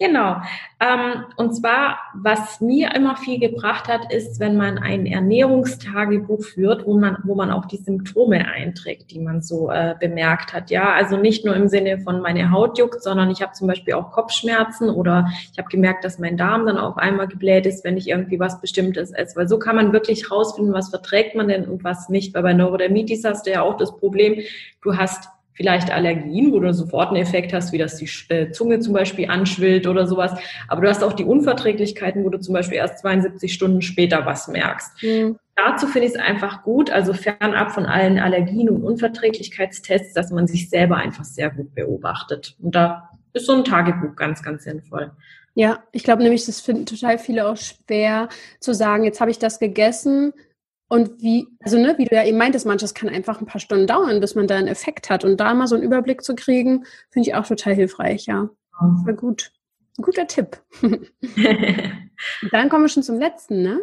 Genau. 0.03 0.39
Ähm, 0.81 1.27
und 1.37 1.55
zwar, 1.55 1.97
was 2.13 2.61
mir 2.61 2.93
immer 2.97 3.17
viel 3.17 3.39
gebracht 3.39 3.87
hat, 3.87 4.13
ist, 4.13 4.41
wenn 4.41 4.57
man 4.57 4.79
ein 4.79 5.07
Ernährungstagebuch 5.07 6.43
führt, 6.43 6.87
wo 6.87 6.99
man, 6.99 7.19
wo 7.23 7.37
man 7.37 7.53
auch 7.53 7.67
die 7.67 7.77
Symptome 7.77 8.49
einträgt, 8.49 9.13
die 9.13 9.21
man 9.21 9.43
so 9.43 9.71
äh, 9.71 9.95
bemerkt 10.01 10.53
hat. 10.53 10.73
Ja, 10.73 10.93
also 10.93 11.17
nicht 11.17 11.45
nur 11.45 11.55
im 11.55 11.69
Sinne 11.69 12.01
von 12.01 12.21
meine 12.21 12.51
Haut 12.51 12.79
juckt, 12.79 13.01
sondern 13.01 13.31
ich 13.31 13.43
habe 13.43 13.53
zum 13.53 13.69
Beispiel 13.69 13.95
auch 13.95 14.11
Kopfschmerzen 14.11 14.91
oder 14.91 15.29
ich 15.53 15.57
habe 15.57 15.69
gemerkt, 15.69 16.05
dass 16.05 16.19
mein 16.19 16.37
Darm 16.37 16.67
dann 16.67 16.79
auf 16.79 16.99
einmal 16.99 17.29
gebläht 17.29 17.65
ist, 17.65 17.85
wenn 17.85 17.97
ich 17.97 18.09
irgendwie 18.09 18.41
was 18.41 18.61
Bestimmtes 18.61 19.13
esse. 19.13 19.37
Weil 19.37 19.47
so 19.47 19.61
kann 19.61 19.77
man 19.77 19.93
wirklich 19.93 20.33
rausfinden, 20.33 20.75
was 20.75 20.89
verträgt 20.89 21.37
man 21.37 21.47
denn 21.47 21.69
und 21.69 21.85
was 21.85 22.09
nicht. 22.09 22.35
Weil 22.35 22.43
bei 22.43 22.55
Neurodermitis 22.55 23.23
hast 23.23 23.47
du 23.47 23.53
ja 23.53 23.63
auch 23.63 23.77
das 23.77 23.97
Problem, 23.97 24.41
du 24.83 24.97
hast 24.97 25.29
vielleicht 25.55 25.91
Allergien, 25.91 26.53
wo 26.53 26.61
du 26.61 26.73
sofort 26.73 27.09
einen 27.09 27.23
Effekt 27.23 27.53
hast, 27.53 27.73
wie 27.73 27.79
dass 27.79 27.97
die 27.97 28.09
äh, 28.29 28.51
Zunge 28.51 28.81
zum 28.81 28.95
Beispiel 28.95 29.29
anschwillt 29.29 29.87
oder 29.87 30.07
sowas. 30.07 30.33
Aber 30.69 30.83
du 30.83 30.89
hast 30.89 31.05
auch 31.05 31.13
die 31.13 31.25
Unverträglichkeiten, 31.25 32.25
wo 32.25 32.31
du 32.31 32.39
zum 32.39 32.55
Beispiel 32.55 32.79
erst 32.79 32.99
72 32.99 33.53
Stunden 33.53 33.83
später 33.83 34.25
was 34.27 34.49
merkst. 34.49 35.03
Mhm. 35.03 35.39
Dazu 35.55 35.87
finde 35.87 36.09
ich 36.09 36.15
es 36.15 36.21
einfach 36.21 36.63
gut, 36.63 36.91
also 36.91 37.13
fernab 37.13 37.73
von 37.73 37.85
allen 37.85 38.19
Allergien 38.19 38.71
und 38.71 38.83
Unverträglichkeitstests, 38.83 40.15
dass 40.15 40.31
man 40.31 40.47
sich 40.47 40.71
selber 40.71 40.97
einfach 40.97 41.25
sehr 41.25 41.51
gut 41.51 41.75
beobachtet. 41.75 42.57
Und 42.61 42.75
da 42.75 43.11
ist 43.35 43.47
so 43.47 43.53
ein 43.53 43.65
Tagebuch 43.65 44.17
ganz, 44.17 44.43
ganz 44.43 44.65
sinnvoll. 44.65 45.13
Ja, 45.55 45.83
ich 45.93 46.05
glaube 46.05 46.23
nämlich, 46.23 46.47
das 46.47 46.63
finden 46.63 46.87
total 46.87 47.19
viele 47.19 47.47
auch 47.47 47.59
schwer 47.59 48.31
zu 48.61 48.75
sagen, 48.75 49.05
jetzt 49.05 49.21
habe 49.21 49.31
ich 49.31 49.39
das 49.39 49.59
gegessen, 49.59 50.33
und 50.93 51.23
wie, 51.23 51.49
also 51.61 51.79
ne, 51.79 51.95
wie 51.97 52.05
du 52.05 52.15
ja 52.15 52.23
eben 52.23 52.37
meintest, 52.37 52.67
manches 52.67 52.93
kann 52.93 53.09
einfach 53.09 53.41
ein 53.41 53.47
paar 53.47 53.63
Stunden 53.63 53.87
dauern, 53.87 54.21
bis 54.21 54.35
man 54.35 54.47
da 54.47 54.57
einen 54.57 54.69
Effekt 54.69 55.09
hat. 55.09 55.25
Und 55.25 55.39
da 55.41 55.55
mal 55.55 55.67
so 55.67 55.75
einen 55.75 55.85
Überblick 55.85 56.23
zu 56.23 56.35
kriegen, 56.35 56.85
finde 57.09 57.31
ich 57.31 57.35
auch 57.35 57.47
total 57.47 57.75
hilfreich, 57.75 58.27
ja. 58.27 58.51
War 58.79 59.15
gut. 59.15 59.53
Ein 59.97 60.03
guter 60.03 60.27
Tipp. 60.27 60.61
dann 62.51 62.69
kommen 62.69 62.85
wir 62.85 62.89
schon 62.91 63.03
zum 63.03 63.19
letzten, 63.19 63.63
ne? 63.63 63.81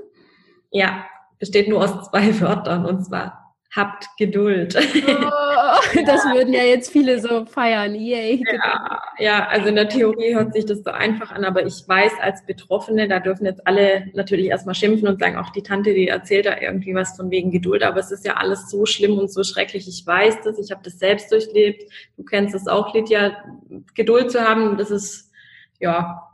Ja, 0.70 1.04
besteht 1.40 1.68
nur 1.68 1.84
aus 1.84 2.12
zwei 2.12 2.40
Wörtern 2.42 2.86
und 2.86 3.04
zwar 3.04 3.56
habt 3.76 4.08
Geduld. 4.20 4.76
Oh, 4.78 5.49
das 6.06 6.26
würden 6.26 6.54
ja 6.54 6.64
jetzt 6.64 6.92
viele 6.92 7.20
so 7.20 7.46
feiern. 7.46 7.96
Yay. 7.96 8.44
Ja, 8.52 9.02
ja, 9.18 9.48
also 9.48 9.68
in 9.68 9.76
der 9.76 9.90
Theorie 9.90 10.36
hört 10.36 10.54
sich 10.54 10.66
das 10.66 10.84
so 10.84 10.92
einfach 10.92 11.32
an, 11.32 11.46
aber 11.46 11.66
ich 11.66 11.84
weiß 11.88 12.14
als 12.22 12.46
Betroffene, 12.46 13.08
da 13.08 13.20
dürfen 13.20 13.46
jetzt 13.46 13.66
alle 13.66 14.08
natürlich 14.14 14.48
erstmal 14.48 14.76
schimpfen 14.76 15.08
und 15.08 15.20
sagen, 15.20 15.38
auch 15.38 15.50
die 15.52 15.64
Tante, 15.64 15.94
die 15.94 16.08
erzählt 16.08 16.46
da 16.46 16.60
irgendwie 16.60 16.96
was 16.96 17.16
von 17.16 17.32
wegen 17.32 17.52
Geduld, 17.52 17.84
aber 17.84 18.00
es 18.00 18.12
ist 18.12 18.26
ja 18.26 18.36
alles 18.36 18.70
so 18.70 18.86
schlimm 18.86 19.18
und 19.18 19.32
so 19.32 19.44
schrecklich. 19.44 19.88
Ich 19.88 20.06
weiß 20.06 20.42
das, 20.44 20.60
ich 20.60 20.72
habe 20.72 20.82
das 20.84 21.00
selbst 21.00 21.32
durchlebt. 21.32 21.92
Du 22.18 22.24
kennst 22.24 22.56
es 22.56 22.68
auch, 22.68 22.94
Lydia. 22.94 23.38
Geduld 23.96 24.32
zu 24.32 24.42
haben, 24.42 24.78
das 24.78 24.92
ist 24.92 25.32
ja 25.80 26.29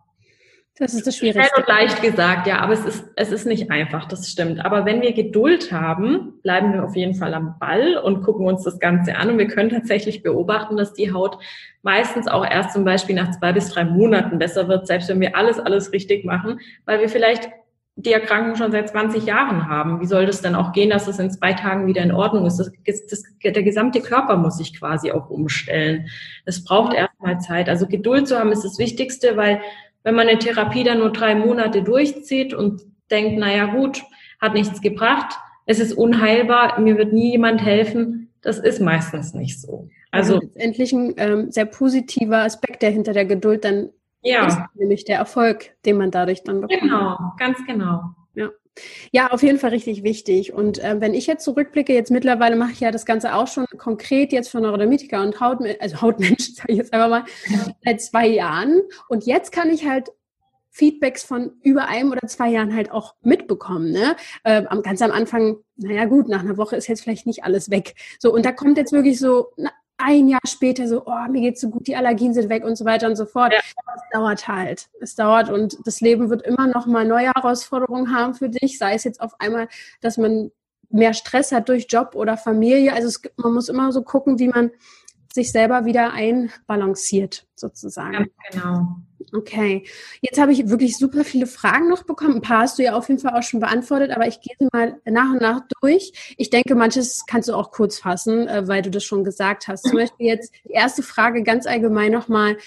das 0.77 0.93
ist 0.93 1.07
das 1.07 1.15
Schwierigste. 1.15 1.49
Schnell 1.53 1.63
und 1.63 1.69
leicht 1.69 2.01
gesagt, 2.01 2.47
ja, 2.47 2.59
aber 2.59 2.73
es 2.73 2.83
ist, 2.83 3.05
es 3.15 3.31
ist 3.31 3.45
nicht 3.45 3.71
einfach, 3.71 4.05
das 4.05 4.29
stimmt. 4.29 4.63
Aber 4.65 4.85
wenn 4.85 5.01
wir 5.01 5.13
Geduld 5.13 5.71
haben, 5.71 6.33
bleiben 6.41 6.73
wir 6.73 6.83
auf 6.83 6.95
jeden 6.97 7.15
Fall 7.15 7.33
am 7.33 7.57
Ball 7.59 7.97
und 7.97 8.23
gucken 8.23 8.45
uns 8.45 8.63
das 8.63 8.79
Ganze 8.79 9.15
an. 9.15 9.29
Und 9.29 9.37
wir 9.37 9.47
können 9.47 9.69
tatsächlich 9.69 10.21
beobachten, 10.21 10.75
dass 10.75 10.93
die 10.93 11.13
Haut 11.13 11.37
meistens 11.81 12.27
auch 12.27 12.45
erst 12.45 12.73
zum 12.73 12.83
Beispiel 12.83 13.15
nach 13.15 13.31
zwei 13.31 13.53
bis 13.53 13.69
drei 13.69 13.85
Monaten 13.85 14.37
besser 14.37 14.67
wird, 14.67 14.85
selbst 14.85 15.07
wenn 15.07 15.21
wir 15.21 15.37
alles, 15.37 15.59
alles 15.59 15.93
richtig 15.93 16.25
machen, 16.25 16.59
weil 16.85 16.99
wir 16.99 17.07
vielleicht 17.07 17.49
die 17.97 18.11
Erkrankung 18.11 18.57
schon 18.57 18.73
seit 18.73 18.89
20 18.89 19.25
Jahren 19.25 19.69
haben. 19.69 20.01
Wie 20.01 20.05
soll 20.05 20.25
das 20.25 20.41
denn 20.41 20.55
auch 20.55 20.73
gehen, 20.73 20.89
dass 20.89 21.07
es 21.07 21.17
in 21.17 21.31
zwei 21.31 21.53
Tagen 21.53 21.87
wieder 21.87 22.01
in 22.01 22.11
Ordnung 22.11 22.45
ist? 22.45 22.57
Das, 22.57 22.71
das, 23.07 23.23
der 23.41 23.63
gesamte 23.63 24.01
Körper 24.01 24.35
muss 24.35 24.57
sich 24.57 24.77
quasi 24.77 25.11
auch 25.11 25.29
umstellen. 25.29 26.07
Es 26.43 26.65
braucht 26.65 26.93
erstmal 26.93 27.39
Zeit. 27.39 27.69
Also 27.69 27.87
Geduld 27.87 28.27
zu 28.27 28.37
haben 28.37 28.51
ist 28.51 28.65
das 28.65 28.79
Wichtigste, 28.79 29.37
weil 29.37 29.61
wenn 30.05 30.15
man 30.15 30.29
eine 30.29 30.39
Therapie 30.39 30.83
dann 30.83 30.99
nur 30.99 31.11
drei 31.11 31.35
Monate 31.35 31.81
durchzieht 31.81 32.53
und 32.53 32.83
denkt, 33.11 33.37
naja 33.37 33.65
gut, 33.65 34.03
hat 34.39 34.53
nichts 34.53 34.79
gebracht, 34.79 35.35
es 35.65 35.79
ist 35.79 35.93
unheilbar, 35.93 36.79
mir 36.79 36.97
wird 36.97 37.11
nie 37.11 37.31
jemand 37.31 37.61
helfen, 37.61 38.31
das 38.41 38.59
ist 38.59 38.79
meistens 38.79 39.33
nicht 39.33 39.59
so. 39.59 39.89
Also, 40.11 40.35
also 40.35 40.45
letztendlich 40.45 40.93
ein 40.93 41.13
ähm, 41.17 41.51
sehr 41.51 41.65
positiver 41.65 42.43
Aspekt, 42.43 42.83
der 42.83 42.91
hinter 42.91 43.13
der 43.13 43.25
Geduld 43.25 43.65
dann 43.65 43.89
ja. 44.21 44.45
ist, 44.45 44.59
nämlich 44.75 45.05
der 45.05 45.17
Erfolg, 45.17 45.71
den 45.85 45.97
man 45.97 46.11
dadurch 46.11 46.43
dann 46.43 46.61
bekommt. 46.61 46.81
Genau, 46.81 47.17
ganz 47.39 47.57
genau. 47.65 48.03
Ja. 49.11 49.31
Auf 49.31 49.43
jeden 49.43 49.59
Fall 49.59 49.71
richtig 49.71 50.03
wichtig. 50.03 50.53
Und 50.53 50.79
äh, 50.79 50.99
wenn 50.99 51.13
ich 51.13 51.27
jetzt 51.27 51.43
zurückblicke, 51.43 51.93
jetzt 51.93 52.11
mittlerweile 52.11 52.55
mache 52.55 52.71
ich 52.71 52.79
ja 52.79 52.91
das 52.91 53.05
Ganze 53.05 53.35
auch 53.35 53.47
schon 53.47 53.65
konkret 53.77 54.31
jetzt 54.31 54.49
für 54.49 54.59
Neurodermitiker 54.59 55.21
und 55.21 55.39
Haut, 55.39 55.59
also 55.79 56.01
Hautmenschen, 56.01 56.55
sage 56.55 56.71
ich 56.71 56.77
jetzt 56.77 56.93
einfach 56.93 57.09
mal, 57.09 57.25
seit 57.83 58.01
zwei 58.01 58.27
Jahren. 58.27 58.81
Und 59.09 59.25
jetzt 59.25 59.51
kann 59.51 59.69
ich 59.69 59.87
halt 59.87 60.11
Feedbacks 60.75 61.23
von 61.23 61.53
über 61.63 61.87
einem 61.87 62.11
oder 62.11 62.27
zwei 62.27 62.49
Jahren 62.49 62.75
halt 62.75 62.91
auch 62.91 63.15
mitbekommen. 63.21 63.91
Ne? 63.91 64.17
Äh, 64.43 64.63
ganz 64.83 65.01
am 65.01 65.11
Anfang, 65.11 65.57
naja 65.77 66.03
gut, 66.03 66.27
nach 66.27 66.41
einer 66.41 66.57
Woche 66.57 66.75
ist 66.75 66.87
jetzt 66.87 67.01
vielleicht 67.01 67.25
nicht 67.25 67.45
alles 67.45 67.71
weg. 67.71 67.95
So, 68.19 68.33
und 68.33 68.45
da 68.45 68.51
kommt 68.51 68.77
jetzt 68.77 68.91
wirklich 68.91 69.17
so, 69.17 69.53
na, 69.55 69.71
ein 69.97 70.27
Jahr 70.27 70.41
später 70.45 70.87
so, 70.87 71.03
oh, 71.05 71.27
mir 71.29 71.41
geht's 71.41 71.61
so 71.61 71.69
gut, 71.69 71.87
die 71.87 71.95
Allergien 71.95 72.33
sind 72.33 72.49
weg 72.49 72.63
und 72.63 72.75
so 72.75 72.85
weiter 72.85 73.07
und 73.07 73.15
so 73.15 73.25
fort. 73.25 73.53
Ja. 73.53 73.59
Es 73.59 74.01
dauert 74.11 74.47
halt. 74.47 74.89
Es 74.99 75.15
dauert 75.15 75.49
und 75.49 75.77
das 75.85 76.01
Leben 76.01 76.29
wird 76.29 76.41
immer 76.41 76.67
noch 76.67 76.85
mal 76.85 77.05
neue 77.05 77.31
Herausforderungen 77.33 78.13
haben 78.13 78.33
für 78.33 78.49
dich, 78.49 78.77
sei 78.77 78.93
es 78.93 79.03
jetzt 79.03 79.21
auf 79.21 79.39
einmal, 79.39 79.67
dass 80.01 80.17
man 80.17 80.51
mehr 80.89 81.13
Stress 81.13 81.51
hat 81.51 81.69
durch 81.69 81.87
Job 81.89 82.15
oder 82.15 82.37
Familie. 82.37 82.93
Also 82.93 83.07
es 83.07 83.21
gibt, 83.21 83.37
man 83.39 83.53
muss 83.53 83.69
immer 83.69 83.91
so 83.91 84.01
gucken, 84.01 84.39
wie 84.39 84.49
man 84.49 84.71
sich 85.35 85.51
selber 85.51 85.85
wieder 85.85 86.13
einbalanciert, 86.13 87.45
sozusagen. 87.55 88.13
Ja, 88.13 88.25
genau. 88.51 88.87
Okay, 89.33 89.83
jetzt 90.21 90.39
habe 90.39 90.53
ich 90.53 90.69
wirklich 90.69 90.97
super 90.97 91.23
viele 91.23 91.45
Fragen 91.45 91.89
noch 91.89 92.03
bekommen. 92.03 92.35
Ein 92.35 92.41
paar 92.41 92.61
hast 92.61 92.79
du 92.79 92.83
ja 92.83 92.93
auf 92.93 93.09
jeden 93.09 93.19
Fall 93.19 93.37
auch 93.37 93.43
schon 93.43 93.59
beantwortet, 93.59 94.11
aber 94.11 94.27
ich 94.27 94.39
gehe 94.39 94.55
sie 94.57 94.67
mal 94.71 94.99
nach 95.05 95.31
und 95.31 95.41
nach 95.41 95.61
durch. 95.81 96.35
Ich 96.37 96.49
denke, 96.49 96.75
manches 96.75 97.25
kannst 97.27 97.49
du 97.49 97.53
auch 97.53 97.71
kurz 97.71 97.99
fassen, 97.99 98.47
äh, 98.47 98.67
weil 98.67 98.81
du 98.81 98.89
das 98.89 99.03
schon 99.03 99.23
gesagt 99.23 99.67
hast. 99.67 99.83
Zum 99.85 99.97
Beispiel 99.97 100.27
jetzt 100.27 100.53
die 100.63 100.73
erste 100.73 101.03
Frage 101.03 101.43
ganz 101.43 101.67
allgemein 101.67 102.11
nochmal. 102.11 102.57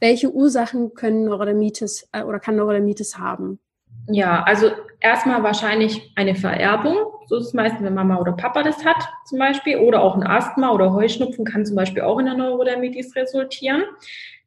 Welche 0.00 0.32
Ursachen 0.32 0.94
können 0.94 1.24
Neurodermitis 1.24 2.08
äh, 2.12 2.22
oder 2.22 2.40
kann 2.40 2.56
Neurodermitis 2.56 3.18
haben? 3.18 3.60
Ja, 4.08 4.42
also 4.42 4.70
erstmal 5.00 5.42
wahrscheinlich 5.42 6.12
eine 6.16 6.34
Vererbung. 6.34 6.96
So 7.28 7.36
ist 7.36 7.48
es 7.48 7.54
meistens, 7.54 7.82
wenn 7.82 7.92
Mama 7.92 8.16
oder 8.16 8.32
Papa 8.32 8.62
das 8.62 8.82
hat, 8.86 9.06
zum 9.26 9.38
Beispiel. 9.38 9.76
Oder 9.76 10.02
auch 10.02 10.16
ein 10.16 10.26
Asthma 10.26 10.70
oder 10.70 10.94
Heuschnupfen 10.94 11.44
kann 11.44 11.66
zum 11.66 11.76
Beispiel 11.76 12.02
auch 12.02 12.18
in 12.18 12.24
der 12.24 12.34
Neurodermitis 12.34 13.14
resultieren. 13.14 13.82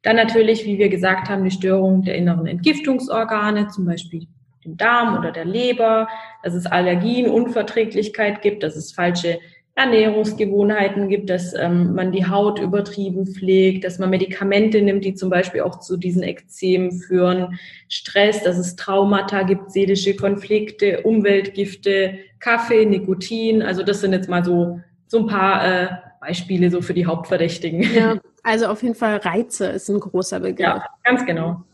Dann 0.02 0.16
natürlich, 0.16 0.66
wie 0.66 0.78
wir 0.78 0.88
gesagt 0.88 1.28
haben, 1.28 1.44
die 1.44 1.52
Störung 1.52 2.02
der 2.02 2.16
inneren 2.16 2.46
Entgiftungsorgane, 2.46 3.68
zum 3.68 3.86
Beispiel 3.86 4.26
dem 4.64 4.76
Darm 4.76 5.16
oder 5.16 5.30
der 5.30 5.44
Leber, 5.44 6.08
dass 6.42 6.54
es 6.54 6.66
Allergien, 6.66 7.30
Unverträglichkeit 7.30 8.42
gibt, 8.42 8.64
dass 8.64 8.74
es 8.74 8.92
falsche 8.92 9.38
Ernährungsgewohnheiten 9.74 11.08
gibt, 11.08 11.30
dass 11.30 11.54
ähm, 11.54 11.94
man 11.94 12.12
die 12.12 12.26
Haut 12.26 12.58
übertrieben 12.60 13.26
pflegt, 13.26 13.84
dass 13.84 13.98
man 13.98 14.10
Medikamente 14.10 14.82
nimmt, 14.82 15.04
die 15.04 15.14
zum 15.14 15.30
Beispiel 15.30 15.62
auch 15.62 15.80
zu 15.80 15.96
diesen 15.96 16.22
Ekzemen 16.22 16.92
führen, 16.92 17.58
Stress, 17.88 18.42
dass 18.42 18.58
es 18.58 18.76
Traumata 18.76 19.44
gibt, 19.44 19.72
seelische 19.72 20.14
Konflikte, 20.14 21.00
Umweltgifte, 21.02 22.18
Kaffee, 22.38 22.84
Nikotin. 22.84 23.62
Also 23.62 23.82
das 23.82 24.02
sind 24.02 24.12
jetzt 24.12 24.28
mal 24.28 24.44
so, 24.44 24.80
so 25.06 25.20
ein 25.20 25.26
paar 25.26 25.66
äh, 25.66 25.88
Beispiele 26.20 26.70
so 26.70 26.82
für 26.82 26.94
die 26.94 27.06
Hauptverdächtigen. 27.06 27.82
Ja, 27.94 28.18
also 28.42 28.66
auf 28.66 28.82
jeden 28.82 28.94
Fall 28.94 29.16
Reize 29.16 29.66
ist 29.66 29.88
ein 29.88 30.00
großer 30.00 30.40
Begriff. 30.40 30.66
Ja, 30.66 30.84
ganz 31.02 31.24
genau. 31.24 31.64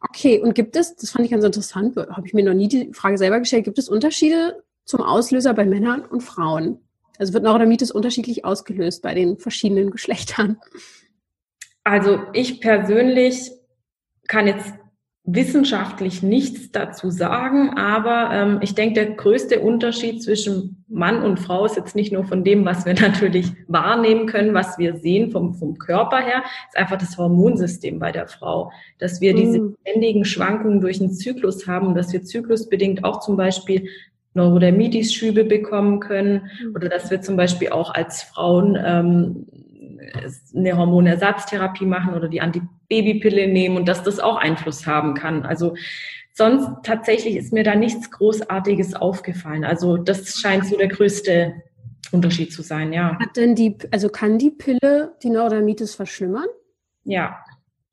Okay, 0.00 0.40
und 0.40 0.54
gibt 0.54 0.76
es, 0.76 0.96
das 0.96 1.10
fand 1.10 1.26
ich 1.26 1.30
ganz 1.30 1.44
interessant, 1.44 1.94
habe 1.96 2.26
ich 2.26 2.32
mir 2.32 2.44
noch 2.44 2.54
nie 2.54 2.68
die 2.68 2.92
Frage 2.94 3.18
selber 3.18 3.38
gestellt, 3.38 3.64
gibt 3.64 3.78
es 3.78 3.88
Unterschiede 3.88 4.62
zum 4.84 5.02
Auslöser 5.02 5.52
bei 5.52 5.66
Männern 5.66 6.02
und 6.02 6.22
Frauen? 6.22 6.78
Also 7.18 7.34
wird 7.34 7.44
Neurodermitis 7.44 7.90
unterschiedlich 7.90 8.44
ausgelöst 8.44 9.02
bei 9.02 9.14
den 9.14 9.36
verschiedenen 9.36 9.90
Geschlechtern? 9.92 10.58
Also 11.84 12.20
ich 12.32 12.60
persönlich 12.60 13.50
kann 14.28 14.46
jetzt 14.46 14.72
wissenschaftlich 15.30 16.22
nichts 16.22 16.70
dazu 16.72 17.10
sagen, 17.10 17.76
aber 17.76 18.30
ähm, 18.32 18.58
ich 18.62 18.74
denke, 18.74 18.94
der 18.94 19.10
größte 19.14 19.60
Unterschied 19.60 20.22
zwischen 20.22 20.84
Mann 20.88 21.22
und 21.22 21.38
Frau 21.38 21.66
ist 21.66 21.76
jetzt 21.76 21.94
nicht 21.94 22.12
nur 22.12 22.24
von 22.24 22.44
dem, 22.44 22.64
was 22.64 22.86
wir 22.86 22.94
natürlich 23.00 23.52
wahrnehmen 23.66 24.26
können, 24.26 24.54
was 24.54 24.78
wir 24.78 24.96
sehen 24.96 25.30
vom, 25.30 25.54
vom 25.54 25.76
Körper 25.76 26.18
her, 26.18 26.44
ist 26.68 26.78
einfach 26.78 26.96
das 26.96 27.18
Hormonsystem 27.18 27.98
bei 27.98 28.10
der 28.10 28.26
Frau, 28.26 28.72
dass 28.98 29.20
wir 29.20 29.34
diese 29.34 29.60
mm. 29.60 29.76
ständigen 29.82 30.24
Schwankungen 30.24 30.80
durch 30.80 30.98
den 30.98 31.12
Zyklus 31.12 31.66
haben, 31.66 31.94
dass 31.94 32.12
wir 32.12 32.22
zyklusbedingt 32.22 33.04
auch 33.04 33.20
zum 33.20 33.36
Beispiel 33.36 33.88
Neurodermitis-Schübe 34.38 35.44
bekommen 35.44 36.00
können 36.00 36.50
mm. 36.62 36.74
oder 36.74 36.88
dass 36.88 37.10
wir 37.10 37.20
zum 37.20 37.36
Beispiel 37.36 37.68
auch 37.70 37.92
als 37.92 38.22
Frauen 38.22 38.76
ähm, 38.82 39.46
eine 40.54 40.76
Hormonersatztherapie 40.76 41.86
machen 41.86 42.14
oder 42.14 42.28
die 42.28 42.40
Antibabypille 42.40 43.48
nehmen 43.48 43.76
und 43.76 43.88
dass 43.88 44.02
das 44.02 44.20
auch 44.20 44.36
Einfluss 44.36 44.86
haben 44.86 45.14
kann. 45.14 45.44
Also 45.44 45.74
sonst 46.32 46.68
tatsächlich 46.82 47.36
ist 47.36 47.52
mir 47.52 47.64
da 47.64 47.74
nichts 47.74 48.10
Großartiges 48.10 48.94
aufgefallen. 48.94 49.64
Also 49.64 49.96
das 49.96 50.38
scheint 50.38 50.66
so 50.66 50.76
der 50.76 50.88
größte 50.88 51.54
Unterschied 52.12 52.52
zu 52.52 52.62
sein, 52.62 52.92
ja. 52.92 53.18
Hat 53.18 53.36
denn 53.36 53.54
die, 53.54 53.76
also 53.90 54.08
kann 54.08 54.38
die 54.38 54.50
Pille 54.50 55.14
die 55.22 55.30
Neurodermitis 55.30 55.94
verschlimmern? 55.94 56.46
Ja, 57.04 57.38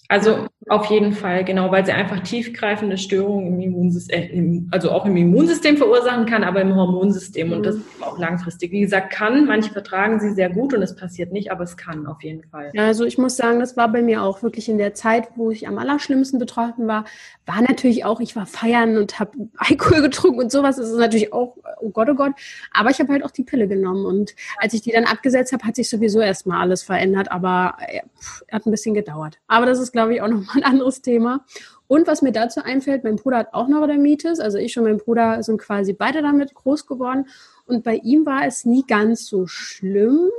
also 0.07 0.47
auf 0.67 0.85
jeden 0.87 1.13
Fall, 1.13 1.43
genau, 1.43 1.71
weil 1.71 1.85
sie 1.85 1.91
einfach 1.91 2.19
tiefgreifende 2.21 2.97
Störungen 2.97 3.47
im 3.47 3.59
Immunsystem, 3.59 4.67
äh, 4.67 4.75
also 4.75 4.91
auch 4.91 5.05
im 5.05 5.15
Immunsystem 5.15 5.77
verursachen 5.77 6.25
kann, 6.25 6.43
aber 6.43 6.61
im 6.61 6.75
Hormonsystem 6.75 7.51
und 7.51 7.65
das 7.65 7.75
mhm. 7.75 7.83
auch 8.01 8.17
langfristig. 8.17 8.71
Wie 8.71 8.81
gesagt, 8.81 9.11
kann, 9.11 9.45
manche 9.45 9.71
vertragen 9.71 10.19
sie 10.19 10.33
sehr 10.33 10.49
gut 10.49 10.73
und 10.73 10.81
es 10.81 10.95
passiert 10.95 11.31
nicht, 11.31 11.51
aber 11.51 11.63
es 11.63 11.77
kann 11.77 12.07
auf 12.07 12.23
jeden 12.23 12.43
Fall. 12.43 12.71
Also 12.77 13.05
ich 13.05 13.17
muss 13.17 13.37
sagen, 13.37 13.59
das 13.59 13.77
war 13.77 13.91
bei 13.91 14.01
mir 14.01 14.23
auch 14.23 14.43
wirklich 14.43 14.69
in 14.69 14.77
der 14.77 14.93
Zeit, 14.93 15.29
wo 15.35 15.51
ich 15.51 15.67
am 15.67 15.77
allerschlimmsten 15.77 16.39
betroffen 16.39 16.87
war, 16.87 17.05
war 17.45 17.61
natürlich 17.61 18.05
auch, 18.05 18.19
ich 18.19 18.35
war 18.35 18.45
feiern 18.45 18.97
und 18.97 19.19
habe 19.19 19.31
Alkohol 19.57 20.01
getrunken 20.01 20.39
und 20.39 20.51
sowas, 20.51 20.77
das 20.77 20.89
ist 20.89 20.97
natürlich 20.97 21.33
auch, 21.33 21.57
oh 21.79 21.89
Gott, 21.89 22.09
oh 22.09 22.15
Gott, 22.15 22.33
aber 22.73 22.89
ich 22.89 22.99
habe 22.99 23.11
halt 23.11 23.23
auch 23.23 23.31
die 23.31 23.43
Pille 23.43 23.67
genommen 23.67 24.05
und 24.05 24.35
als 24.57 24.73
ich 24.73 24.81
die 24.81 24.91
dann 24.91 25.05
abgesetzt 25.05 25.51
habe, 25.53 25.63
hat 25.63 25.75
sich 25.75 25.89
sowieso 25.89 26.21
erstmal 26.21 26.61
alles 26.61 26.83
verändert, 26.83 27.31
aber 27.31 27.77
äh, 27.87 28.01
pff, 28.19 28.43
hat 28.51 28.65
ein 28.65 28.71
bisschen 28.71 28.93
gedauert. 28.93 29.39
Aber 29.47 29.65
das 29.65 29.79
ist 29.79 29.94
glaube 29.95 30.13
ich, 30.13 30.21
auch 30.21 30.27
nochmal 30.27 30.57
ein 30.57 30.63
anderes 30.63 31.01
Thema. 31.01 31.45
Und 31.87 32.07
was 32.07 32.21
mir 32.21 32.31
dazu 32.31 32.63
einfällt, 32.63 33.03
mein 33.03 33.15
Bruder 33.15 33.37
hat 33.37 33.53
auch 33.53 33.67
Neurodermitis, 33.67 34.39
also 34.39 34.57
ich 34.57 34.77
und 34.77 34.85
mein 34.85 34.97
Bruder 34.97 35.43
sind 35.43 35.59
quasi 35.59 35.93
beide 35.93 36.21
damit 36.21 36.53
groß 36.53 36.87
geworden. 36.87 37.27
Und 37.65 37.83
bei 37.83 37.95
ihm 37.95 38.25
war 38.25 38.45
es 38.45 38.65
nie 38.65 38.83
ganz 38.87 39.25
so 39.25 39.47
schlimm. 39.47 40.29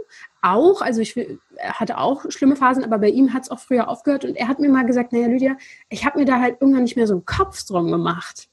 Auch, 0.42 0.80
also 0.82 1.00
ich 1.00 1.16
hatte 1.60 1.98
auch 1.98 2.30
schlimme 2.30 2.56
Phasen, 2.56 2.84
aber 2.84 2.98
bei 2.98 3.08
ihm 3.08 3.32
hat 3.32 3.44
es 3.44 3.50
auch 3.50 3.58
früher 3.58 3.88
aufgehört. 3.88 4.24
Und 4.24 4.36
er 4.36 4.48
hat 4.48 4.58
mir 4.58 4.68
mal 4.68 4.86
gesagt, 4.86 5.12
naja, 5.12 5.28
Lydia, 5.28 5.56
ich 5.88 6.04
habe 6.04 6.18
mir 6.18 6.24
da 6.24 6.40
halt 6.40 6.58
irgendwann 6.60 6.84
nicht 6.84 6.96
mehr 6.96 7.06
so 7.06 7.14
einen 7.14 7.24
Kopf 7.24 7.64
drum 7.64 7.90
gemacht. 7.90 8.48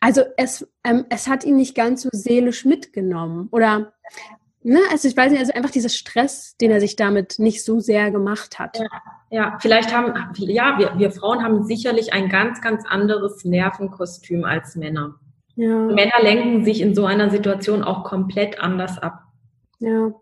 Also 0.00 0.22
es, 0.36 0.66
ähm, 0.84 1.06
es 1.08 1.26
hat 1.26 1.44
ihn 1.44 1.56
nicht 1.56 1.74
ganz 1.74 2.02
so 2.02 2.08
seelisch 2.12 2.64
mitgenommen. 2.64 3.48
Oder 3.50 3.92
ne, 4.68 4.80
also 4.90 5.08
ich 5.08 5.16
weiß 5.16 5.30
nicht, 5.30 5.40
also 5.40 5.52
einfach 5.52 5.70
dieser 5.70 5.88
Stress, 5.88 6.56
den 6.58 6.70
er 6.70 6.80
sich 6.80 6.96
damit 6.96 7.38
nicht 7.38 7.64
so 7.64 7.80
sehr 7.80 8.10
gemacht 8.10 8.58
hat. 8.58 8.78
Ja, 8.78 8.88
ja 9.30 9.58
vielleicht 9.60 9.94
haben, 9.94 10.14
ja, 10.36 10.78
wir, 10.78 10.98
wir 10.98 11.10
Frauen 11.10 11.42
haben 11.42 11.64
sicherlich 11.64 12.12
ein 12.12 12.28
ganz, 12.28 12.60
ganz 12.60 12.84
anderes 12.86 13.44
Nervenkostüm 13.44 14.44
als 14.44 14.76
Männer. 14.76 15.14
Ja. 15.56 15.76
Männer 15.86 16.22
lenken 16.22 16.64
sich 16.64 16.80
in 16.80 16.94
so 16.94 17.06
einer 17.06 17.30
Situation 17.30 17.82
auch 17.82 18.04
komplett 18.04 18.60
anders 18.60 18.98
ab. 18.98 19.24
Ja. 19.80 20.12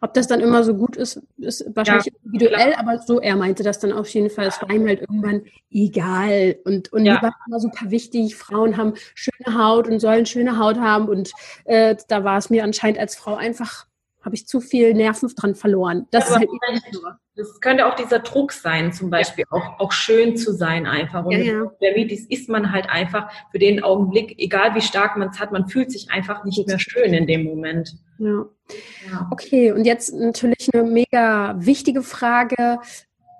Ob 0.00 0.14
das 0.14 0.26
dann 0.26 0.40
immer 0.40 0.64
so 0.64 0.74
gut 0.74 0.96
ist, 0.96 1.22
ist 1.38 1.64
wahrscheinlich 1.74 2.06
ja, 2.06 2.12
individuell, 2.24 2.72
klar. 2.72 2.80
aber 2.80 2.98
so, 2.98 3.20
er 3.20 3.36
meinte 3.36 3.62
das 3.62 3.78
dann 3.78 3.92
auf 3.92 4.08
jeden 4.08 4.30
Fall. 4.30 4.46
Es 4.46 4.60
war 4.60 4.70
ihm 4.70 4.86
halt 4.86 5.00
irgendwann 5.00 5.42
egal. 5.70 6.56
Und, 6.64 6.92
und 6.92 7.04
ja. 7.04 7.14
mir 7.14 7.22
war 7.22 7.34
immer 7.46 7.60
super 7.60 7.90
wichtig, 7.90 8.36
Frauen 8.36 8.76
haben 8.76 8.94
schöne 9.14 9.58
Haut 9.58 9.88
und 9.88 10.00
sollen 10.00 10.26
schöne 10.26 10.58
Haut 10.58 10.78
haben. 10.78 11.08
Und 11.08 11.32
äh, 11.64 11.96
da 12.08 12.24
war 12.24 12.38
es 12.38 12.50
mir 12.50 12.64
anscheinend 12.64 12.98
als 12.98 13.16
Frau 13.16 13.34
einfach 13.34 13.86
habe 14.26 14.34
ich 14.34 14.48
zu 14.48 14.60
viel 14.60 14.92
Nerven 14.92 15.32
dran 15.36 15.54
verloren. 15.54 16.08
Das, 16.10 16.28
ja, 16.30 16.40
halt 16.40 16.48
das 17.36 17.60
könnte 17.60 17.86
auch 17.86 17.94
dieser 17.94 18.18
Druck 18.18 18.50
sein, 18.50 18.92
zum 18.92 19.08
Beispiel 19.08 19.44
ja. 19.48 19.56
auch, 19.56 19.78
auch 19.78 19.92
schön 19.92 20.36
zu 20.36 20.52
sein 20.52 20.84
einfach. 20.84 21.24
Und 21.24 21.32
ja, 21.32 21.38
ja. 21.38 21.72
Diabetes 21.80 22.26
ist 22.26 22.48
man 22.48 22.72
halt 22.72 22.90
einfach 22.90 23.30
für 23.52 23.60
den 23.60 23.84
Augenblick, 23.84 24.34
egal 24.38 24.74
wie 24.74 24.80
stark 24.80 25.16
man 25.16 25.28
es 25.28 25.38
hat, 25.38 25.52
man 25.52 25.68
fühlt 25.68 25.92
sich 25.92 26.10
einfach 26.10 26.42
nicht 26.44 26.66
mehr 26.66 26.80
schön 26.80 27.14
in 27.14 27.28
dem 27.28 27.44
Moment. 27.44 27.94
Ja. 28.18 28.46
Ja. 29.10 29.28
Okay, 29.30 29.72
und 29.72 29.84
jetzt 29.84 30.14
natürlich 30.14 30.68
eine 30.72 30.82
mega 30.84 31.54
wichtige 31.58 32.02
Frage. 32.02 32.78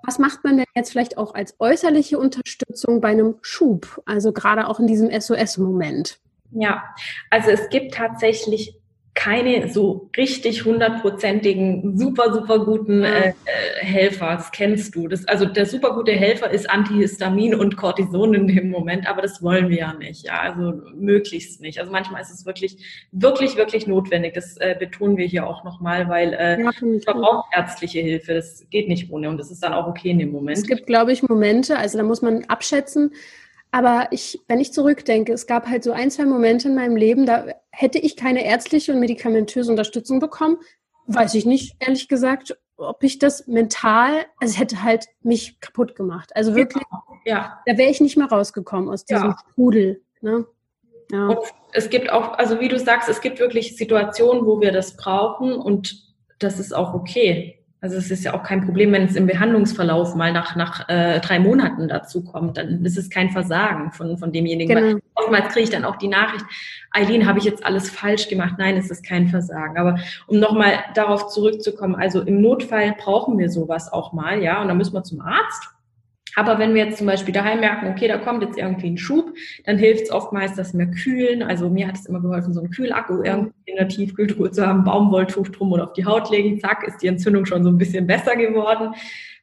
Was 0.03 0.19
macht 0.19 0.45
man 0.45 0.57
denn 0.57 0.67
jetzt 0.75 0.93
vielleicht 0.93 1.19
auch 1.19 1.35
als 1.35 1.57
äußerliche 1.59 2.19
Unterstützung 2.19 3.01
bei 3.01 3.09
einem 3.09 3.37
Schub? 3.43 4.03
Also 4.07 4.33
gerade 4.33 4.69
auch 4.69 4.79
in 4.79 4.87
diesem 4.87 5.11
SOS-Moment. 5.11 6.21
Ja, 6.53 6.85
also 7.31 7.51
es 7.51 7.69
gibt 7.71 7.95
tatsächlich 7.95 8.79
keine 9.17 9.73
so 9.73 10.11
richtig 10.15 10.67
hundertprozentigen, 10.67 11.97
super, 11.97 12.35
super 12.35 12.65
guten 12.65 13.03
äh, 13.03 13.33
Helfer. 13.81 14.35
Das 14.37 14.53
kennst 14.53 14.95
du. 14.95 15.09
Das, 15.09 15.27
also 15.27 15.47
der 15.47 15.65
super 15.65 15.95
gute 15.95 16.13
Helfer 16.13 16.51
ist 16.51 16.69
Antihistamin 16.69 17.55
und 17.55 17.79
Cortison 17.79 18.35
in 18.35 18.47
dem 18.47 18.69
Moment, 18.69 19.09
aber 19.09 19.23
das 19.23 19.43
wollen 19.43 19.71
wir 19.71 19.79
ja 19.79 19.95
nicht. 19.95 20.27
Ja, 20.27 20.41
also 20.41 20.83
möglichst 20.95 21.63
nicht. 21.63 21.81
Also 21.81 21.91
manchmal 21.91 22.21
ist 22.21 22.31
es 22.31 22.45
wirklich, 22.45 22.77
wirklich, 23.11 23.57
wirklich 23.57 23.87
notwendig. 23.87 24.35
Das 24.35 24.59
äh, 24.59 24.77
betonen 24.79 25.17
wir 25.17 25.27
hier 25.27 25.47
auch 25.47 25.65
nochmal, 25.65 26.11
weil 26.11 26.35
äh, 26.35 26.61
ja, 26.61 26.71
man 26.81 27.01
braucht 27.01 27.49
ärztliche 27.57 28.01
Hilfe. 28.01 28.35
Das 28.35 28.67
geht 28.69 28.87
nicht 28.87 29.11
ohne 29.11 29.31
und 29.31 29.39
das 29.39 29.51
ist 29.51 29.63
dann 29.63 29.73
auch 29.73 29.87
okay 29.87 30.11
in 30.11 30.19
dem 30.19 30.31
Moment. 30.31 30.59
Es 30.59 30.67
gibt, 30.67 30.87
glaube 30.87 31.13
ich, 31.13 31.23
Momente, 31.23 31.79
also 31.79 31.97
da 31.97 32.05
muss 32.05 32.21
man 32.21 32.45
abschätzen, 32.45 33.13
aber 33.77 34.09
ich, 34.11 34.41
wenn 34.49 34.59
ich 34.59 34.73
zurückdenke, 34.73 35.35
es 35.35 35.47
gab 35.47 35.69
halt 35.69 35.85
so 35.85 35.93
ein, 35.93 36.11
zwei 36.11 36.25
Momente 36.25 36.69
in 36.69 36.75
meinem 36.75 36.97
Leben, 36.97 37.27
da 37.27 37.45
hätte 37.71 37.99
ich 37.99 38.17
keine 38.17 38.43
ärztliche 38.43 38.95
und 38.95 39.01
medikamentöse 39.01 39.71
Unterstützung 39.71 40.19
bekommen. 40.19 40.57
Weiß 41.09 41.35
ich 41.35 41.45
nicht, 41.45 41.77
ehrlich 41.79 42.09
gesagt, 42.09 42.59
ob 42.79 43.05
ich 43.05 43.19
das 43.19 43.47
mental, 43.47 44.25
also 44.41 44.55
es 44.55 44.59
hätte 44.59 44.83
halt 44.83 45.05
mich 45.21 45.61
kaputt 45.61 45.95
gemacht. 45.95 46.35
Also 46.35 46.55
wirklich, 46.55 46.85
ja. 47.27 47.61
da 47.67 47.77
wäre 47.77 47.91
ich 47.91 48.01
nicht 48.01 48.17
mehr 48.17 48.29
rausgekommen 48.29 48.89
aus 48.89 49.05
diesem 49.05 49.33
ja. 49.33 49.37
Strudel. 49.53 50.03
Ne? 50.23 50.47
Ja. 51.13 51.27
Und 51.27 51.41
es 51.73 51.91
gibt 51.91 52.11
auch, 52.11 52.33
also 52.39 52.61
wie 52.61 52.69
du 52.69 52.79
sagst, 52.79 53.11
es 53.11 53.21
gibt 53.21 53.41
wirklich 53.41 53.77
Situationen, 53.77 54.47
wo 54.47 54.59
wir 54.59 54.73
das 54.73 54.97
brauchen 54.97 55.53
und 55.53 56.03
das 56.39 56.59
ist 56.59 56.75
auch 56.75 56.95
okay. 56.95 57.63
Also 57.87 57.99
es 57.99 58.11
ist 58.11 58.25
ja 58.25 58.35
auch 58.35 58.43
kein 58.43 58.65
Problem, 58.65 58.91
wenn 58.91 59.05
es 59.05 59.15
im 59.15 59.29
Behandlungsverlauf 59.29 60.17
mal 60.17 60.33
nach, 60.33 60.57
nach 60.57 60.89
äh, 60.89 61.21
drei 61.21 61.39
Monaten 61.39 61.87
dazu 61.87 62.25
kommt, 62.25 62.57
dann 62.57 62.85
ist 62.85 62.99
es 62.99 63.11
kein 63.11 63.31
Versagen 63.31 63.93
von, 63.93 64.19
von 64.19 64.33
demjenigen. 64.33 64.77
Genau. 64.77 64.99
Oftmals 65.15 65.53
kriege 65.53 65.63
ich 65.63 65.71
dann 65.71 65.85
auch 65.85 65.95
die 65.95 66.09
Nachricht, 66.09 66.45
Eileen, 66.91 67.29
habe 67.29 67.39
ich 67.39 67.45
jetzt 67.45 67.65
alles 67.65 67.89
falsch 67.89 68.27
gemacht? 68.27 68.57
Nein, 68.59 68.77
es 68.77 68.91
ist 68.91 69.07
kein 69.07 69.29
Versagen. 69.29 69.79
Aber 69.79 70.01
um 70.27 70.41
nochmal 70.41 70.81
darauf 70.95 71.29
zurückzukommen, 71.29 71.95
also 71.95 72.23
im 72.23 72.41
Notfall 72.41 72.97
brauchen 72.99 73.39
wir 73.39 73.51
sowas 73.51 73.93
auch 73.93 74.13
mal, 74.13 74.43
ja, 74.43 74.61
und 74.61 74.67
dann 74.67 74.79
müssen 74.79 74.95
wir 74.95 75.05
zum 75.05 75.21
Arzt 75.21 75.76
aber 76.37 76.59
wenn 76.59 76.75
wir 76.75 76.85
jetzt 76.85 76.99
zum 76.99 77.07
Beispiel 77.07 77.33
daheim 77.33 77.61
merken, 77.61 77.89
okay, 77.89 78.09
da 78.09 78.19
kommt 78.19 78.43
jetzt 78.43 78.59
irgendwie 78.59 78.91
ein 78.91 78.99
Schub, 78.99 79.35
dann 79.65 79.79
hilft 79.79 80.05
es 80.05 80.11
oftmals, 80.11 80.55
dass 80.55 80.77
wir 80.77 80.87
kühlen. 80.87 81.43
Also 81.43 81.71
mir 81.71 81.89
hat 81.89 81.97
es 81.97 82.05
immer 82.05 82.21
geholfen, 82.21 82.53
so 82.53 82.61
einen 82.61 82.71
Kühlakku 82.71 83.23
irgendwie 83.23 83.55
in 83.65 83.77
der 83.77 83.89
Tiefkühltruhe 83.89 84.51
zu 84.51 84.67
haben, 84.67 84.85
Baumwolltuch 84.85 85.49
drum 85.49 85.73
und 85.73 85.81
auf 85.81 85.95
die 85.95 86.05
Haut 86.05 86.31
legen, 86.31 86.61
zack, 86.61 86.87
ist 86.87 86.99
die 86.99 87.07
Entzündung 87.07 87.47
schon 87.47 87.65
so 87.65 87.71
ein 87.71 87.79
bisschen 87.79 88.07
besser 88.07 88.37
geworden. 88.37 88.95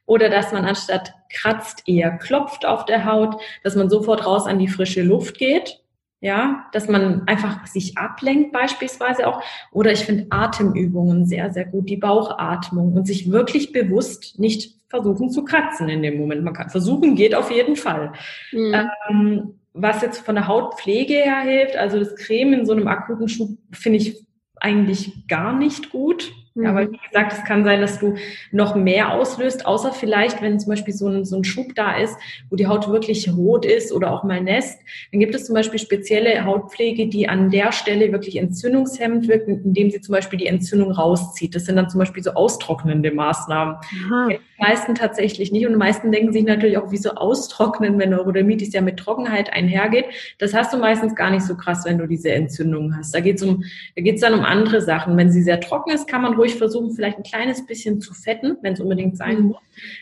Oder 0.06 0.28
dass 0.28 0.52
man 0.52 0.64
anstatt 0.64 1.14
kratzt 1.32 1.82
eher 1.88 2.12
klopft 2.12 2.64
auf 2.64 2.84
der 2.84 3.04
Haut, 3.04 3.40
dass 3.64 3.74
man 3.74 3.90
sofort 3.90 4.24
raus 4.24 4.46
an 4.46 4.60
die 4.60 4.68
frische 4.68 5.02
Luft 5.02 5.38
geht. 5.38 5.83
Ja, 6.24 6.64
dass 6.72 6.88
man 6.88 7.28
einfach 7.28 7.66
sich 7.66 7.98
ablenkt 7.98 8.50
beispielsweise 8.50 9.26
auch. 9.26 9.42
Oder 9.72 9.92
ich 9.92 10.06
finde 10.06 10.24
Atemübungen 10.30 11.26
sehr, 11.26 11.52
sehr 11.52 11.66
gut, 11.66 11.90
die 11.90 11.98
Bauchatmung 11.98 12.94
und 12.94 13.06
sich 13.06 13.30
wirklich 13.30 13.72
bewusst 13.72 14.38
nicht 14.38 14.74
versuchen 14.88 15.28
zu 15.28 15.44
kratzen 15.44 15.90
in 15.90 16.02
dem 16.02 16.16
Moment. 16.16 16.42
Man 16.42 16.54
kann 16.54 16.70
versuchen, 16.70 17.14
geht 17.14 17.34
auf 17.34 17.50
jeden 17.50 17.76
Fall. 17.76 18.14
Mhm. 18.52 18.74
Ähm, 19.10 19.54
was 19.74 20.00
jetzt 20.00 20.24
von 20.24 20.36
der 20.36 20.48
Hautpflege 20.48 21.12
her 21.12 21.40
hilft, 21.40 21.76
also 21.76 21.98
das 21.98 22.16
Creme 22.16 22.54
in 22.54 22.64
so 22.64 22.72
einem 22.72 22.88
akuten 22.88 23.28
Schub, 23.28 23.58
finde 23.72 23.98
ich 23.98 24.26
eigentlich 24.56 25.28
gar 25.28 25.52
nicht 25.52 25.90
gut. 25.90 26.32
Mhm. 26.54 26.66
Aber 26.66 26.90
wie 26.90 26.98
gesagt, 27.08 27.32
es 27.32 27.44
kann 27.44 27.64
sein, 27.64 27.80
dass 27.80 27.98
du 27.98 28.14
noch 28.52 28.76
mehr 28.76 29.12
auslöst, 29.12 29.66
außer 29.66 29.92
vielleicht, 29.92 30.40
wenn 30.40 30.60
zum 30.60 30.70
Beispiel 30.70 30.94
so 30.94 31.08
ein, 31.08 31.24
so 31.24 31.36
ein 31.36 31.44
Schub 31.44 31.74
da 31.74 31.96
ist, 31.96 32.16
wo 32.48 32.56
die 32.56 32.66
Haut 32.66 32.88
wirklich 32.88 33.28
rot 33.34 33.66
ist 33.66 33.92
oder 33.92 34.12
auch 34.12 34.22
mal 34.22 34.40
nässt. 34.40 34.78
Dann 35.10 35.20
gibt 35.20 35.34
es 35.34 35.46
zum 35.46 35.54
Beispiel 35.54 35.80
spezielle 35.80 36.44
Hautpflege, 36.44 37.08
die 37.08 37.28
an 37.28 37.50
der 37.50 37.72
Stelle 37.72 38.12
wirklich 38.12 38.36
entzündungshemmend 38.36 39.26
wirkt, 39.26 39.48
indem 39.48 39.90
sie 39.90 40.00
zum 40.00 40.12
Beispiel 40.12 40.38
die 40.38 40.46
Entzündung 40.46 40.92
rauszieht. 40.92 41.54
Das 41.54 41.64
sind 41.64 41.76
dann 41.76 41.90
zum 41.90 41.98
Beispiel 41.98 42.22
so 42.22 42.32
austrocknende 42.32 43.10
Maßnahmen. 43.10 43.74
Aha. 43.74 44.28
Die 44.28 44.38
meisten 44.58 44.94
tatsächlich 44.94 45.50
nicht. 45.50 45.66
Und 45.66 45.72
die 45.72 45.78
meisten 45.78 46.12
denken 46.12 46.32
sich 46.32 46.44
natürlich 46.44 46.78
auch, 46.78 46.90
wieso 46.90 47.10
austrocknen, 47.10 47.98
wenn 47.98 48.10
Neurodermitis 48.10 48.72
ja 48.72 48.80
mit 48.80 48.96
Trockenheit 48.96 49.52
einhergeht. 49.52 50.06
Das 50.38 50.54
hast 50.54 50.72
du 50.72 50.78
meistens 50.78 51.16
gar 51.16 51.30
nicht 51.30 51.42
so 51.42 51.56
krass, 51.56 51.84
wenn 51.84 51.98
du 51.98 52.06
diese 52.06 52.30
Entzündung 52.30 52.96
hast. 52.96 53.12
Da 53.12 53.18
geht 53.20 53.36
es 53.36 53.42
um, 53.42 53.64
da 53.96 54.02
geht's 54.02 54.20
dann 54.20 54.34
um 54.34 54.44
andere 54.44 54.80
Sachen. 54.80 55.16
Wenn 55.16 55.32
sie 55.32 55.42
sehr 55.42 55.60
trocken 55.60 55.90
ist, 55.90 56.06
kann 56.06 56.22
man 56.22 56.34
ruhig 56.34 56.43
versuchen, 56.52 56.92
vielleicht 56.92 57.16
ein 57.16 57.22
kleines 57.22 57.66
bisschen 57.66 58.00
zu 58.00 58.12
fetten, 58.12 58.58
wenn 58.60 58.74
es 58.74 58.80
unbedingt 58.80 59.16
sein 59.16 59.40
mhm. 59.40 59.46
muss. 59.48 59.56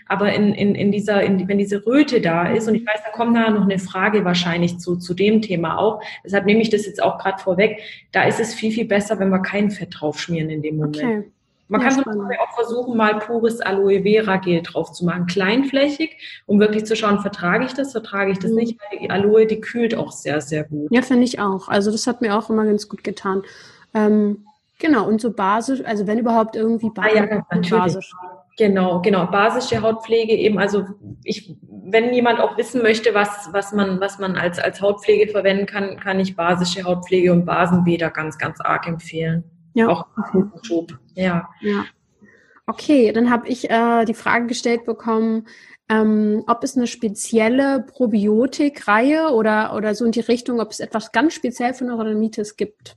Aber 0.09 0.32
in, 0.32 0.53
in, 0.53 0.74
in 0.74 0.90
dieser, 0.90 1.22
in, 1.22 1.47
wenn 1.49 1.59
diese 1.59 1.86
Röte 1.86 2.20
da 2.20 2.53
ist, 2.53 2.68
und 2.68 2.74
ich 2.74 2.84
weiß, 2.84 3.01
da 3.05 3.11
kommt 3.12 3.36
da 3.36 3.51
noch 3.51 3.62
eine 3.62 3.78
Frage 3.78 4.24
wahrscheinlich 4.24 4.78
zu, 4.78 4.97
zu 4.97 5.14
dem 5.14 5.40
Thema 5.40 5.78
auch, 5.78 6.03
deshalb 6.24 6.45
nehme 6.47 6.61
ich 6.61 6.70
das 6.70 6.86
jetzt 6.86 7.03
auch 7.03 7.18
gerade 7.18 7.40
vorweg, 7.40 7.80
da 8.11 8.24
ist 8.24 8.40
es 8.40 8.53
viel, 8.53 8.72
viel 8.72 8.86
besser, 8.86 9.18
wenn 9.20 9.30
wir 9.30 9.40
kein 9.40 9.70
Fett 9.70 9.95
draufschmieren 10.01 10.51
in 10.51 10.62
dem 10.62 10.76
Moment. 10.76 10.97
Okay. 10.97 11.24
Man 11.72 11.80
ja, 11.80 11.88
kann 11.88 12.03
zum 12.03 12.20
auch 12.20 12.55
versuchen, 12.55 12.99
mal 12.99 13.18
pures 13.18 13.62
Aloe 13.62 14.03
Vera 14.03 14.36
Gel 14.36 14.61
drauf 14.61 14.93
zu 14.93 15.07
machen, 15.07 15.26
kleinflächig, 15.26 16.18
um 16.45 16.61
wirklich 16.61 16.84
zu 16.84 16.95
schauen, 16.95 17.20
vertrage 17.20 17.64
ich 17.64 17.72
das, 17.72 17.93
vertrage 17.93 18.30
ich 18.30 18.38
das 18.38 18.51
mhm. 18.51 18.59
nicht, 18.59 18.78
weil 18.78 18.99
die 18.99 19.11
Aloe, 19.11 19.47
die 19.47 19.59
kühlt 19.59 19.95
auch 19.95 20.12
sehr, 20.12 20.43
sehr 20.43 20.64
gut. 20.64 20.88
Ja, 20.93 21.01
finde 21.01 21.24
ich 21.24 21.40
auch. 21.40 21.68
Also 21.68 21.90
das 21.90 22.07
hat 22.07 22.20
mir 22.20 22.36
auch 22.36 22.51
immer 22.51 22.66
ganz 22.66 22.90
gut 22.90 23.03
getan. 23.03 23.43
Ähm, 23.95 24.45
Genau, 24.83 25.07
und 25.07 25.20
so 25.20 25.33
basisch, 25.33 25.80
also 25.85 26.09
wenn 26.09 26.18
überhaupt 26.18 26.57
irgendwie 26.57 26.91
basisch. 26.91 27.12
Ah, 27.12 27.24
ja, 27.24 27.47
natürlich. 27.53 27.70
Basisch. 27.70 28.12
Genau, 28.59 29.01
genau. 29.01 29.26
Basische 29.26 29.80
Hautpflege 29.80 30.33
eben, 30.33 30.59
also 30.59 30.85
ich, 31.22 31.55
wenn 31.70 32.12
jemand 32.12 32.41
auch 32.41 32.59
wissen 32.59 32.83
möchte, 32.83 33.14
was, 33.14 33.49
was 33.53 33.72
man, 33.72 34.01
was 34.01 34.18
man 34.18 34.35
als, 34.35 34.59
als 34.59 34.80
Hautpflege 34.80 35.30
verwenden 35.30 35.66
kann, 35.66 36.01
kann 36.01 36.18
ich 36.18 36.35
basische 36.35 36.83
Hautpflege 36.83 37.33
und 37.33 37.47
Basenbäder 37.47 38.11
ganz, 38.11 38.39
ganz 38.39 38.61
arg 38.61 38.89
empfehlen. 38.89 39.45
Ja. 39.74 39.87
Auch 39.87 40.07
okay. 40.18 40.45
Schub. 40.62 40.99
Ja. 41.14 41.49
ja. 41.61 41.85
Okay, 42.66 43.12
dann 43.12 43.30
habe 43.30 43.47
ich 43.47 43.70
äh, 43.70 44.05
die 44.05 44.14
Frage 44.14 44.47
gestellt 44.47 44.85
bekommen, 44.85 45.47
ähm, 45.89 46.43
ob 46.49 46.64
es 46.64 46.76
eine 46.76 46.89
spezielle 46.89 47.87
Probiotikreihe 47.87 49.28
oder, 49.28 49.76
oder 49.76 49.95
so 49.95 50.05
in 50.05 50.12
die 50.12 50.20
Richtung, 50.20 50.59
ob 50.59 50.72
es 50.72 50.80
etwas 50.80 51.12
ganz 51.12 51.35
speziell 51.35 51.72
für 51.72 51.85
Neurodermitis 51.85 52.57
gibt. 52.57 52.97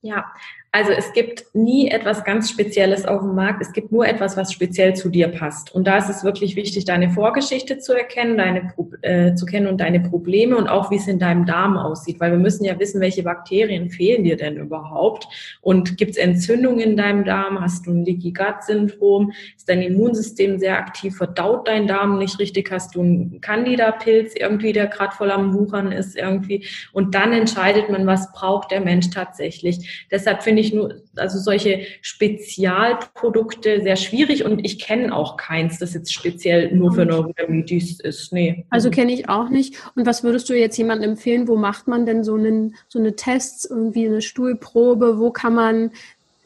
Ja, 0.00 0.32
also 0.72 0.92
es 0.92 1.12
gibt 1.12 1.46
nie 1.54 1.88
etwas 1.88 2.24
ganz 2.24 2.50
Spezielles 2.50 3.06
auf 3.06 3.22
dem 3.22 3.34
Markt. 3.34 3.62
Es 3.62 3.72
gibt 3.72 3.92
nur 3.92 4.06
etwas, 4.06 4.36
was 4.36 4.52
speziell 4.52 4.94
zu 4.94 5.08
dir 5.08 5.28
passt. 5.28 5.74
Und 5.74 5.86
da 5.86 5.96
ist 5.96 6.10
es 6.10 6.22
wirklich 6.22 6.54
wichtig, 6.54 6.84
deine 6.84 7.08
Vorgeschichte 7.08 7.78
zu 7.78 7.94
erkennen, 7.94 8.36
deine 8.36 8.74
äh, 9.00 9.34
zu 9.34 9.46
kennen 9.46 9.68
und 9.68 9.80
deine 9.80 10.00
Probleme 10.00 10.56
und 10.56 10.68
auch 10.68 10.90
wie 10.90 10.96
es 10.96 11.08
in 11.08 11.18
deinem 11.18 11.46
Darm 11.46 11.78
aussieht, 11.78 12.20
weil 12.20 12.30
wir 12.30 12.38
müssen 12.38 12.64
ja 12.64 12.78
wissen, 12.78 13.00
welche 13.00 13.22
Bakterien 13.22 13.90
fehlen 13.90 14.24
dir 14.24 14.36
denn 14.36 14.56
überhaupt 14.56 15.28
und 15.62 15.96
gibt 15.96 16.12
es 16.12 16.16
Entzündungen 16.18 16.80
in 16.80 16.96
deinem 16.96 17.24
Darm? 17.24 17.60
Hast 17.60 17.86
du 17.86 17.92
ein 17.92 18.04
Leaky 18.04 18.32
Gut 18.32 18.62
Syndrom? 18.62 19.32
Ist 19.56 19.68
dein 19.68 19.80
Immunsystem 19.80 20.58
sehr 20.58 20.78
aktiv? 20.78 21.16
Verdaut 21.16 21.68
dein 21.68 21.86
Darm 21.86 22.18
nicht 22.18 22.38
richtig? 22.38 22.70
Hast 22.70 22.94
du 22.94 23.00
einen 23.00 23.40
Candida-Pilz 23.40 24.34
irgendwie, 24.36 24.72
der 24.72 24.88
gerade 24.88 25.14
voll 25.14 25.30
am 25.30 25.54
Wuchern 25.54 25.90
ist 25.92 26.16
irgendwie? 26.16 26.66
Und 26.92 27.14
dann 27.14 27.32
entscheidet 27.32 27.88
man, 27.88 28.06
was 28.06 28.32
braucht 28.32 28.70
der 28.70 28.80
Mensch 28.80 29.10
tatsächlich. 29.10 30.06
Deshalb 30.10 30.42
finde 30.42 30.55
ich 30.58 30.66
ich 30.66 30.74
nur, 30.74 31.02
also 31.16 31.38
solche 31.38 31.86
Spezialprodukte 32.02 33.80
sehr 33.82 33.96
schwierig 33.96 34.44
und 34.44 34.64
ich 34.64 34.78
kenne 34.78 35.14
auch 35.14 35.36
keins, 35.36 35.78
das 35.78 35.94
jetzt 35.94 36.12
speziell 36.12 36.74
nur 36.74 36.92
für 36.92 37.06
Neurodermitis 37.06 38.00
ist. 38.00 38.32
Nee. 38.32 38.66
Also 38.70 38.90
kenne 38.90 39.12
ich 39.12 39.28
auch 39.28 39.48
nicht. 39.48 39.76
Und 39.94 40.06
was 40.06 40.22
würdest 40.22 40.48
du 40.48 40.54
jetzt 40.54 40.76
jemandem 40.76 41.10
empfehlen? 41.10 41.48
Wo 41.48 41.56
macht 41.56 41.88
man 41.88 42.06
denn 42.06 42.24
so, 42.24 42.34
einen, 42.34 42.76
so 42.88 42.98
eine 42.98 43.16
Tests, 43.16 43.64
irgendwie 43.64 44.06
eine 44.06 44.22
Stuhlprobe? 44.22 45.18
Wo 45.18 45.30
kann 45.30 45.54
man 45.54 45.90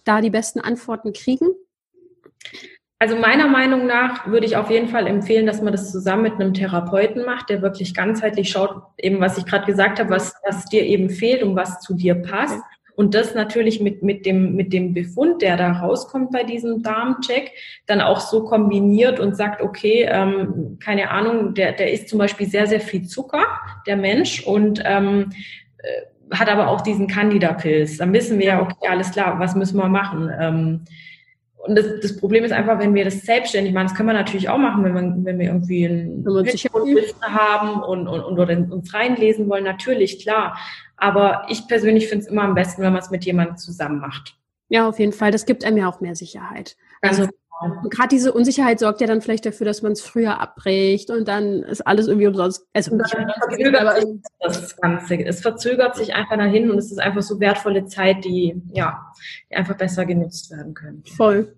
da 0.04 0.20
die 0.20 0.30
besten 0.30 0.60
Antworten 0.60 1.12
kriegen? 1.12 1.48
Also 3.02 3.16
meiner 3.16 3.48
Meinung 3.48 3.86
nach 3.86 4.26
würde 4.26 4.44
ich 4.44 4.56
auf 4.56 4.70
jeden 4.70 4.88
Fall 4.88 5.06
empfehlen, 5.06 5.46
dass 5.46 5.62
man 5.62 5.72
das 5.72 5.90
zusammen 5.90 6.22
mit 6.22 6.34
einem 6.34 6.52
Therapeuten 6.52 7.24
macht, 7.24 7.48
der 7.48 7.62
wirklich 7.62 7.94
ganzheitlich 7.94 8.50
schaut, 8.50 8.82
eben 8.98 9.20
was 9.20 9.38
ich 9.38 9.46
gerade 9.46 9.64
gesagt 9.64 9.98
habe, 9.98 10.10
was, 10.10 10.34
was 10.44 10.66
dir 10.66 10.84
eben 10.84 11.08
fehlt 11.08 11.42
und 11.42 11.56
was 11.56 11.80
zu 11.80 11.94
dir 11.94 12.14
passt. 12.14 12.60
Und 13.00 13.14
das 13.14 13.34
natürlich 13.34 13.80
mit, 13.80 14.02
mit, 14.02 14.26
dem, 14.26 14.56
mit 14.56 14.74
dem 14.74 14.92
Befund, 14.92 15.40
der 15.40 15.56
da 15.56 15.72
rauskommt 15.72 16.32
bei 16.32 16.44
diesem 16.44 16.82
Darmcheck, 16.82 17.50
dann 17.86 18.02
auch 18.02 18.20
so 18.20 18.44
kombiniert 18.44 19.18
und 19.18 19.38
sagt, 19.38 19.62
okay, 19.62 20.06
ähm, 20.06 20.76
keine 20.84 21.08
Ahnung, 21.10 21.54
der, 21.54 21.72
der 21.72 21.94
isst 21.94 22.10
zum 22.10 22.18
Beispiel 22.18 22.46
sehr, 22.46 22.66
sehr 22.66 22.78
viel 22.78 23.06
Zucker, 23.06 23.42
der 23.86 23.96
Mensch, 23.96 24.46
und 24.46 24.82
ähm, 24.84 25.30
äh, 25.78 26.36
hat 26.36 26.50
aber 26.50 26.68
auch 26.68 26.82
diesen 26.82 27.06
Candida-Pilz. 27.06 27.96
Dann 27.96 28.12
wissen 28.12 28.38
wir 28.38 28.46
ja, 28.46 28.60
okay, 28.60 28.88
alles 28.90 29.12
klar, 29.12 29.38
was 29.38 29.54
müssen 29.54 29.78
wir 29.78 29.88
machen? 29.88 30.30
Ähm, 30.38 30.80
und 31.62 31.74
das, 31.76 31.86
das 32.00 32.16
Problem 32.16 32.44
ist 32.44 32.52
einfach, 32.52 32.78
wenn 32.78 32.94
wir 32.94 33.04
das 33.04 33.22
selbstständig 33.22 33.74
machen, 33.74 33.88
das 33.88 33.96
können 33.96 34.08
wir 34.08 34.14
natürlich 34.14 34.48
auch 34.48 34.58
machen, 34.58 34.82
wenn 34.82 34.94
wir, 34.94 35.24
wenn 35.24 35.38
wir 35.38 35.46
irgendwie 35.46 35.84
ein 35.84 36.24
Wissen 36.24 37.22
haben 37.22 37.82
und, 37.82 38.08
und, 38.08 38.38
und 38.38 38.72
uns 38.72 38.94
reinlesen 38.94 39.48
wollen, 39.48 39.64
natürlich, 39.64 40.22
klar. 40.22 40.58
Aber 40.96 41.46
ich 41.48 41.68
persönlich 41.68 42.08
finde 42.08 42.24
es 42.24 42.30
immer 42.30 42.42
am 42.42 42.54
besten, 42.54 42.82
wenn 42.82 42.92
man 42.92 43.02
es 43.02 43.10
mit 43.10 43.24
jemandem 43.24 43.56
zusammen 43.56 44.00
macht. 44.00 44.36
Ja, 44.68 44.88
auf 44.88 44.98
jeden 44.98 45.12
Fall. 45.12 45.32
Das 45.32 45.46
gibt 45.46 45.64
einem 45.64 45.76
ja 45.76 45.88
auch 45.88 46.00
mehr 46.00 46.14
Sicherheit. 46.14 46.76
also 47.02 47.28
genau. 47.60 47.82
gerade 47.88 48.08
diese 48.08 48.32
Unsicherheit 48.32 48.78
sorgt 48.78 49.00
ja 49.00 49.06
dann 49.06 49.20
vielleicht 49.20 49.46
dafür, 49.46 49.66
dass 49.66 49.82
man 49.82 49.92
es 49.92 50.00
früher 50.00 50.40
abbricht 50.40 51.10
und 51.10 51.28
dann 51.28 51.62
ist 51.62 51.86
alles 51.86 52.08
irgendwie 52.08 52.26
umsonst. 52.26 52.66
Also 52.72 52.96
nicht 52.96 53.10
verzögert 53.10 53.96
sich 53.96 54.20
das 54.40 54.76
Ganze. 54.76 55.14
Es 55.24 55.40
verzögert 55.40 55.96
sich 55.96 56.14
einfach 56.14 56.36
dahin 56.36 56.70
und 56.70 56.78
es 56.78 56.90
ist 56.90 56.98
einfach 56.98 57.22
so 57.22 57.40
wertvolle 57.40 57.86
Zeit, 57.86 58.24
die 58.24 58.60
ja 58.72 59.12
die 59.50 59.56
einfach 59.56 59.76
besser 59.76 60.06
genutzt 60.06 60.50
werden 60.50 60.74
können. 60.74 61.02
Voll. 61.16 61.56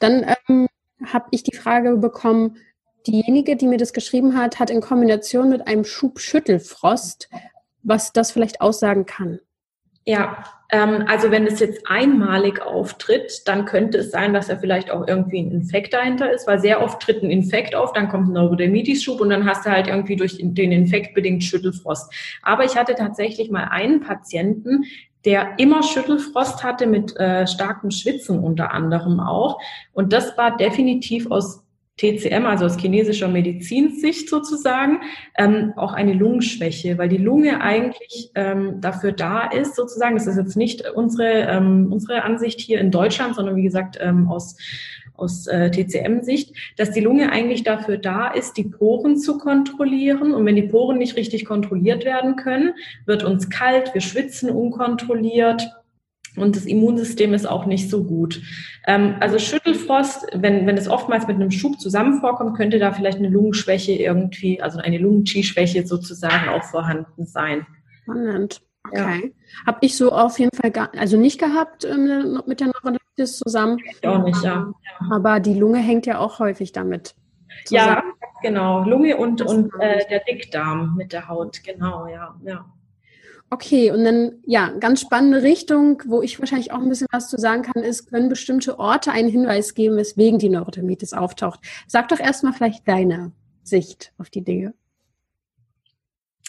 Dann 0.00 0.26
ähm, 0.48 0.66
habe 1.04 1.26
ich 1.30 1.42
die 1.42 1.56
Frage 1.56 1.96
bekommen, 1.96 2.56
diejenige, 3.06 3.56
die 3.56 3.66
mir 3.66 3.78
das 3.78 3.92
geschrieben 3.92 4.36
hat, 4.36 4.58
hat 4.58 4.70
in 4.70 4.80
Kombination 4.80 5.50
mit 5.50 5.66
einem 5.66 5.84
Schub 5.84 6.18
Schüttelfrost 6.20 7.28
was 7.84 8.12
das 8.12 8.32
vielleicht 8.32 8.60
aussagen 8.60 9.06
kann? 9.06 9.38
Ja, 10.06 10.44
ähm, 10.70 11.04
also 11.08 11.30
wenn 11.30 11.46
es 11.46 11.60
jetzt 11.60 11.88
einmalig 11.88 12.60
auftritt, 12.60 13.42
dann 13.46 13.64
könnte 13.64 13.98
es 13.98 14.10
sein, 14.10 14.34
dass 14.34 14.48
da 14.48 14.56
vielleicht 14.56 14.90
auch 14.90 15.08
irgendwie 15.08 15.40
ein 15.40 15.50
Infekt 15.50 15.94
dahinter 15.94 16.30
ist, 16.30 16.46
weil 16.46 16.58
sehr 16.58 16.82
oft 16.82 17.00
tritt 17.00 17.22
ein 17.22 17.30
Infekt 17.30 17.74
auf, 17.74 17.92
dann 17.94 18.08
kommt 18.10 18.28
ein 18.28 18.32
Neurodermitis-Schub 18.32 19.20
und 19.20 19.30
dann 19.30 19.46
hast 19.46 19.64
du 19.64 19.70
halt 19.70 19.86
irgendwie 19.88 20.16
durch 20.16 20.36
den 20.38 20.72
Infekt 20.72 21.14
bedingt 21.14 21.42
Schüttelfrost. 21.42 22.12
Aber 22.42 22.64
ich 22.64 22.76
hatte 22.76 22.94
tatsächlich 22.94 23.50
mal 23.50 23.64
einen 23.64 24.00
Patienten, 24.00 24.84
der 25.24 25.58
immer 25.58 25.82
Schüttelfrost 25.82 26.62
hatte 26.62 26.86
mit 26.86 27.16
äh, 27.16 27.46
starkem 27.46 27.90
Schwitzen 27.90 28.40
unter 28.40 28.72
anderem 28.72 29.20
auch. 29.20 29.58
Und 29.94 30.12
das 30.12 30.36
war 30.36 30.56
definitiv 30.56 31.30
aus 31.30 31.63
TCM, 31.96 32.44
also 32.44 32.66
aus 32.66 32.76
chinesischer 32.76 33.28
Medizinsicht 33.28 34.28
sozusagen, 34.28 35.00
ähm, 35.38 35.72
auch 35.76 35.92
eine 35.92 36.12
Lungenschwäche, 36.12 36.98
weil 36.98 37.08
die 37.08 37.18
Lunge 37.18 37.60
eigentlich 37.60 38.32
ähm, 38.34 38.80
dafür 38.80 39.12
da 39.12 39.46
ist, 39.46 39.76
sozusagen, 39.76 40.16
das 40.16 40.26
ist 40.26 40.36
jetzt 40.36 40.56
nicht 40.56 40.88
unsere, 40.90 41.46
ähm, 41.48 41.92
unsere 41.92 42.22
Ansicht 42.22 42.60
hier 42.60 42.80
in 42.80 42.90
Deutschland, 42.90 43.36
sondern 43.36 43.54
wie 43.54 43.62
gesagt 43.62 43.98
ähm, 44.00 44.28
aus, 44.28 44.56
aus 45.16 45.46
äh, 45.46 45.70
TCM-Sicht, 45.70 46.54
dass 46.76 46.90
die 46.90 47.00
Lunge 47.00 47.30
eigentlich 47.30 47.62
dafür 47.62 47.96
da 47.96 48.26
ist, 48.26 48.56
die 48.56 48.64
Poren 48.64 49.16
zu 49.16 49.38
kontrollieren. 49.38 50.34
Und 50.34 50.44
wenn 50.46 50.56
die 50.56 50.62
Poren 50.62 50.98
nicht 50.98 51.16
richtig 51.16 51.44
kontrolliert 51.44 52.04
werden 52.04 52.34
können, 52.34 52.74
wird 53.06 53.22
uns 53.22 53.50
kalt, 53.50 53.94
wir 53.94 54.00
schwitzen 54.00 54.50
unkontrolliert 54.50 55.70
und 56.36 56.56
das 56.56 56.66
Immunsystem 56.66 57.32
ist 57.34 57.46
auch 57.46 57.66
nicht 57.66 57.90
so 57.90 58.04
gut. 58.04 58.42
Ähm, 58.86 59.16
also 59.20 59.38
Schüttelfrost, 59.38 60.26
wenn, 60.34 60.66
wenn 60.66 60.76
es 60.76 60.88
oftmals 60.88 61.26
mit 61.26 61.36
einem 61.36 61.50
Schub 61.50 61.80
zusammen 61.80 62.20
vorkommt, 62.20 62.56
könnte 62.56 62.78
da 62.78 62.92
vielleicht 62.92 63.18
eine 63.18 63.28
Lungenschwäche 63.28 63.92
irgendwie, 63.92 64.60
also 64.60 64.78
eine 64.78 64.98
Lungen-Qi-Schwäche 64.98 65.86
sozusagen 65.86 66.48
auch 66.48 66.64
vorhanden 66.64 67.26
sein. 67.26 67.66
Spannend. 68.02 68.60
Okay. 68.90 69.32
Ja. 69.34 69.66
Habe 69.66 69.78
ich 69.80 69.96
so 69.96 70.12
auf 70.12 70.38
jeden 70.38 70.54
Fall 70.54 70.70
gar, 70.70 70.90
also 70.96 71.16
nicht 71.16 71.40
gehabt 71.40 71.84
ähm, 71.84 72.42
mit 72.46 72.60
der 72.60 72.68
Neurodermitis 72.68 73.38
zusammen. 73.38 73.78
Ich 73.90 74.06
auch 74.06 74.22
nicht, 74.22 74.42
ja. 74.42 74.72
Aber 75.10 75.40
die 75.40 75.54
Lunge 75.54 75.78
hängt 75.78 76.06
ja 76.06 76.18
auch 76.18 76.38
häufig 76.38 76.72
damit. 76.72 77.14
Zusammen. 77.64 77.88
Ja, 77.88 78.02
genau. 78.42 78.84
Lunge 78.84 79.16
und, 79.16 79.40
und 79.40 79.72
äh, 79.80 80.06
der 80.10 80.20
Dickdarm 80.20 80.96
mit 80.96 81.12
der 81.12 81.28
Haut, 81.28 81.62
genau, 81.64 82.06
ja, 82.08 82.34
ja. 82.44 82.66
Okay, 83.50 83.90
und 83.90 84.04
dann, 84.04 84.32
ja, 84.44 84.70
ganz 84.80 85.00
spannende 85.00 85.42
Richtung, 85.42 86.02
wo 86.06 86.22
ich 86.22 86.40
wahrscheinlich 86.40 86.72
auch 86.72 86.80
ein 86.80 86.88
bisschen 86.88 87.06
was 87.12 87.28
zu 87.28 87.38
sagen 87.38 87.62
kann, 87.62 87.82
ist, 87.82 88.10
können 88.10 88.28
bestimmte 88.28 88.78
Orte 88.78 89.12
einen 89.12 89.28
Hinweis 89.28 89.74
geben, 89.74 89.96
weswegen 89.96 90.38
die 90.38 90.48
Neurodermitis 90.48 91.12
auftaucht. 91.12 91.60
Sag 91.86 92.08
doch 92.08 92.18
erstmal 92.18 92.52
vielleicht 92.52 92.88
deine 92.88 93.32
Sicht 93.62 94.12
auf 94.18 94.30
die 94.30 94.42
Dinge. 94.42 94.74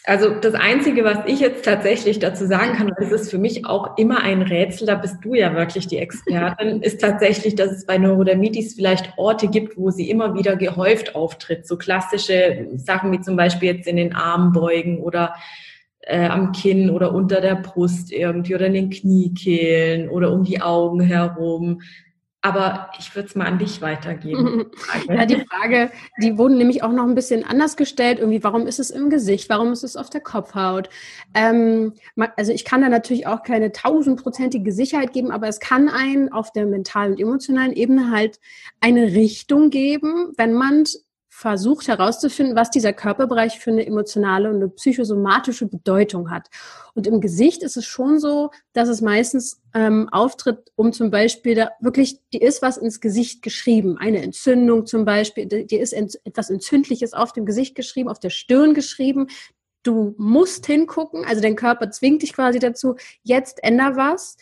Also 0.08 0.30
das 0.30 0.54
Einzige, 0.54 1.04
was 1.04 1.20
ich 1.26 1.40
jetzt 1.40 1.66
tatsächlich 1.66 2.20
dazu 2.20 2.46
sagen 2.46 2.74
kann, 2.74 2.92
weil 2.92 3.08
es 3.08 3.22
ist 3.22 3.32
für 3.32 3.40
mich 3.40 3.66
auch 3.66 3.98
immer 3.98 4.22
ein 4.22 4.44
Rätsel, 4.44 4.86
da 4.86 4.94
bist 4.96 5.18
du 5.24 5.34
ja 5.34 5.56
wirklich 5.56 5.88
die 5.88 5.98
Expertin, 5.98 6.82
ist 6.84 7.02
tatsächlich, 7.02 7.56
dass 7.56 7.72
es 7.72 7.86
bei 7.88 7.98
Neurodermitis 7.98 8.76
vielleicht 8.76 9.18
Orte 9.18 9.48
gibt, 9.48 9.78
wo 9.78 9.90
sie 9.90 10.10
immer 10.10 10.36
wieder 10.36 10.58
gehäuft 10.58 11.16
auftritt. 11.16 11.68
So 11.68 11.78
klassische 11.78 12.68
Sachen 12.76 13.12
wie 13.12 13.22
zum 13.22 13.36
Beispiel 13.36 13.76
jetzt 13.76 13.88
in 13.88 13.98
den 13.98 14.14
Armbeugen 14.14 15.00
oder 15.00 15.34
äh, 16.06 16.28
am 16.28 16.52
Kinn 16.52 16.90
oder 16.90 17.14
unter 17.14 17.42
der 17.42 17.56
Brust 17.56 18.12
irgendwie 18.12 18.56
oder 18.56 18.68
in 18.68 18.74
den 18.74 18.90
Kniekehlen 18.90 20.10
oder 20.10 20.32
um 20.32 20.44
die 20.44 20.62
Augen 20.62 21.00
herum. 21.02 21.82
Aber 22.46 22.92
ich 23.00 23.16
würde 23.16 23.28
es 23.28 23.34
mal 23.34 23.48
an 23.48 23.58
dich 23.58 23.82
weitergeben. 23.82 24.68
ja, 25.10 25.26
die 25.26 25.44
Frage, 25.50 25.90
die 26.22 26.38
wurden 26.38 26.60
nämlich 26.60 26.84
auch 26.84 26.92
noch 26.92 27.06
ein 27.08 27.16
bisschen 27.16 27.44
anders 27.44 27.76
gestellt. 27.76 28.20
Irgendwie, 28.20 28.44
warum 28.44 28.68
ist 28.68 28.80
es 28.80 28.92
im 28.92 29.10
Gesicht? 29.10 29.50
Warum 29.50 29.72
ist 29.72 29.84
es 29.84 29.98
auf 29.98 30.12
der 30.12 30.22
Kopfhaut? 30.22 30.90
Ähm, 31.34 31.94
also 32.36 32.52
ich 32.52 32.64
kann 32.64 32.82
da 32.82 32.90
natürlich 32.90 33.26
auch 33.26 33.42
keine 33.42 33.72
tausendprozentige 33.72 34.72
Sicherheit 34.72 35.12
geben, 35.12 35.32
aber 35.32 35.48
es 35.48 35.60
kann 35.60 35.90
einen 35.90 36.32
auf 36.32 36.52
der 36.52 36.68
mentalen 36.68 37.14
und 37.14 37.20
emotionalen 37.20 37.74
Ebene 37.74 38.12
halt 38.12 38.40
eine 38.80 39.08
Richtung 39.08 39.72
geben, 39.72 40.32
wenn 40.38 40.54
man 40.54 40.84
versucht 41.38 41.90
herauszufinden, 41.90 42.56
was 42.56 42.70
dieser 42.70 42.94
Körperbereich 42.94 43.60
für 43.60 43.70
eine 43.70 43.86
emotionale 43.86 44.50
und 44.50 44.56
eine 44.56 44.70
psychosomatische 44.70 45.66
Bedeutung 45.66 46.32
hat. 46.32 46.48
Und 46.94 47.08
im 47.08 47.20
Gesicht 47.20 47.62
ist 47.62 47.76
es 47.76 47.86
schon 47.86 48.20
so, 48.20 48.52
dass 48.72 48.88
es 48.88 49.02
meistens 49.02 49.62
ähm, 49.74 50.08
auftritt, 50.14 50.72
um 50.78 50.94
zum 50.94 51.12
Beispiel 51.12 51.56
da 51.56 51.72
wirklich, 51.82 52.22
die 52.32 52.42
ist 52.42 52.62
was 52.62 52.78
ins 52.78 53.02
Gesicht 53.02 53.42
geschrieben, 53.42 53.98
eine 53.98 54.22
Entzündung 54.22 54.86
zum 54.86 55.04
Beispiel, 55.04 55.46
die 55.46 55.78
ist 55.78 55.92
ent, 55.92 56.18
etwas 56.24 56.50
Entzündliches 56.50 57.12
auf 57.12 57.34
dem 57.34 57.46
Gesicht 57.46 57.76
geschrieben, 57.76 58.08
auf 58.08 58.20
der 58.20 58.30
Stirn 58.30 58.74
geschrieben. 58.74 59.28
Du 59.84 60.16
musst 60.18 60.66
hingucken, 60.66 61.26
also 61.26 61.42
dein 61.42 61.58
Körper 61.58 61.92
zwingt 61.92 62.22
dich 62.22 62.32
quasi 62.32 62.60
dazu, 62.60 62.96
jetzt 63.24 63.62
änder 63.62 63.98
was. 63.98 64.38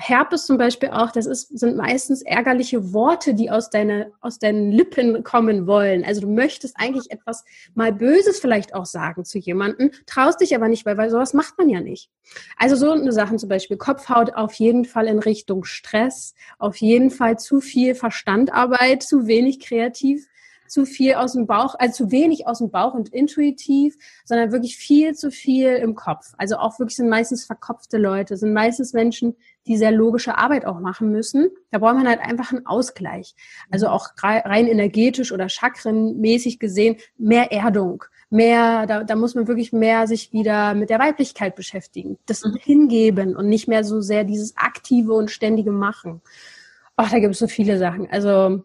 Herpes 0.00 0.46
zum 0.46 0.56
Beispiel 0.56 0.88
auch, 0.88 1.10
das 1.10 1.26
ist, 1.26 1.58
sind 1.58 1.76
meistens 1.76 2.22
ärgerliche 2.22 2.94
Worte, 2.94 3.34
die 3.34 3.50
aus, 3.50 3.68
deine, 3.68 4.12
aus 4.20 4.38
deinen 4.38 4.72
Lippen 4.72 5.22
kommen 5.24 5.66
wollen. 5.66 6.04
Also 6.04 6.22
du 6.22 6.28
möchtest 6.28 6.76
eigentlich 6.78 7.10
etwas 7.10 7.44
mal 7.74 7.92
Böses 7.92 8.40
vielleicht 8.40 8.74
auch 8.74 8.86
sagen 8.86 9.26
zu 9.26 9.38
jemandem, 9.38 9.90
traust 10.06 10.40
dich 10.40 10.54
aber 10.56 10.68
nicht, 10.68 10.86
weil, 10.86 10.96
weil 10.96 11.10
sowas 11.10 11.34
macht 11.34 11.58
man 11.58 11.68
ja 11.68 11.80
nicht. 11.80 12.08
Also 12.56 12.76
so 12.76 12.90
eine 12.90 13.12
Sachen 13.12 13.38
zum 13.38 13.50
Beispiel 13.50 13.76
Kopfhaut 13.76 14.34
auf 14.34 14.54
jeden 14.54 14.86
Fall 14.86 15.06
in 15.06 15.18
Richtung 15.18 15.64
Stress, 15.64 16.34
auf 16.58 16.76
jeden 16.76 17.10
Fall 17.10 17.38
zu 17.38 17.60
viel 17.60 17.94
Verstandarbeit, 17.94 19.02
zu 19.02 19.26
wenig 19.26 19.60
kreativ 19.60 20.29
zu 20.70 20.86
viel 20.86 21.14
aus 21.14 21.32
dem 21.32 21.46
Bauch, 21.46 21.74
also 21.78 22.04
zu 22.04 22.12
wenig 22.12 22.46
aus 22.46 22.58
dem 22.58 22.70
Bauch 22.70 22.94
und 22.94 23.08
intuitiv, 23.08 23.96
sondern 24.24 24.52
wirklich 24.52 24.76
viel 24.76 25.14
zu 25.14 25.32
viel 25.32 25.74
im 25.74 25.96
Kopf. 25.96 26.32
Also 26.38 26.56
auch 26.56 26.78
wirklich 26.78 26.96
sind 26.96 27.08
meistens 27.08 27.44
verkopfte 27.44 27.98
Leute, 27.98 28.36
sind 28.36 28.52
meistens 28.52 28.92
Menschen, 28.92 29.34
die 29.66 29.76
sehr 29.76 29.90
logische 29.90 30.38
Arbeit 30.38 30.64
auch 30.64 30.78
machen 30.78 31.10
müssen. 31.10 31.50
Da 31.72 31.78
braucht 31.78 31.96
man 31.96 32.08
halt 32.08 32.20
einfach 32.20 32.52
einen 32.52 32.66
Ausgleich. 32.66 33.34
Also 33.70 33.88
auch 33.88 34.10
rein 34.22 34.68
energetisch 34.68 35.32
oder 35.32 35.48
chakrenmäßig 35.48 36.60
gesehen 36.60 36.96
mehr 37.18 37.50
Erdung, 37.50 38.04
mehr, 38.30 38.86
da, 38.86 39.02
da 39.02 39.16
muss 39.16 39.34
man 39.34 39.48
wirklich 39.48 39.72
mehr 39.72 40.06
sich 40.06 40.32
wieder 40.32 40.74
mit 40.74 40.88
der 40.88 41.00
Weiblichkeit 41.00 41.56
beschäftigen, 41.56 42.16
das 42.26 42.44
mhm. 42.44 42.56
hingeben 42.60 43.34
und 43.34 43.48
nicht 43.48 43.66
mehr 43.66 43.82
so 43.82 44.00
sehr 44.00 44.22
dieses 44.22 44.56
aktive 44.56 45.14
und 45.14 45.32
ständige 45.32 45.72
Machen. 45.72 46.22
Ach, 46.94 47.10
da 47.10 47.18
gibt 47.18 47.32
es 47.32 47.40
so 47.40 47.48
viele 47.48 47.76
Sachen. 47.76 48.08
Also 48.10 48.62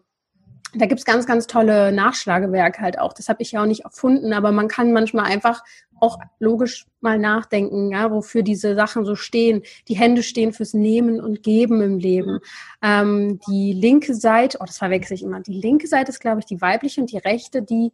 da 0.76 0.86
gibt's 0.86 1.04
ganz, 1.04 1.26
ganz 1.26 1.46
tolle 1.46 1.92
Nachschlagewerke 1.92 2.80
halt 2.80 2.98
auch. 2.98 3.12
Das 3.12 3.28
habe 3.28 3.42
ich 3.42 3.52
ja 3.52 3.62
auch 3.62 3.66
nicht 3.66 3.84
erfunden, 3.84 4.32
aber 4.32 4.52
man 4.52 4.68
kann 4.68 4.92
manchmal 4.92 5.26
einfach 5.26 5.62
auch 5.98 6.18
logisch 6.38 6.86
mal 7.00 7.18
nachdenken, 7.18 7.90
ja, 7.90 8.10
wofür 8.10 8.42
diese 8.42 8.74
Sachen 8.74 9.04
so 9.04 9.14
stehen. 9.14 9.62
Die 9.88 9.96
Hände 9.96 10.22
stehen 10.22 10.52
fürs 10.52 10.74
Nehmen 10.74 11.20
und 11.20 11.42
Geben 11.42 11.80
im 11.80 11.98
Leben. 11.98 12.40
Ähm, 12.82 13.40
die 13.48 13.72
linke 13.72 14.14
Seite, 14.14 14.58
oh, 14.60 14.64
das 14.64 14.78
verwechsel 14.78 15.14
ich 15.14 15.22
immer. 15.22 15.40
Die 15.40 15.58
linke 15.58 15.86
Seite 15.86 16.10
ist, 16.10 16.20
glaube 16.20 16.40
ich, 16.40 16.46
die 16.46 16.60
weibliche 16.60 17.00
und 17.00 17.10
die 17.10 17.18
rechte 17.18 17.62
die 17.62 17.92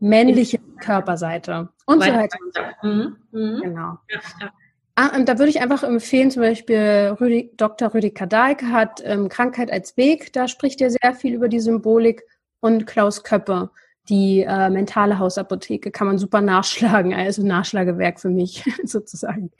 männliche 0.00 0.58
Körperseite. 0.80 1.68
Und 1.86 2.02
so 2.02 2.10
weiter. 2.10 2.38
Mhm. 2.82 3.16
Mhm. 3.30 3.60
Genau. 3.62 3.98
Ja, 4.08 4.20
ja. 4.40 4.52
Ah, 4.96 5.16
und 5.16 5.28
da 5.28 5.38
würde 5.38 5.50
ich 5.50 5.60
einfach 5.60 5.82
empfehlen, 5.82 6.30
zum 6.30 6.42
Beispiel 6.42 7.16
Rüdi, 7.20 7.50
Dr. 7.56 7.92
Rüdiger 7.92 8.26
Dahlk 8.26 8.62
hat 8.62 9.02
ähm, 9.04 9.28
Krankheit 9.28 9.70
als 9.72 9.96
Weg, 9.96 10.32
da 10.32 10.46
spricht 10.46 10.80
er 10.80 10.90
sehr 10.90 11.14
viel 11.14 11.34
über 11.34 11.48
die 11.48 11.58
Symbolik 11.58 12.22
und 12.60 12.86
Klaus 12.86 13.24
Köppe, 13.24 13.70
die 14.08 14.42
äh, 14.42 14.70
mentale 14.70 15.18
Hausapotheke, 15.18 15.90
kann 15.90 16.06
man 16.06 16.18
super 16.18 16.40
nachschlagen, 16.40 17.12
also 17.12 17.44
Nachschlagewerk 17.44 18.20
für 18.20 18.30
mich 18.30 18.62
sozusagen. 18.84 19.50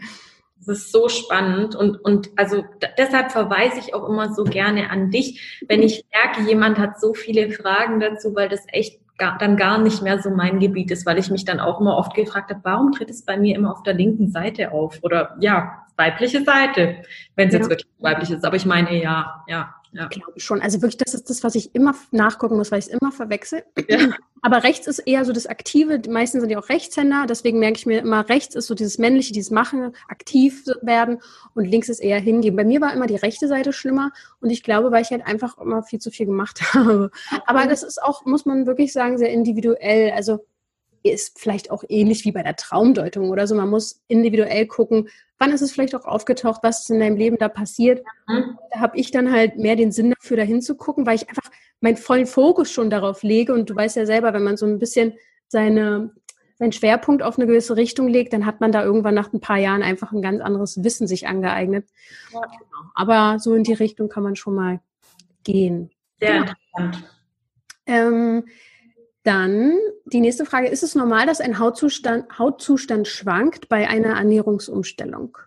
Das 0.56 0.78
ist 0.78 0.92
so 0.92 1.08
spannend 1.08 1.74
und, 1.74 1.96
und 1.96 2.30
also 2.36 2.64
deshalb 2.96 3.32
verweise 3.32 3.80
ich 3.80 3.92
auch 3.92 4.08
immer 4.08 4.32
so 4.34 4.44
gerne 4.44 4.88
an 4.90 5.10
dich, 5.10 5.60
wenn 5.66 5.82
ich 5.82 6.04
merke, 6.12 6.48
jemand 6.48 6.78
hat 6.78 7.00
so 7.00 7.12
viele 7.12 7.50
Fragen 7.50 7.98
dazu, 7.98 8.36
weil 8.36 8.48
das 8.48 8.60
echt 8.68 9.03
gar, 9.18 9.38
dann 9.38 9.56
gar 9.56 9.78
nicht 9.78 10.02
mehr 10.02 10.20
so 10.20 10.30
mein 10.30 10.58
Gebiet 10.58 10.90
ist, 10.90 11.06
weil 11.06 11.18
ich 11.18 11.30
mich 11.30 11.44
dann 11.44 11.60
auch 11.60 11.80
immer 11.80 11.96
oft 11.96 12.14
gefragt 12.14 12.50
habe, 12.50 12.60
warum 12.62 12.92
tritt 12.92 13.10
es 13.10 13.24
bei 13.24 13.36
mir 13.36 13.56
immer 13.56 13.72
auf 13.72 13.82
der 13.82 13.94
linken 13.94 14.30
Seite 14.30 14.72
auf? 14.72 14.98
Oder 15.02 15.36
ja, 15.40 15.86
weibliche 15.96 16.42
Seite, 16.44 17.02
wenn 17.36 17.48
es 17.48 17.54
ja. 17.54 17.60
jetzt 17.60 17.70
wirklich 17.70 17.90
weiblich 17.98 18.30
ist. 18.30 18.44
Aber 18.44 18.56
ich 18.56 18.66
meine 18.66 19.00
ja, 19.00 19.44
ja. 19.46 19.74
Ja. 19.94 20.08
Glaube 20.08 20.32
ich 20.34 20.44
schon. 20.44 20.60
Also 20.60 20.82
wirklich, 20.82 20.96
das 20.96 21.14
ist 21.14 21.30
das, 21.30 21.44
was 21.44 21.54
ich 21.54 21.72
immer 21.72 21.94
nachgucken 22.10 22.56
muss, 22.56 22.72
weil 22.72 22.80
ich 22.80 22.86
es 22.86 22.90
immer 22.90 23.12
verwechsel. 23.12 23.62
Ja. 23.88 24.08
Aber 24.42 24.64
rechts 24.64 24.88
ist 24.88 24.98
eher 24.98 25.24
so 25.24 25.32
das 25.32 25.46
Aktive. 25.46 26.00
Die 26.00 26.10
meisten 26.10 26.40
sind 26.40 26.50
ja 26.50 26.58
auch 26.58 26.68
Rechtshänder. 26.68 27.26
Deswegen 27.28 27.60
merke 27.60 27.78
ich 27.78 27.86
mir 27.86 28.00
immer, 28.00 28.28
rechts 28.28 28.56
ist 28.56 28.66
so 28.66 28.74
dieses 28.74 28.98
Männliche, 28.98 29.32
dieses 29.32 29.52
Machen, 29.52 29.94
aktiv 30.08 30.64
werden. 30.82 31.22
Und 31.54 31.64
links 31.64 31.88
ist 31.88 32.00
eher 32.00 32.18
hingeben. 32.18 32.56
Bei 32.56 32.64
mir 32.64 32.80
war 32.80 32.92
immer 32.92 33.06
die 33.06 33.14
rechte 33.14 33.46
Seite 33.46 33.72
schlimmer. 33.72 34.10
Und 34.40 34.50
ich 34.50 34.64
glaube, 34.64 34.90
weil 34.90 35.02
ich 35.02 35.10
halt 35.10 35.24
einfach 35.24 35.58
immer 35.58 35.84
viel 35.84 36.00
zu 36.00 36.10
viel 36.10 36.26
gemacht 36.26 36.60
habe. 36.74 37.12
Aber 37.46 37.66
das 37.66 37.84
ist 37.84 38.02
auch, 38.02 38.24
muss 38.26 38.46
man 38.46 38.66
wirklich 38.66 38.92
sagen, 38.92 39.16
sehr 39.16 39.30
individuell. 39.30 40.10
Also 40.10 40.44
ist 41.04 41.38
vielleicht 41.38 41.70
auch 41.70 41.84
ähnlich 41.88 42.24
wie 42.24 42.32
bei 42.32 42.42
der 42.42 42.56
Traumdeutung 42.56 43.30
oder 43.30 43.46
so. 43.46 43.54
Man 43.54 43.68
muss 43.68 44.02
individuell 44.08 44.66
gucken, 44.66 45.08
wann 45.38 45.52
ist 45.52 45.60
es 45.60 45.70
vielleicht 45.70 45.94
auch 45.94 46.06
aufgetaucht, 46.06 46.60
was 46.62 46.80
ist 46.80 46.90
in 46.90 47.00
deinem 47.00 47.16
Leben 47.16 47.36
da 47.38 47.48
passiert. 47.48 48.02
Mhm. 48.26 48.58
Da 48.72 48.80
habe 48.80 48.96
ich 48.96 49.10
dann 49.10 49.30
halt 49.30 49.58
mehr 49.58 49.76
den 49.76 49.92
Sinn 49.92 50.14
dafür, 50.18 50.38
da 50.38 50.42
hinzugucken, 50.42 51.06
weil 51.06 51.16
ich 51.16 51.28
einfach 51.28 51.50
meinen 51.80 51.98
vollen 51.98 52.26
Fokus 52.26 52.70
schon 52.70 52.88
darauf 52.88 53.22
lege. 53.22 53.52
Und 53.52 53.68
du 53.68 53.76
weißt 53.76 53.96
ja 53.96 54.06
selber, 54.06 54.32
wenn 54.32 54.44
man 54.44 54.56
so 54.56 54.64
ein 54.64 54.78
bisschen 54.78 55.12
seine, 55.46 56.10
seinen 56.54 56.72
Schwerpunkt 56.72 57.22
auf 57.22 57.36
eine 57.36 57.46
gewisse 57.46 57.76
Richtung 57.76 58.08
legt, 58.08 58.32
dann 58.32 58.46
hat 58.46 58.62
man 58.62 58.72
da 58.72 58.82
irgendwann 58.82 59.14
nach 59.14 59.30
ein 59.32 59.40
paar 59.40 59.58
Jahren 59.58 59.82
einfach 59.82 60.12
ein 60.12 60.22
ganz 60.22 60.40
anderes 60.40 60.82
Wissen 60.82 61.06
sich 61.06 61.28
angeeignet. 61.28 61.86
Ja. 62.32 62.40
Aber 62.94 63.38
so 63.38 63.54
in 63.54 63.64
die 63.64 63.74
Richtung 63.74 64.08
kann 64.08 64.22
man 64.22 64.36
schon 64.36 64.54
mal 64.54 64.80
gehen. 65.42 65.90
Sehr 66.18 66.34
ja. 66.34 66.40
interessant. 66.40 67.10
Ähm, 67.86 68.44
dann 69.24 69.76
die 70.06 70.20
nächste 70.20 70.44
Frage, 70.44 70.68
ist 70.68 70.82
es 70.82 70.94
normal, 70.94 71.26
dass 71.26 71.40
ein 71.40 71.58
Hautzustand, 71.58 72.38
Hautzustand 72.38 73.08
schwankt 73.08 73.68
bei 73.68 73.88
einer 73.88 74.16
Ernährungsumstellung? 74.16 75.38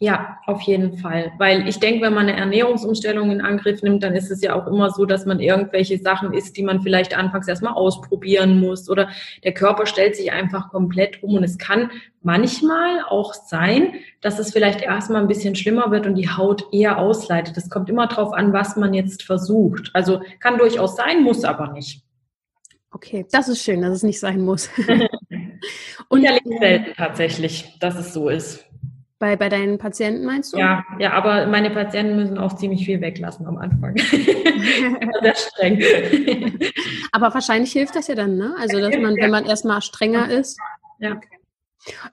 Ja, 0.00 0.38
auf 0.46 0.60
jeden 0.62 0.98
Fall. 0.98 1.32
Weil 1.38 1.68
ich 1.68 1.78
denke, 1.78 2.04
wenn 2.04 2.14
man 2.14 2.28
eine 2.28 2.36
Ernährungsumstellung 2.36 3.30
in 3.30 3.40
Angriff 3.40 3.80
nimmt, 3.80 4.02
dann 4.02 4.14
ist 4.14 4.30
es 4.30 4.42
ja 4.42 4.54
auch 4.54 4.66
immer 4.66 4.90
so, 4.90 5.06
dass 5.06 5.24
man 5.24 5.38
irgendwelche 5.38 5.98
Sachen 5.98 6.34
isst, 6.34 6.56
die 6.56 6.64
man 6.64 6.82
vielleicht 6.82 7.16
anfangs 7.16 7.46
erstmal 7.46 7.74
ausprobieren 7.74 8.58
muss 8.58 8.90
oder 8.90 9.08
der 9.44 9.54
Körper 9.54 9.86
stellt 9.86 10.16
sich 10.16 10.32
einfach 10.32 10.70
komplett 10.70 11.22
um. 11.22 11.36
Und 11.36 11.44
es 11.44 11.58
kann 11.58 11.92
manchmal 12.22 13.02
auch 13.08 13.34
sein, 13.34 13.94
dass 14.20 14.40
es 14.40 14.52
vielleicht 14.52 14.82
erstmal 14.82 15.22
ein 15.22 15.28
bisschen 15.28 15.54
schlimmer 15.54 15.90
wird 15.92 16.06
und 16.06 16.16
die 16.16 16.28
Haut 16.28 16.66
eher 16.72 16.98
ausleitet. 16.98 17.56
Es 17.56 17.70
kommt 17.70 17.88
immer 17.88 18.08
darauf 18.08 18.32
an, 18.32 18.52
was 18.52 18.76
man 18.76 18.94
jetzt 18.94 19.22
versucht. 19.22 19.90
Also 19.94 20.20
kann 20.40 20.58
durchaus 20.58 20.96
sein, 20.96 21.22
muss 21.22 21.44
aber 21.44 21.72
nicht. 21.72 22.04
Okay, 22.94 23.26
das 23.32 23.48
ist 23.48 23.60
schön, 23.60 23.82
dass 23.82 23.90
es 23.92 24.02
nicht 24.04 24.20
sein 24.20 24.40
muss. 24.40 24.70
und 26.08 26.22
ich 26.22 26.26
erlebe 26.26 26.58
selten 26.60 26.94
tatsächlich, 26.96 27.76
dass 27.80 27.96
es 27.96 28.14
so 28.14 28.28
ist. 28.28 28.64
Bei, 29.18 29.34
bei 29.34 29.48
deinen 29.48 29.78
Patienten 29.78 30.24
meinst 30.24 30.52
du? 30.52 30.58
Ja, 30.58 30.84
ja, 31.00 31.12
aber 31.12 31.46
meine 31.48 31.70
Patienten 31.70 32.14
müssen 32.14 32.38
auch 32.38 32.54
ziemlich 32.54 32.84
viel 32.84 33.00
weglassen 33.00 33.46
am 33.46 33.56
Anfang. 33.56 33.96
Sehr 35.22 35.34
streng. 35.34 35.82
aber 37.10 37.34
wahrscheinlich 37.34 37.72
hilft 37.72 37.96
das 37.96 38.06
ja 38.06 38.14
dann, 38.14 38.36
ne? 38.36 38.54
Also, 38.60 38.78
dass 38.78 38.96
man, 38.96 39.16
wenn 39.16 39.30
man 39.30 39.44
erstmal 39.44 39.82
strenger 39.82 40.30
ist. 40.30 40.56
Ja. 41.00 41.20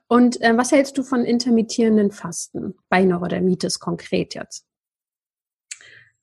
Und 0.08 0.40
äh, 0.42 0.56
was 0.56 0.72
hältst 0.72 0.98
du 0.98 1.04
von 1.04 1.24
intermittierenden 1.24 2.10
Fasten 2.10 2.74
bei 2.88 3.04
Neurodermitis 3.04 3.78
konkret 3.78 4.34
jetzt? 4.34 4.66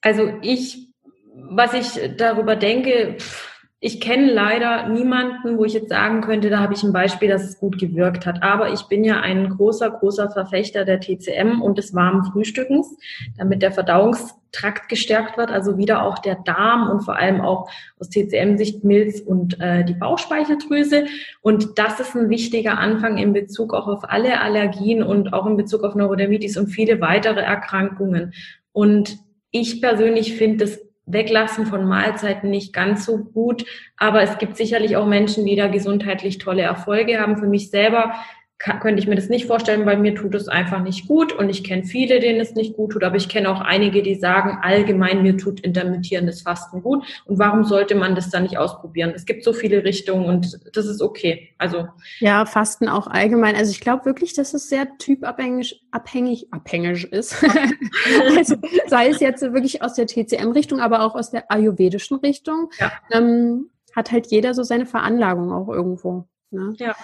Also 0.01 0.34
ich, 0.41 0.91
was 1.34 1.74
ich 1.74 2.18
darüber 2.18 2.55
denke, 2.55 3.16
pff, 3.18 3.48
ich 3.82 4.01
kenne 4.01 4.30
leider 4.30 4.89
niemanden, 4.89 5.57
wo 5.57 5.63
ich 5.63 5.71
jetzt 5.71 5.88
sagen 5.88 6.19
könnte, 6.19 6.49
da 6.49 6.59
habe 6.59 6.73
ich 6.73 6.84
ein 6.84 6.91
Beispiel, 6.91 7.30
dass 7.30 7.43
es 7.43 7.59
gut 7.59 7.80
gewirkt 7.80 8.25
hat. 8.25 8.43
Aber 8.43 8.73
ich 8.73 8.84
bin 8.84 9.05
ja 9.05 9.21
ein 9.21 9.47
großer, 9.47 9.89
großer 9.89 10.30
Verfechter 10.32 10.84
der 10.84 10.99
TCM 10.99 11.61
und 11.61 11.77
des 11.77 11.95
warmen 11.95 12.25
Frühstückens, 12.25 12.97
damit 13.38 13.61
der 13.61 13.71
Verdauungstrakt 13.71 14.89
gestärkt 14.89 15.38
wird, 15.38 15.49
also 15.49 15.77
wieder 15.77 16.03
auch 16.03 16.19
der 16.19 16.36
Darm 16.36 16.89
und 16.89 17.01
vor 17.03 17.15
allem 17.15 17.39
auch 17.39 17.69
aus 17.99 18.09
TCM-Sicht 18.09 18.84
Milz 18.84 19.21
und 19.21 19.57
äh, 19.61 19.86
die 19.86 19.93
Bauchspeicheldrüse. 19.93 21.05
Und 21.39 21.80
das 21.80 22.01
ist 22.01 22.17
ein 22.17 22.30
wichtiger 22.30 22.80
Anfang 22.80 23.17
in 23.17 23.32
Bezug 23.32 23.73
auch 23.73 23.88
auf 23.88 24.03
alle 24.03 24.41
Allergien 24.41 25.03
und 25.03 25.32
auch 25.32 25.45
in 25.45 25.55
Bezug 25.55 25.86
auf 25.86 25.95
Neurodermitis 25.95 26.57
und 26.57 26.67
viele 26.67 26.99
weitere 26.99 27.39
Erkrankungen. 27.39 28.34
Und 28.73 29.19
ich 29.51 29.82
persönlich 29.82 30.36
finde 30.36 30.65
das 30.65 30.88
Weglassen 31.12 31.66
von 31.66 31.86
Mahlzeiten 31.86 32.49
nicht 32.49 32.74
ganz 32.74 33.05
so 33.05 33.18
gut. 33.18 33.66
Aber 33.97 34.22
es 34.22 34.38
gibt 34.38 34.57
sicherlich 34.57 34.95
auch 34.95 35.05
Menschen, 35.05 35.45
die 35.45 35.55
da 35.55 35.68
gesundheitlich 35.68 36.38
tolle 36.38 36.62
Erfolge 36.62 37.20
haben. 37.20 37.38
Für 37.38 37.47
mich 37.47 37.70
selber 37.70 38.14
kann, 38.60 38.82
könnte 38.82 39.01
ich 39.01 39.07
mir 39.07 39.16
das 39.16 39.30
nicht 39.30 39.47
vorstellen, 39.47 39.86
weil 39.86 39.97
mir 39.97 40.14
tut 40.14 40.36
es 40.36 40.49
einfach 40.49 40.84
nicht 40.84 41.07
gut 41.07 41.32
und 41.32 41.49
ich 41.49 41.64
kenne 41.64 41.86
viele, 41.86 42.20
denen 42.20 42.41
es 42.41 42.55
nicht 42.55 42.76
gut 42.76 42.91
tut, 42.91 43.05
aber 43.05 43.16
ich 43.16 43.30
kenne 43.30 43.49
auch 43.49 43.62
einige, 43.62 44.03
die 44.03 44.16
sagen, 44.16 44.60
allgemein 44.62 45.24
mir 45.24 45.38
tut 45.38 45.62
intermittierendes 45.62 46.41
Fasten 46.41 46.84
gut 46.84 47.05
und 47.26 47.39
warum 47.39 47.64
sollte 47.64 47.95
man 47.95 48.16
das 48.16 48.30
dann 48.30 48.43
nicht 48.43 48.57
ausprobieren? 48.57 49.14
Es 49.16 49.26
gibt 49.26 49.45
so 49.45 49.53
viele 49.53 49.86
Richtungen 49.86 50.26
und 50.26 50.60
das 50.74 50.86
ist 50.86 51.01
okay. 51.01 51.49
Also 51.57 51.88
ja, 52.20 52.45
Fasten 52.45 52.89
auch 52.89 53.07
allgemein. 53.07 53.55
Also 53.55 53.72
ich 53.72 53.80
glaube 53.80 54.03
wirklich, 54.05 54.34
dass 54.34 54.53
es 54.53 54.68
sehr 54.68 54.97
typabhängig 54.97 55.82
abhängig 55.91 56.51
abhängig 56.51 57.05
ist. 57.14 57.41
also, 58.38 58.55
sei 58.88 59.07
es 59.07 59.22
jetzt 59.22 59.41
wirklich 59.41 59.82
aus 59.82 59.93
der 59.93 60.05
TCM-Richtung, 60.05 60.82
aber 60.82 61.01
auch 61.03 61.16
aus 61.16 61.32
der 61.32 61.49
ayurvedischen 61.49 62.18
Richtung. 62.18 62.70
Ja. 62.78 62.91
Ähm, 63.12 63.70
hat 63.95 64.12
halt 64.12 64.28
jeder 64.28 64.53
so 64.53 64.64
seine 64.64 64.86
Veranlagung 64.86 65.51
auch 65.51 65.70
irgendwo. 65.70 66.26
Ne? 66.51 66.74
Ja. 66.78 66.95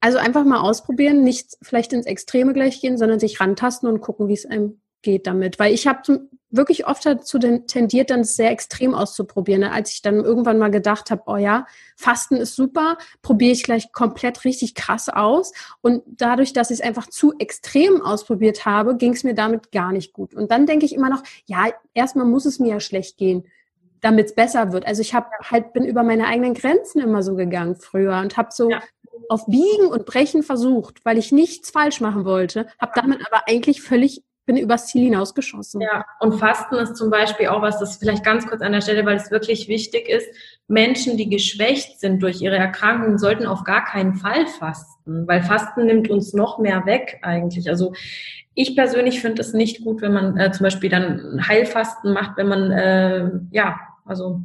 Also 0.00 0.18
einfach 0.18 0.44
mal 0.44 0.60
ausprobieren, 0.60 1.24
nicht 1.24 1.56
vielleicht 1.60 1.92
ins 1.92 2.06
Extreme 2.06 2.52
gleich 2.52 2.80
gehen, 2.80 2.98
sondern 2.98 3.18
sich 3.18 3.40
rantasten 3.40 3.88
und 3.88 4.00
gucken, 4.00 4.28
wie 4.28 4.34
es 4.34 4.46
einem 4.46 4.80
geht 5.02 5.26
damit. 5.26 5.58
Weil 5.58 5.72
ich 5.72 5.86
habe 5.86 6.28
wirklich 6.50 6.86
oft 6.86 7.04
dazu 7.04 7.38
tendiert, 7.38 8.10
dann 8.10 8.24
sehr 8.24 8.50
extrem 8.50 8.94
auszuprobieren. 8.94 9.60
Ne? 9.60 9.72
Als 9.72 9.92
ich 9.92 10.02
dann 10.02 10.16
irgendwann 10.16 10.58
mal 10.58 10.70
gedacht 10.70 11.10
habe, 11.10 11.22
oh 11.26 11.36
ja, 11.36 11.66
Fasten 11.96 12.36
ist 12.36 12.54
super, 12.54 12.96
probiere 13.22 13.52
ich 13.52 13.64
gleich 13.64 13.92
komplett 13.92 14.44
richtig 14.44 14.74
krass 14.74 15.08
aus. 15.08 15.52
Und 15.82 16.02
dadurch, 16.06 16.52
dass 16.52 16.70
ich 16.70 16.78
es 16.78 16.84
einfach 16.84 17.08
zu 17.08 17.34
extrem 17.38 18.00
ausprobiert 18.00 18.64
habe, 18.64 18.96
ging 18.96 19.12
es 19.12 19.24
mir 19.24 19.34
damit 19.34 19.72
gar 19.72 19.92
nicht 19.92 20.12
gut. 20.12 20.34
Und 20.34 20.50
dann 20.50 20.66
denke 20.66 20.86
ich 20.86 20.94
immer 20.94 21.10
noch, 21.10 21.22
ja, 21.46 21.66
erstmal 21.92 22.26
muss 22.26 22.46
es 22.46 22.58
mir 22.58 22.74
ja 22.74 22.80
schlecht 22.80 23.16
gehen 23.16 23.44
damit 24.00 24.26
es 24.26 24.34
besser 24.36 24.72
wird. 24.72 24.86
Also 24.86 25.02
ich 25.02 25.12
habe 25.12 25.26
halt 25.42 25.72
bin 25.72 25.84
über 25.84 26.04
meine 26.04 26.28
eigenen 26.28 26.54
Grenzen 26.54 27.00
immer 27.00 27.24
so 27.24 27.34
gegangen 27.34 27.74
früher 27.74 28.20
und 28.20 28.36
habe 28.36 28.50
so 28.52 28.70
ja 28.70 28.80
auf 29.28 29.46
Biegen 29.46 29.86
und 29.86 30.06
Brechen 30.06 30.42
versucht, 30.42 31.04
weil 31.04 31.18
ich 31.18 31.32
nichts 31.32 31.70
falsch 31.70 32.00
machen 32.00 32.24
wollte, 32.24 32.66
habe 32.80 32.92
damit 32.94 33.20
aber 33.26 33.42
eigentlich 33.46 33.82
völlig 33.82 34.22
bin 34.48 34.56
übers 34.56 34.86
Ziel 34.86 35.04
hinausgeschossen. 35.04 35.82
Ja, 35.82 36.06
und 36.20 36.38
Fasten 36.38 36.76
ist 36.76 36.96
zum 36.96 37.10
Beispiel 37.10 37.48
auch 37.48 37.60
was, 37.60 37.78
das 37.78 37.98
vielleicht 37.98 38.24
ganz 38.24 38.46
kurz 38.46 38.62
an 38.62 38.72
der 38.72 38.80
Stelle, 38.80 39.04
weil 39.04 39.16
es 39.16 39.30
wirklich 39.30 39.68
wichtig 39.68 40.08
ist. 40.08 40.26
Menschen, 40.66 41.18
die 41.18 41.28
geschwächt 41.28 42.00
sind 42.00 42.22
durch 42.22 42.40
ihre 42.40 42.56
Erkrankung, 42.56 43.18
sollten 43.18 43.46
auf 43.46 43.62
gar 43.62 43.84
keinen 43.84 44.14
Fall 44.14 44.46
fasten, 44.46 45.28
weil 45.28 45.42
Fasten 45.42 45.84
nimmt 45.84 46.08
uns 46.08 46.32
noch 46.32 46.58
mehr 46.58 46.86
weg 46.86 47.18
eigentlich. 47.20 47.68
Also 47.68 47.92
ich 48.54 48.74
persönlich 48.74 49.20
finde 49.20 49.42
es 49.42 49.52
nicht 49.52 49.84
gut, 49.84 50.00
wenn 50.00 50.14
man 50.14 50.38
äh, 50.38 50.50
zum 50.50 50.64
Beispiel 50.64 50.88
dann 50.88 51.46
Heilfasten 51.46 52.14
macht, 52.14 52.38
wenn 52.38 52.48
man, 52.48 52.72
äh, 52.72 53.30
ja, 53.50 53.78
also. 54.06 54.40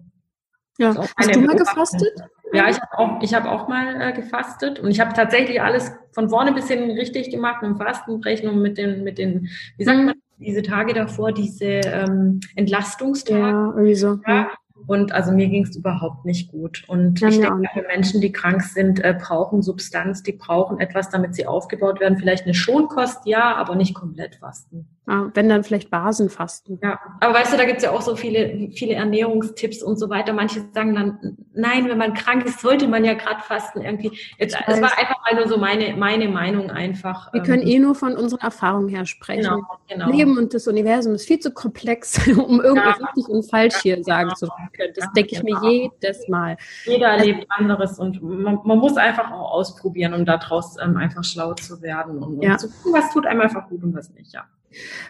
Ja, 0.77 0.93
hast 1.15 1.35
du 1.35 1.39
mal 1.39 1.55
gefastet? 1.55 2.11
Ja, 2.53 2.69
ich 2.69 2.79
habe 2.79 2.97
auch, 2.97 3.21
ich 3.21 3.33
hab 3.33 3.45
auch 3.45 3.67
mal 3.67 3.99
äh, 3.99 4.13
gefastet 4.13 4.79
und 4.79 4.91
ich 4.91 4.99
habe 4.99 5.13
tatsächlich 5.13 5.61
alles 5.61 5.91
von 6.11 6.29
vorne 6.29 6.53
bis 6.53 6.67
hinten 6.67 6.91
richtig 6.91 7.31
gemacht 7.31 7.61
mit 7.61 7.71
dem 7.71 7.77
Fastenbrechen 7.77 8.47
und 8.47 8.61
mit 8.61 8.77
den, 8.77 9.03
mit 9.03 9.17
den, 9.17 9.49
wie 9.77 9.83
sagt 9.83 9.99
mhm. 9.99 10.05
man, 10.05 10.15
diese 10.37 10.61
Tage 10.61 10.93
davor, 10.93 11.31
diese 11.31 11.65
ähm, 11.65 12.39
Entlastungstage. 12.55 13.39
Ja, 13.39 13.73
irgendwie 13.75 13.95
so. 13.95 14.19
Ja. 14.27 14.51
Und 14.87 15.11
also 15.11 15.31
mir 15.31 15.47
ging 15.47 15.63
es 15.63 15.75
überhaupt 15.75 16.25
nicht 16.25 16.51
gut. 16.51 16.83
Und 16.87 17.19
ja, 17.19 17.29
ich 17.29 17.39
denke, 17.39 17.69
für 17.73 17.83
Menschen, 17.83 18.21
die 18.21 18.31
krank 18.31 18.61
sind, 18.63 19.03
äh, 19.03 19.15
brauchen 19.19 19.61
Substanz, 19.61 20.23
die 20.23 20.33
brauchen 20.33 20.79
etwas, 20.79 21.09
damit 21.09 21.35
sie 21.35 21.47
aufgebaut 21.47 21.99
werden. 21.99 22.17
Vielleicht 22.17 22.45
eine 22.45 22.53
Schonkost, 22.53 23.25
ja, 23.25 23.55
aber 23.55 23.75
nicht 23.75 23.93
komplett 23.93 24.35
fasten. 24.35 24.87
Ah, 25.05 25.25
wenn 25.33 25.49
dann 25.49 25.65
vielleicht 25.65 25.89
Basenfasten. 25.89 26.79
Ja, 26.81 26.97
aber 27.19 27.33
weißt 27.33 27.51
du, 27.51 27.57
da 27.57 27.65
gibt's 27.65 27.83
ja 27.83 27.91
auch 27.91 28.01
so 28.01 28.15
viele, 28.15 28.69
viele 28.73 28.93
Ernährungstipps 28.93 29.83
und 29.83 29.99
so 29.99 30.09
weiter. 30.09 30.31
Manche 30.31 30.63
sagen 30.73 30.95
dann, 30.95 31.37
nein, 31.53 31.89
wenn 31.89 31.97
man 31.97 32.13
krank 32.13 32.45
ist, 32.45 32.61
sollte 32.61 32.87
man 32.87 33.03
ja 33.03 33.13
gerade 33.13 33.41
fasten 33.41 33.81
irgendwie. 33.81 34.17
Jetzt, 34.37 34.55
es 34.65 34.81
war 34.81 34.97
einfach 34.97 35.17
mal 35.29 35.35
nur 35.35 35.49
so 35.49 35.57
meine, 35.57 35.97
meine 35.97 36.29
Meinung 36.29 36.71
einfach. 36.71 37.33
Wir 37.33 37.41
ähm, 37.41 37.45
können 37.45 37.67
eh 37.67 37.79
nur 37.79 37.95
von 37.95 38.15
unseren 38.15 38.39
Erfahrungen 38.39 38.87
her 38.87 39.05
sprechen. 39.05 39.43
Genau, 39.43 39.61
genau. 39.89 40.09
Leben 40.09 40.37
und 40.37 40.53
das 40.53 40.67
Universum 40.67 41.15
ist 41.15 41.27
viel 41.27 41.39
zu 41.39 41.51
komplex, 41.51 42.25
um 42.37 42.61
irgendwas 42.61 42.99
ja, 42.99 43.05
richtig 43.07 43.27
und 43.27 43.43
falsch 43.43 43.75
hier 43.81 43.97
ja, 43.97 44.03
sagen 44.03 44.29
genau, 44.29 44.35
zu 44.35 44.47
können. 44.47 44.69
Das 44.77 45.05
ja, 45.05 45.11
denke 45.15 45.35
ich 45.35 45.43
mir 45.43 45.59
jedes 45.63 46.27
Mal. 46.27 46.57
Jeder 46.85 47.11
also, 47.11 47.25
erlebt 47.25 47.47
anderes 47.49 47.99
und 47.99 48.21
man, 48.21 48.59
man, 48.63 48.77
muss 48.79 48.97
einfach 48.97 49.31
auch 49.31 49.51
ausprobieren, 49.51 50.13
um 50.13 50.25
daraus 50.25 50.77
ähm, 50.81 50.97
einfach 50.97 51.23
schlau 51.23 51.53
zu 51.53 51.81
werden 51.81 52.23
und, 52.23 52.39
und 52.39 52.59
zu 52.59 52.69
gucken, 52.69 52.93
was 52.93 53.11
tut 53.11 53.25
einem 53.25 53.41
einfach 53.41 53.69
gut 53.69 53.83
und 53.83 53.95
was 53.95 54.09
nicht, 54.11 54.33
ja. 54.33 54.45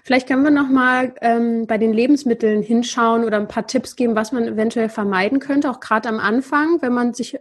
Vielleicht 0.04 0.28
können 0.28 0.44
wir 0.44 0.52
noch 0.52 0.70
mal 0.70 1.14
ähm, 1.22 1.68
bei 1.68 1.78
den 1.78 1.94
Lebensmitteln 1.94 2.62
hinschauen 2.62 3.24
oder 3.24 3.38
ein 3.38 3.48
paar 3.48 3.68
Tipps 3.68 3.96
geben, 3.96 4.16
was 4.16 4.32
man 4.32 4.46
eventuell 4.46 4.90
vermeiden 4.90 5.40
könnte, 5.40 5.70
auch 5.70 5.80
gerade 5.80 6.10
am 6.10 6.20
Anfang, 6.20 6.82
wenn 6.82 6.94
man 6.94 7.14
sich 7.14 7.40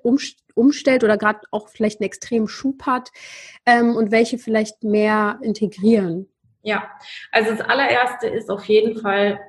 umstellt 0.55 1.05
oder 1.05 1.16
gerade 1.16 1.41
auch 1.51 1.68
vielleicht 1.68 2.01
einen 2.01 2.07
extremen 2.07 2.49
Schub 2.49 2.83
hat 2.87 3.11
ähm, 3.66 3.97
und 3.97 4.11
welche 4.11 4.39
vielleicht 4.39 4.85
mehr 4.85 5.39
integrieren. 5.43 6.29
Ja, 6.62 6.89
also 7.33 7.51
das 7.51 7.61
allererste 7.61 8.29
ist 8.29 8.49
auf 8.49 8.64
jeden 8.66 9.01
Fall 9.01 9.41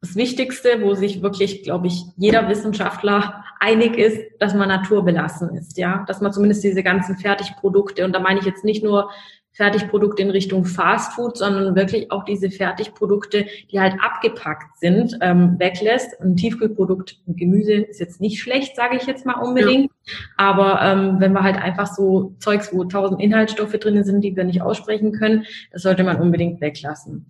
das 0.00 0.14
Wichtigste, 0.14 0.82
wo 0.82 0.94
sich 0.94 1.22
wirklich, 1.22 1.64
glaube 1.64 1.88
ich, 1.88 2.04
jeder 2.16 2.48
Wissenschaftler 2.48 3.44
einig 3.58 3.98
ist, 3.98 4.20
dass 4.38 4.54
man 4.54 4.68
naturbelassen 4.68 5.50
ist, 5.56 5.76
ja, 5.76 6.04
dass 6.06 6.20
man 6.20 6.32
zumindest 6.32 6.62
diese 6.62 6.82
ganzen 6.82 7.16
Fertigprodukte 7.16 8.04
und 8.04 8.12
da 8.12 8.20
meine 8.20 8.38
ich 8.38 8.46
jetzt 8.46 8.64
nicht 8.64 8.84
nur 8.84 9.10
Fertigprodukte 9.58 10.22
in 10.22 10.30
Richtung 10.30 10.64
Fastfood, 10.64 11.36
sondern 11.36 11.74
wirklich 11.74 12.12
auch 12.12 12.24
diese 12.24 12.48
Fertigprodukte, 12.48 13.46
die 13.72 13.80
halt 13.80 13.94
abgepackt 14.00 14.78
sind, 14.78 15.18
ähm, 15.20 15.56
weglässt. 15.58 16.20
Ein 16.20 16.36
Tiefkühlprodukt, 16.36 17.18
ein 17.26 17.34
Gemüse 17.34 17.72
ist 17.72 17.98
jetzt 17.98 18.20
nicht 18.20 18.40
schlecht, 18.40 18.76
sage 18.76 18.96
ich 18.96 19.06
jetzt 19.06 19.26
mal 19.26 19.40
unbedingt. 19.40 19.90
Ja. 19.90 20.12
Aber 20.36 20.80
ähm, 20.82 21.16
wenn 21.18 21.32
wir 21.32 21.42
halt 21.42 21.56
einfach 21.56 21.88
so 21.88 22.36
Zeugs, 22.38 22.72
wo 22.72 22.84
tausend 22.84 23.20
Inhaltsstoffe 23.20 23.72
drin 23.72 24.04
sind, 24.04 24.20
die 24.20 24.36
wir 24.36 24.44
nicht 24.44 24.62
aussprechen 24.62 25.10
können, 25.10 25.44
das 25.72 25.82
sollte 25.82 26.04
man 26.04 26.20
unbedingt 26.20 26.60
weglassen. 26.60 27.26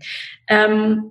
Ähm, 0.48 1.10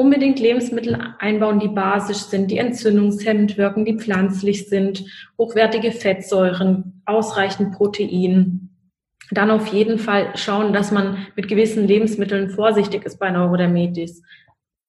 unbedingt 0.00 0.40
Lebensmittel 0.40 0.96
einbauen, 1.18 1.60
die 1.60 1.68
basisch 1.68 2.22
sind, 2.22 2.50
die 2.50 2.56
entzündungshemmend 2.56 3.58
wirken, 3.58 3.84
die 3.84 3.98
pflanzlich 3.98 4.66
sind, 4.66 5.04
hochwertige 5.36 5.92
Fettsäuren, 5.92 7.02
ausreichend 7.04 7.72
Protein, 7.72 8.70
dann 9.30 9.50
auf 9.50 9.66
jeden 9.66 9.98
Fall 9.98 10.32
schauen, 10.36 10.72
dass 10.72 10.90
man 10.90 11.26
mit 11.36 11.48
gewissen 11.48 11.86
Lebensmitteln 11.86 12.48
vorsichtig 12.48 13.04
ist 13.04 13.18
bei 13.18 13.30
Neurodermitis. 13.30 14.22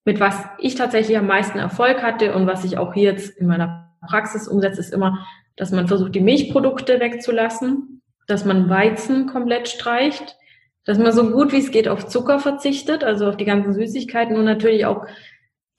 Mit 0.05 0.21
was 0.21 0.35
ich 0.59 0.75
tatsächlich 0.75 1.17
am 1.17 1.27
meisten 1.27 1.59
Erfolg 1.59 2.01
hatte 2.01 2.33
und 2.33 2.47
was 2.47 2.63
ich 2.63 2.77
auch 2.77 2.93
hier 2.93 3.11
jetzt 3.11 3.37
in 3.37 3.47
meiner 3.47 3.93
Praxis 4.07 4.47
umsetze, 4.47 4.79
ist 4.79 4.93
immer, 4.93 5.27
dass 5.57 5.71
man 5.71 5.89
versucht, 5.89 6.15
die 6.15 6.21
Milchprodukte 6.21 7.01
wegzulassen, 7.01 8.01
dass 8.27 8.45
man 8.45 8.69
Weizen 8.69 9.27
komplett 9.27 9.67
streicht, 9.67 10.37
dass 10.85 10.97
man 10.97 11.11
so 11.11 11.29
gut 11.29 11.51
wie 11.51 11.59
es 11.59 11.71
geht 11.71 11.87
auf 11.87 12.07
Zucker 12.07 12.39
verzichtet, 12.39 13.03
also 13.03 13.27
auf 13.27 13.37
die 13.37 13.45
ganzen 13.45 13.73
Süßigkeiten 13.73 14.35
und 14.35 14.45
natürlich 14.45 14.85
auch 14.85 15.05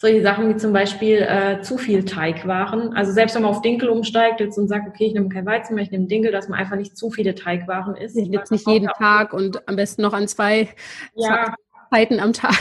solche 0.03 0.23
Sachen 0.23 0.49
wie 0.49 0.57
zum 0.57 0.73
Beispiel 0.73 1.19
äh, 1.19 1.63
zu 1.63 1.79
viel 1.79 2.05
Teigwaren. 2.05 2.93
Also 2.95 3.13
selbst 3.13 3.37
wenn 3.37 3.43
man 3.43 3.53
auf 3.53 3.63
Dinkel 3.63 3.89
umsteigt 3.89 4.41
jetzt 4.41 4.59
und 4.59 4.67
sagt, 4.67 4.89
okay, 4.89 5.07
ich 5.07 5.15
nehme 5.15 5.29
kein 5.29 5.47
Weizen 5.47 5.77
mehr, 5.77 5.85
ich 5.85 5.93
nehme 5.93 6.07
Dinkel, 6.07 6.33
dass 6.33 6.49
man 6.49 6.59
einfach 6.59 6.77
nicht 6.77 6.97
zu 6.97 7.11
viele 7.11 7.37
Teigwaren 7.37 7.95
isst. 7.95 8.17
Jetzt 8.17 8.51
nicht 8.51 8.67
jeden 8.67 8.89
Tag 8.99 9.33
und 9.33 9.67
am 9.69 9.77
besten 9.77 10.03
noch 10.03 10.13
an 10.13 10.27
zwei 10.27 10.69
ja. 11.15 11.55
Zeiten 11.91 12.19
am 12.19 12.33
Tag. 12.33 12.59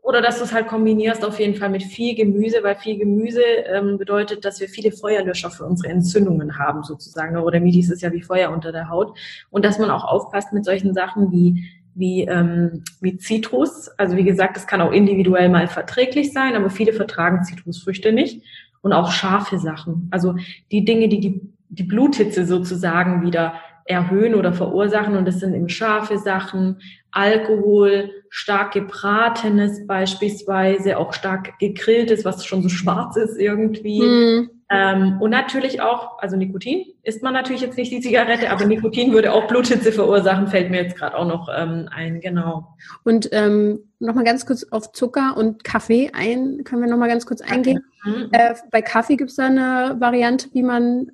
Oder 0.00 0.22
dass 0.22 0.38
du 0.38 0.44
es 0.44 0.54
halt 0.54 0.68
kombinierst 0.68 1.22
auf 1.22 1.38
jeden 1.38 1.56
Fall 1.56 1.68
mit 1.68 1.82
viel 1.82 2.14
Gemüse, 2.14 2.62
weil 2.62 2.76
viel 2.76 2.96
Gemüse 2.96 3.42
ähm, 3.42 3.98
bedeutet, 3.98 4.42
dass 4.46 4.58
wir 4.58 4.68
viele 4.70 4.90
Feuerlöscher 4.90 5.50
für 5.50 5.66
unsere 5.66 5.92
Entzündungen 5.92 6.58
haben 6.58 6.82
sozusagen. 6.82 7.36
Oder 7.36 7.60
Midis 7.60 7.90
ist 7.90 8.00
ja 8.00 8.10
wie 8.10 8.22
Feuer 8.22 8.50
unter 8.50 8.72
der 8.72 8.88
Haut. 8.88 9.18
Und 9.50 9.66
dass 9.66 9.78
man 9.78 9.90
auch 9.90 10.04
aufpasst 10.04 10.54
mit 10.54 10.64
solchen 10.64 10.94
Sachen 10.94 11.30
wie 11.30 11.68
wie, 11.98 12.22
ähm, 12.22 12.84
wie 13.00 13.18
Zitrus. 13.18 13.88
Also 13.98 14.16
wie 14.16 14.24
gesagt, 14.24 14.56
es 14.56 14.66
kann 14.66 14.80
auch 14.80 14.92
individuell 14.92 15.48
mal 15.48 15.66
verträglich 15.66 16.32
sein, 16.32 16.54
aber 16.54 16.70
viele 16.70 16.92
vertragen 16.92 17.44
Zitrusfrüchte 17.44 18.12
nicht. 18.12 18.42
Und 18.80 18.92
auch 18.92 19.10
scharfe 19.10 19.58
Sachen. 19.58 20.08
Also 20.12 20.36
die 20.70 20.84
Dinge, 20.84 21.08
die 21.08 21.20
die, 21.20 21.40
die 21.68 21.82
Bluthitze 21.82 22.46
sozusagen 22.46 23.22
wieder 23.22 23.54
erhöhen 23.84 24.34
oder 24.34 24.52
verursachen. 24.52 25.16
Und 25.16 25.26
das 25.26 25.40
sind 25.40 25.54
eben 25.54 25.68
scharfe 25.68 26.18
Sachen, 26.18 26.80
Alkohol, 27.10 28.10
stark 28.28 28.72
gebratenes 28.72 29.86
beispielsweise, 29.86 30.98
auch 30.98 31.12
stark 31.12 31.58
gegrilltes, 31.58 32.24
was 32.24 32.44
schon 32.44 32.62
so 32.62 32.68
schwarz 32.68 33.16
ist 33.16 33.36
irgendwie. 33.36 34.02
Mm. 34.02 34.50
Ähm, 34.70 35.16
und 35.20 35.30
natürlich 35.30 35.80
auch, 35.80 36.18
also 36.18 36.36
Nikotin 36.36 36.84
isst 37.02 37.22
man 37.22 37.32
natürlich 37.32 37.62
jetzt 37.62 37.78
nicht 37.78 37.90
die 37.90 38.00
Zigarette, 38.00 38.50
aber 38.50 38.66
Nikotin 38.66 39.12
würde 39.12 39.32
auch 39.32 39.46
Bluthitze 39.48 39.92
verursachen, 39.92 40.48
fällt 40.48 40.70
mir 40.70 40.82
jetzt 40.82 40.96
gerade 40.96 41.16
auch 41.16 41.26
noch 41.26 41.48
ähm, 41.56 41.88
ein, 41.90 42.20
genau. 42.20 42.76
Und 43.02 43.30
ähm, 43.32 43.80
nochmal 43.98 44.24
ganz 44.24 44.44
kurz 44.44 44.64
auf 44.64 44.92
Zucker 44.92 45.36
und 45.38 45.64
Kaffee 45.64 46.10
ein, 46.12 46.64
können 46.64 46.82
wir 46.82 46.90
nochmal 46.90 47.08
ganz 47.08 47.24
kurz 47.24 47.40
eingehen. 47.40 47.82
Mhm. 48.04 48.28
Äh, 48.32 48.54
bei 48.70 48.82
Kaffee 48.82 49.16
gibt 49.16 49.30
es 49.30 49.36
da 49.36 49.46
eine 49.46 49.96
Variante, 50.00 50.48
wie 50.52 50.62
man 50.62 51.12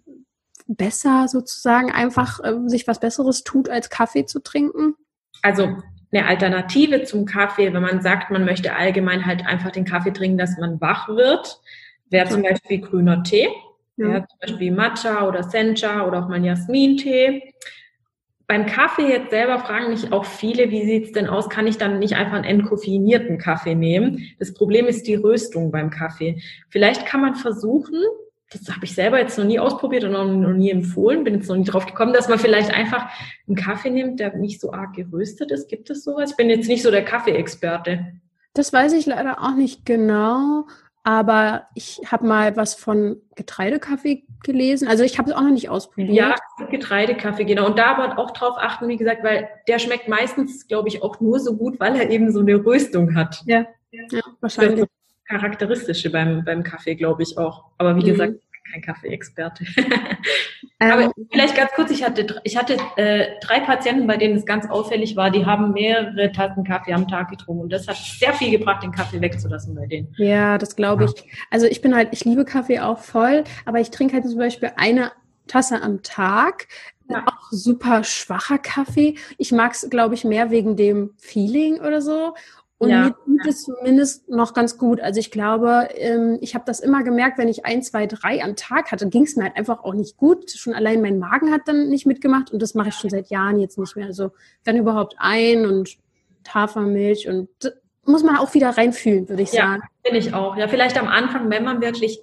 besser 0.67 1.29
sozusagen 1.29 1.93
einfach 1.93 2.41
äh, 2.43 2.55
sich 2.67 2.89
was 2.89 2.99
Besseres 2.99 3.45
tut, 3.45 3.69
als 3.69 3.89
Kaffee 3.89 4.27
zu 4.27 4.41
trinken? 4.41 4.95
Also 5.43 5.77
eine 6.13 6.27
Alternative 6.27 7.03
zum 7.05 7.25
Kaffee, 7.27 7.73
wenn 7.73 7.83
man 7.83 8.01
sagt, 8.01 8.31
man 8.31 8.45
möchte 8.45 8.75
allgemein 8.75 9.27
halt 9.27 9.47
einfach 9.47 9.71
den 9.71 9.85
Kaffee 9.85 10.13
trinken, 10.13 10.39
dass 10.39 10.57
man 10.59 10.81
wach 10.81 11.09
wird, 11.09 11.61
wäre 12.15 12.31
zum 12.31 12.43
Beispiel 12.43 12.81
grüner 12.81 13.23
Tee. 13.23 13.49
Ja. 13.97 14.27
zum 14.27 14.39
Beispiel 14.41 14.73
Matcha 14.73 15.29
oder 15.29 15.45
Sencha 15.45 16.05
oder 16.07 16.25
auch 16.25 16.29
mal 16.29 16.45
Jasmin-Tee. 16.45 17.55
Beim 18.47 18.67
Kaffee 18.67 19.09
jetzt 19.09 19.31
selber 19.31 19.59
fragen 19.61 19.91
mich 19.91 20.13
auch 20.13 20.25
viele, 20.25 20.71
wie 20.71 20.85
sieht's 20.85 21.13
denn 21.13 21.29
aus? 21.29 21.49
Kann 21.49 21.67
ich 21.67 21.79
dann 21.79 21.99
nicht 21.99 22.15
einfach 22.15 22.35
einen 22.35 22.45
entkoffeinierten 22.45 23.39
Kaffee 23.39 23.75
nehmen? 23.75 24.35
Das 24.39 24.53
Problem 24.53 24.87
ist 24.87 25.07
die 25.07 25.15
Röstung 25.15 25.71
beim 25.71 25.91
Kaffee. 25.91 26.43
Vielleicht 26.69 27.07
kann 27.07 27.21
man 27.21 27.37
versuchen, 27.37 28.03
das 28.53 28.69
habe 28.75 28.85
ich 28.85 28.95
selber 28.95 29.19
jetzt 29.19 29.39
noch 29.39 29.45
nie 29.45 29.59
ausprobiert 29.59 30.05
und 30.05 30.13
noch, 30.13 30.27
noch, 30.27 30.53
nie 30.53 30.71
empfohlen, 30.71 31.25
bin 31.25 31.35
jetzt 31.35 31.49
noch 31.49 31.57
nie 31.57 31.65
drauf 31.65 31.87
gekommen, 31.87 32.13
dass 32.13 32.29
man 32.29 32.39
vielleicht 32.39 32.73
einfach 32.73 33.09
einen 33.47 33.57
Kaffee 33.57 33.91
nimmt, 33.91 34.21
der 34.21 34.37
nicht 34.37 34.61
so 34.61 34.73
arg 34.73 34.95
geröstet 34.95 35.51
ist. 35.51 35.69
Gibt 35.69 35.89
es 35.89 36.05
sowas? 36.05 36.33
Ich 36.33 36.37
bin 36.37 36.51
jetzt 36.51 36.69
nicht 36.69 36.83
so 36.83 36.91
der 36.91 37.05
Kaffeeexperte. 37.05 38.13
Das 38.53 38.73
weiß 38.73 38.93
ich 38.93 39.07
leider 39.07 39.41
auch 39.43 39.55
nicht 39.57 39.85
genau, 39.85 40.67
aber 41.05 41.69
ich 41.75 42.01
habe 42.11 42.27
mal 42.27 42.57
was 42.57 42.75
von 42.75 43.19
Getreidekaffee 43.37 44.25
gelesen. 44.43 44.89
Also 44.89 45.05
ich 45.05 45.19
habe 45.19 45.31
es 45.31 45.37
auch 45.37 45.43
noch 45.43 45.51
nicht 45.51 45.69
ausprobiert. 45.69 46.11
Ja, 46.11 46.35
Getreidekaffee, 46.71 47.45
genau. 47.45 47.67
Und 47.67 47.79
da 47.79 47.95
aber 47.95 48.19
auch 48.19 48.31
drauf 48.31 48.55
achten, 48.57 48.89
wie 48.89 48.97
gesagt, 48.97 49.23
weil 49.23 49.49
der 49.69 49.79
schmeckt 49.79 50.09
meistens, 50.09 50.67
glaube 50.67 50.89
ich, 50.89 51.03
auch 51.03 51.21
nur 51.21 51.39
so 51.41 51.57
gut, 51.57 51.79
weil 51.79 51.95
er 51.97 52.11
eben 52.11 52.33
so 52.33 52.41
eine 52.41 52.57
Röstung 52.65 53.15
hat. 53.15 53.43
Ja, 53.45 53.67
ja 53.91 54.21
wahrscheinlich 54.41 54.87
charakteristische 55.29 56.11
beim, 56.11 56.43
beim 56.45 56.63
Kaffee, 56.63 56.95
glaube 56.95 57.23
ich 57.23 57.37
auch. 57.37 57.65
Aber 57.77 57.97
wie 57.97 58.01
mhm. 58.01 58.07
gesagt, 58.07 58.35
kein 58.73 58.81
Kaffeeexperte. 58.81 59.67
Aber 60.79 61.03
ähm, 61.03 61.13
vielleicht 61.31 61.57
ganz 61.57 61.71
kurz, 61.73 61.91
ich 61.91 62.03
hatte, 62.05 62.41
ich 62.45 62.57
hatte 62.57 62.77
äh, 62.97 63.39
drei 63.41 63.61
Patienten, 63.61 64.07
bei 64.07 64.17
denen 64.17 64.37
es 64.37 64.47
ganz 64.47 64.69
auffällig 64.69 65.17
war, 65.17 65.31
die 65.31 65.47
haben 65.47 65.73
mehrere 65.73 66.33
Tassen 66.33 66.65
Kaffee 66.65 66.93
am 66.93 67.09
Tag 67.09 67.31
getrunken 67.31 67.63
und 67.63 67.73
das 67.73 67.89
hat 67.89 67.97
sehr 67.97 68.33
viel 68.33 68.51
gebracht, 68.51 68.83
den 68.83 68.93
Kaffee 68.93 69.21
wegzulassen 69.21 69.75
bei 69.75 69.87
denen. 69.87 70.15
Ja, 70.17 70.59
das 70.59 70.77
glaube 70.77 71.05
ich. 71.05 71.13
Also 71.51 71.67
ich 71.67 71.81
bin 71.81 71.95
halt, 71.95 72.09
ich 72.13 72.25
liebe 72.25 72.45
Kaffee 72.45 72.81
auch 72.81 72.99
voll, 72.99 73.45
aber 73.65 73.81
ich 73.81 73.91
trinke 73.91 74.15
halt 74.15 74.29
zum 74.29 74.39
Beispiel 74.39 74.73
eine 74.77 75.13
Tasse 75.47 75.83
am 75.83 76.03
Tag. 76.03 76.69
Ja. 77.09 77.25
Auch 77.27 77.51
super 77.51 78.03
schwacher 78.03 78.59
Kaffee. 78.59 79.17
Ich 79.37 79.53
mag 79.53 79.73
es, 79.73 79.89
glaube 79.91 80.15
ich, 80.15 80.25
mehr 80.25 80.51
wegen 80.51 80.75
dem 80.75 81.11
Feeling 81.19 81.81
oder 81.81 82.01
so. 82.01 82.35
Und 82.79 82.91
ja. 82.91 83.03
mir 83.03 83.15
tut 83.39 83.47
es 83.47 83.63
zumindest 83.63 84.29
noch 84.29 84.53
ganz 84.53 84.79
gut. 84.79 85.01
Also 85.01 85.21
ich 85.21 85.31
glaube, 85.31 85.89
ähm, 85.97 86.39
ich 86.41 86.55
habe 86.55 86.65
das 86.67 86.81
immer 86.81 87.05
gemerkt, 87.05 87.39
wenn 87.39 87.49
ich 87.49 87.65
ein, 87.65 87.83
zwei, 87.83 88.07
drei 88.07 88.43
am 88.43 88.57
Tag 88.57 88.91
hatte, 88.91 89.09
ging 89.09 89.23
es 89.23 89.37
mir 89.37 89.45
halt 89.45 89.57
einfach 89.57 89.85
auch 89.85 89.95
nicht 89.95 90.17
gut. 90.17 90.51
Schon 90.51 90.75
allein 90.75 91.01
mein 91.01 91.19
Magen 91.19 91.53
hat 91.53 91.63
dann 91.67 91.89
nicht 91.89 92.07
mitgemacht 92.07 92.53
und 92.53 92.61
das 92.61 92.75
mache 92.75 92.89
ich 92.89 92.95
schon 92.95 93.11
seit 93.11 93.31
Jahren 93.31 93.61
jetzt 93.61 93.79
nicht 93.79 93.97
mehr. 93.97 94.07
Also 94.07 94.33
wenn 94.65 94.77
überhaupt 94.77 95.15
ein 95.19 95.67
und 95.67 95.97
Hafermilch 96.49 97.29
und 97.29 97.49
muss 98.05 98.23
man 98.23 98.37
auch 98.37 98.53
wieder 98.55 98.71
reinfühlen, 98.71 99.29
würde 99.29 99.43
ich 99.43 99.51
sagen. 99.51 99.83
Ja, 100.05 100.11
bin 100.11 100.19
ich 100.19 100.35
auch. 100.35 100.57
Ja, 100.57 100.69
vielleicht 100.69 100.99
am 100.99 101.09
Anfang, 101.09 101.49
wenn 101.51 101.65
man 101.65 101.81
wirklich 101.81 102.21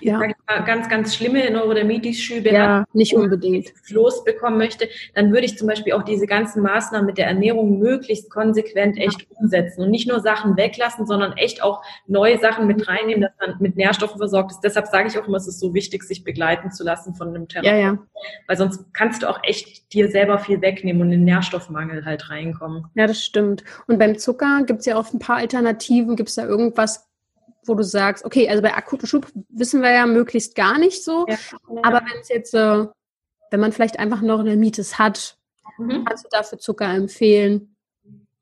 ja. 0.00 0.20
Ganz, 0.58 0.88
ganz 0.88 1.14
schlimme 1.14 1.50
Neurodermitis-Schübe 1.50 2.50
ja, 2.50 2.80
hat, 2.80 2.94
nicht 2.94 3.14
unbedingt 3.14 3.72
losbekommen 3.88 4.58
möchte, 4.58 4.88
dann 5.14 5.32
würde 5.32 5.46
ich 5.46 5.56
zum 5.56 5.68
Beispiel 5.68 5.92
auch 5.92 6.02
diese 6.02 6.26
ganzen 6.26 6.62
Maßnahmen 6.62 7.06
mit 7.06 7.18
der 7.18 7.26
Ernährung 7.26 7.78
möglichst 7.78 8.30
konsequent 8.30 8.98
echt 8.98 9.22
ja. 9.22 9.26
umsetzen 9.38 9.82
und 9.82 9.90
nicht 9.90 10.08
nur 10.08 10.20
Sachen 10.20 10.56
weglassen, 10.56 11.06
sondern 11.06 11.32
echt 11.34 11.62
auch 11.62 11.82
neue 12.06 12.38
Sachen 12.38 12.66
mit 12.66 12.86
reinnehmen, 12.88 13.22
dass 13.22 13.32
man 13.40 13.56
mit 13.60 13.76
Nährstoffen 13.76 14.18
versorgt 14.18 14.52
ist. 14.52 14.60
Deshalb 14.60 14.86
sage 14.88 15.08
ich 15.08 15.18
auch 15.18 15.26
immer, 15.26 15.36
es 15.36 15.46
ist 15.46 15.60
so 15.60 15.74
wichtig, 15.74 16.02
sich 16.02 16.24
begleiten 16.24 16.70
zu 16.70 16.84
lassen 16.84 17.14
von 17.14 17.28
einem 17.28 17.48
Therapeuten, 17.48 17.78
ja, 17.78 17.92
ja. 17.92 17.98
weil 18.46 18.56
sonst 18.56 18.92
kannst 18.92 19.22
du 19.22 19.28
auch 19.28 19.40
echt 19.42 19.92
dir 19.92 20.08
selber 20.10 20.38
viel 20.38 20.60
wegnehmen 20.60 21.02
und 21.02 21.12
in 21.12 21.20
den 21.20 21.24
Nährstoffmangel 21.24 22.04
halt 22.04 22.30
reinkommen. 22.30 22.86
Ja, 22.94 23.06
das 23.06 23.22
stimmt. 23.22 23.64
Und 23.86 23.98
beim 23.98 24.18
Zucker 24.18 24.64
gibt 24.64 24.80
es 24.80 24.86
ja 24.86 24.98
auch 24.98 25.12
ein 25.12 25.18
paar 25.18 25.36
Alternativen. 25.36 26.16
Gibt 26.16 26.28
es 26.28 26.34
da 26.34 26.44
irgendwas, 26.44 27.09
wo 27.66 27.74
du 27.74 27.82
sagst, 27.82 28.24
okay, 28.24 28.48
also 28.48 28.62
bei 28.62 28.74
akuten 28.74 29.06
Schub 29.06 29.26
wissen 29.48 29.82
wir 29.82 29.92
ja 29.92 30.06
möglichst 30.06 30.54
gar 30.54 30.78
nicht 30.78 31.04
so, 31.04 31.26
ja, 31.28 31.36
aber 31.82 32.00
wenn 32.00 32.20
es 32.20 32.28
jetzt, 32.28 32.54
äh, 32.54 32.86
wenn 33.50 33.60
man 33.60 33.72
vielleicht 33.72 33.98
einfach 33.98 34.22
noch 34.22 34.40
eine 34.40 34.56
Mites 34.56 34.98
hat, 34.98 35.36
mhm. 35.78 36.04
kannst 36.04 36.24
du 36.24 36.28
dafür 36.30 36.58
Zucker 36.58 36.92
empfehlen? 36.92 37.76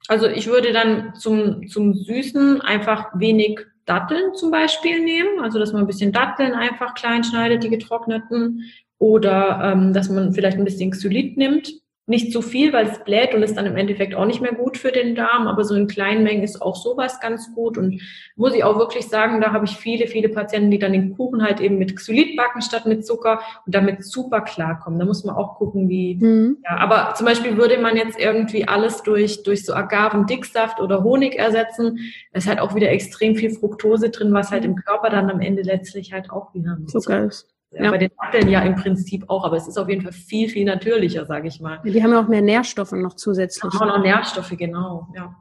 Also 0.09 0.27
ich 0.27 0.47
würde 0.47 0.73
dann 0.73 1.15
zum, 1.15 1.69
zum 1.69 1.95
Süßen 1.95 2.61
einfach 2.61 3.09
wenig 3.15 3.61
Datteln 3.85 4.35
zum 4.35 4.51
Beispiel 4.51 5.03
nehmen, 5.03 5.41
also 5.41 5.59
dass 5.59 5.73
man 5.73 5.83
ein 5.83 5.87
bisschen 5.87 6.13
Datteln 6.13 6.53
einfach 6.53 6.95
klein 6.95 7.25
schneidet, 7.25 7.63
die 7.63 7.71
getrockneten, 7.71 8.65
oder 8.99 9.61
ähm, 9.63 9.93
dass 9.93 10.09
man 10.09 10.33
vielleicht 10.33 10.59
ein 10.59 10.65
bisschen 10.65 10.91
Xylit 10.91 11.37
nimmt, 11.37 11.73
nicht 12.09 12.33
zu 12.33 12.41
viel, 12.41 12.73
weil 12.73 12.87
es 12.87 13.05
bläht 13.05 13.35
und 13.35 13.43
ist 13.43 13.57
dann 13.57 13.67
im 13.67 13.77
Endeffekt 13.77 14.15
auch 14.15 14.25
nicht 14.25 14.41
mehr 14.41 14.55
gut 14.55 14.79
für 14.79 14.91
den 14.91 15.15
Darm, 15.15 15.47
aber 15.47 15.63
so 15.65 15.75
in 15.75 15.87
kleinen 15.87 16.25
Mengen 16.25 16.43
ist 16.43 16.63
auch 16.63 16.75
sowas 16.75 17.21
ganz 17.21 17.55
gut 17.55 17.77
und 17.77 18.01
muss 18.35 18.55
ich 18.55 18.65
auch 18.65 18.79
wirklich 18.79 19.09
sagen, 19.09 19.43
da 19.43 19.53
habe 19.53 19.67
ich 19.67 19.77
viele, 19.77 20.07
viele 20.07 20.31
Patienten, 20.31 20.71
die 20.71 20.79
dann 20.79 20.93
den 20.93 21.15
Kuchen 21.15 21.43
halt 21.43 21.61
eben 21.61 21.77
mit 21.77 21.95
Xylit 21.95 22.35
backen 22.37 22.63
statt 22.63 22.87
mit 22.87 23.05
Zucker 23.05 23.41
und 23.67 23.75
damit 23.75 24.05
super 24.05 24.41
klarkommen. 24.41 24.99
Da 24.99 25.05
muss 25.05 25.25
man 25.25 25.37
auch 25.37 25.57
gucken, 25.57 25.91
wie, 25.91 26.15
mhm. 26.15 26.59
ja, 26.65 26.79
aber 26.79 27.13
zum 27.15 27.27
Beispiel 27.27 27.59
würde 27.59 27.77
man 27.77 27.97
jetzt 27.97 28.19
irgendwie 28.19 28.67
alles 28.67 29.03
durch, 29.03 29.43
durch 29.43 29.67
so 29.67 29.75
Agavendicksaft 29.75 30.81
oder 30.81 31.05
Honig 31.05 31.39
ersetzen, 31.39 31.99
da 32.33 32.39
ist 32.39 32.49
halt 32.49 32.61
auch 32.61 32.75
wieder 32.75 32.91
extrem 32.91 33.37
viel 33.37 33.51
Fructose 33.51 34.09
drin, 34.09 34.33
was 34.33 34.51
halt 34.51 34.65
im 34.65 34.77
Körper 34.77 35.11
dann 35.11 35.31
am 35.31 35.41
Ende 35.41 35.61
letztlich 35.61 36.15
halt 36.15 36.31
auch 36.31 36.55
wieder 36.55 36.79
Zucker 36.87 37.25
ist. 37.25 37.58
Ja. 37.71 37.91
Bei 37.91 37.99
den 37.99 38.11
Datteln 38.19 38.49
ja 38.49 38.63
im 38.63 38.77
Prinzip 38.77 39.29
auch, 39.29 39.45
aber 39.45 39.57
es 39.57 39.69
ist 39.69 39.77
auf 39.77 39.89
jeden 39.89 40.01
Fall 40.01 40.13
viel, 40.13 40.49
viel 40.49 40.65
natürlicher, 40.65 41.27
sage 41.27 41.49
ich 41.49 41.61
mal. 41.61 41.81
Die 41.85 42.03
haben 42.03 42.13
ja 42.13 42.21
auch 42.21 42.29
mehr 42.29 42.41
Nährstoffe 42.41 42.93
noch 42.93 43.15
zusätzlich. 43.15 43.75
Auch 43.75 43.87
noch 43.87 44.03
Nährstoffe, 44.03 44.55
genau, 44.57 45.09
ja. 45.15 45.35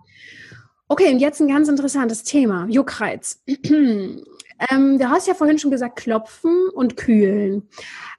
Okay, 0.89 1.11
und 1.11 1.19
jetzt 1.19 1.41
ein 1.41 1.47
ganz 1.47 1.69
interessantes 1.69 2.23
Thema, 2.23 2.67
Juckreiz. 2.69 3.43
ähm, 3.69 4.23
du 4.69 5.09
hast 5.09 5.27
ja 5.27 5.33
vorhin 5.33 5.57
schon 5.57 5.71
gesagt, 5.71 5.97
klopfen 5.97 6.69
und 6.73 6.97
kühlen. 6.97 7.69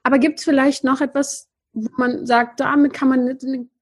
Aber 0.03 0.17
gibt 0.17 0.39
es 0.39 0.45
vielleicht 0.45 0.83
noch 0.83 1.01
etwas, 1.01 1.49
wo 1.73 1.89
man 1.97 2.25
sagt, 2.25 2.59
damit 2.59 2.93
kann 2.93 3.09
man 3.09 3.37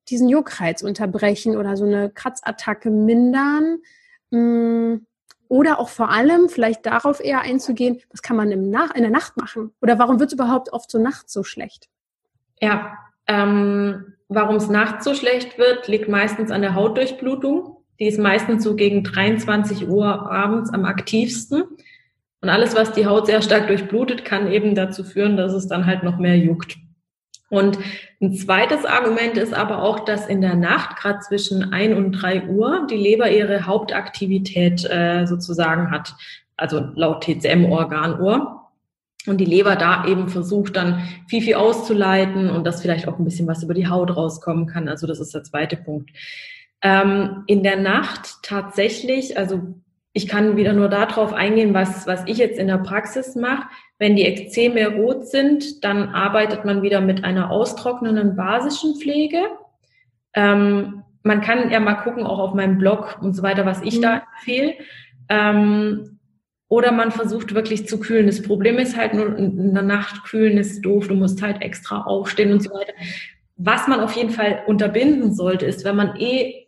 diesen 0.10 0.30
Juckreiz 0.30 0.84
unterbrechen 0.84 1.56
oder 1.56 1.78
so 1.78 1.86
eine 1.86 2.10
Kratzattacke 2.10 2.90
mindern? 2.90 3.80
Hm, 4.32 5.07
oder 5.50 5.80
auch 5.80 5.90
vor 5.90 6.10
allem 6.10 6.50
vielleicht 6.50 6.86
darauf 6.86 7.24
eher 7.24 7.42
einzugehen, 7.42 8.00
was 8.12 8.22
kann 8.22 8.38
man 8.38 8.52
im 8.52 8.70
Nach 8.70 8.94
in 8.94 9.02
der 9.02 9.12
Nacht 9.12 9.38
machen? 9.38 9.72
Oder 9.82 10.00
warum 10.00 10.20
wird 10.20 10.30
es 10.30 10.34
überhaupt 10.34 10.74
oft 10.74 10.90
so 10.92 11.00
nachts 11.00 11.34
so 11.34 11.44
schlecht? 11.44 11.90
Ja, 12.62 12.98
ähm, 13.28 14.14
warum 14.30 14.56
es 14.56 14.70
nachts 14.70 15.06
so 15.06 15.14
schlecht 15.14 15.58
wird, 15.58 15.88
liegt 15.88 16.10
meistens 16.10 16.52
an 16.52 16.62
der 16.62 16.76
Hautdurchblutung. 16.76 17.78
Die 18.00 18.08
ist 18.08 18.20
meistens 18.20 18.64
so 18.64 18.76
gegen 18.76 19.04
23 19.04 19.88
Uhr 19.88 20.32
abends 20.32 20.72
am 20.72 20.86
aktivsten. 20.86 21.64
Und 22.42 22.50
alles, 22.50 22.76
was 22.76 22.92
die 22.94 23.08
Haut 23.08 23.26
sehr 23.26 23.42
stark 23.42 23.68
durchblutet, 23.68 24.24
kann 24.24 24.52
eben 24.52 24.76
dazu 24.76 25.04
führen, 25.04 25.38
dass 25.38 25.54
es 25.54 25.68
dann 25.68 25.86
halt 25.86 26.04
noch 26.04 26.18
mehr 26.18 26.38
juckt. 26.38 26.78
Und 27.50 27.80
ein 28.22 28.34
zweites 28.34 28.84
Argument 28.84 29.38
ist 29.38 29.54
aber 29.54 29.82
auch, 29.82 30.02
dass 30.02 30.28
in 30.28 30.42
der 30.42 30.56
Nacht, 30.56 30.98
gerade 30.98 31.20
zwischen 31.20 31.72
ein 31.72 31.94
und 31.94 32.12
drei 32.12 32.46
Uhr, 32.48 32.88
die 32.90 32.98
Leber 32.98 33.32
ihre 33.32 33.66
Hauptaktivität 33.66 34.84
äh, 34.90 35.26
sozusagen 35.26 35.90
hat, 35.92 36.14
also 36.58 36.80
laut 36.96 37.24
TCM-Organuhr. 37.24 38.54
Und 39.28 39.38
die 39.40 39.46
Leber 39.46 39.76
da 39.76 40.06
eben 40.06 40.30
versucht 40.30 40.76
dann 40.76 41.04
viel, 41.28 41.42
viel 41.42 41.56
auszuleiten 41.56 42.50
und 42.50 42.66
dass 42.66 42.82
vielleicht 42.82 43.08
auch 43.08 43.20
ein 43.20 43.26
bisschen 43.26 43.48
was 43.48 43.64
über 43.64 43.74
die 43.74 43.88
Haut 43.88 44.16
rauskommen 44.16 44.68
kann. 44.68 44.88
Also 44.88 45.06
das 45.06 45.20
ist 45.20 45.34
der 45.34 45.44
zweite 45.44 45.76
Punkt. 45.76 46.12
Ähm, 46.82 47.44
in 47.48 47.64
der 47.64 47.78
Nacht 47.78 48.38
tatsächlich, 48.44 49.38
also 49.38 49.76
ich 50.18 50.28
kann 50.28 50.58
wieder 50.58 50.74
nur 50.74 50.90
darauf 50.90 51.32
eingehen, 51.32 51.76
was, 51.76 52.08
was 52.08 52.24
ich 52.26 52.40
jetzt 52.40 52.58
in 52.58 52.66
der 52.66 52.80
Praxis 52.80 53.36
mache. 53.36 53.68
Wenn 54.00 54.16
die 54.16 54.26
Ekzeme 54.26 54.88
rot 54.96 55.28
sind, 55.28 55.84
dann 55.84 56.10
arbeitet 56.10 56.66
man 56.66 56.82
wieder 56.82 57.02
mit 57.02 57.24
einer 57.24 57.52
austrocknenden 57.52 58.36
basischen 58.36 58.96
Pflege. 58.96 59.44
Ähm, 60.34 61.04
man 61.22 61.42
kann 61.42 61.70
ja 61.70 61.80
mal 61.80 61.94
gucken, 61.94 62.26
auch 62.26 62.40
auf 62.40 62.56
meinem 62.56 62.80
Blog 62.80 63.20
und 63.22 63.36
so 63.36 63.44
weiter, 63.44 63.68
was 63.68 63.84
ich 63.84 63.98
mhm. 63.98 64.02
da 64.02 64.24
empfehle. 64.38 64.74
Ähm, 65.30 66.18
oder 66.68 66.92
man 66.92 67.12
versucht 67.12 67.54
wirklich 67.54 67.88
zu 67.88 68.00
kühlen. 68.00 68.26
Das 68.26 68.42
Problem 68.42 68.80
ist 68.80 68.98
halt 68.98 69.14
nur, 69.14 69.38
in 69.38 69.76
der 69.76 69.84
Nacht 69.84 70.24
kühlen 70.24 70.58
ist 70.58 70.82
doof, 70.82 71.10
du 71.10 71.14
musst 71.14 71.44
halt 71.44 71.62
extra 71.62 72.02
aufstehen 72.02 72.52
und 72.52 72.64
so 72.64 72.72
weiter. 72.72 72.94
Was 73.56 73.88
man 73.88 74.00
auf 74.00 74.14
jeden 74.14 74.32
Fall 74.32 74.64
unterbinden 74.66 75.36
sollte, 75.36 75.68
ist, 75.68 75.86
wenn 75.86 75.96
man 75.96 76.16
eh 76.16 76.67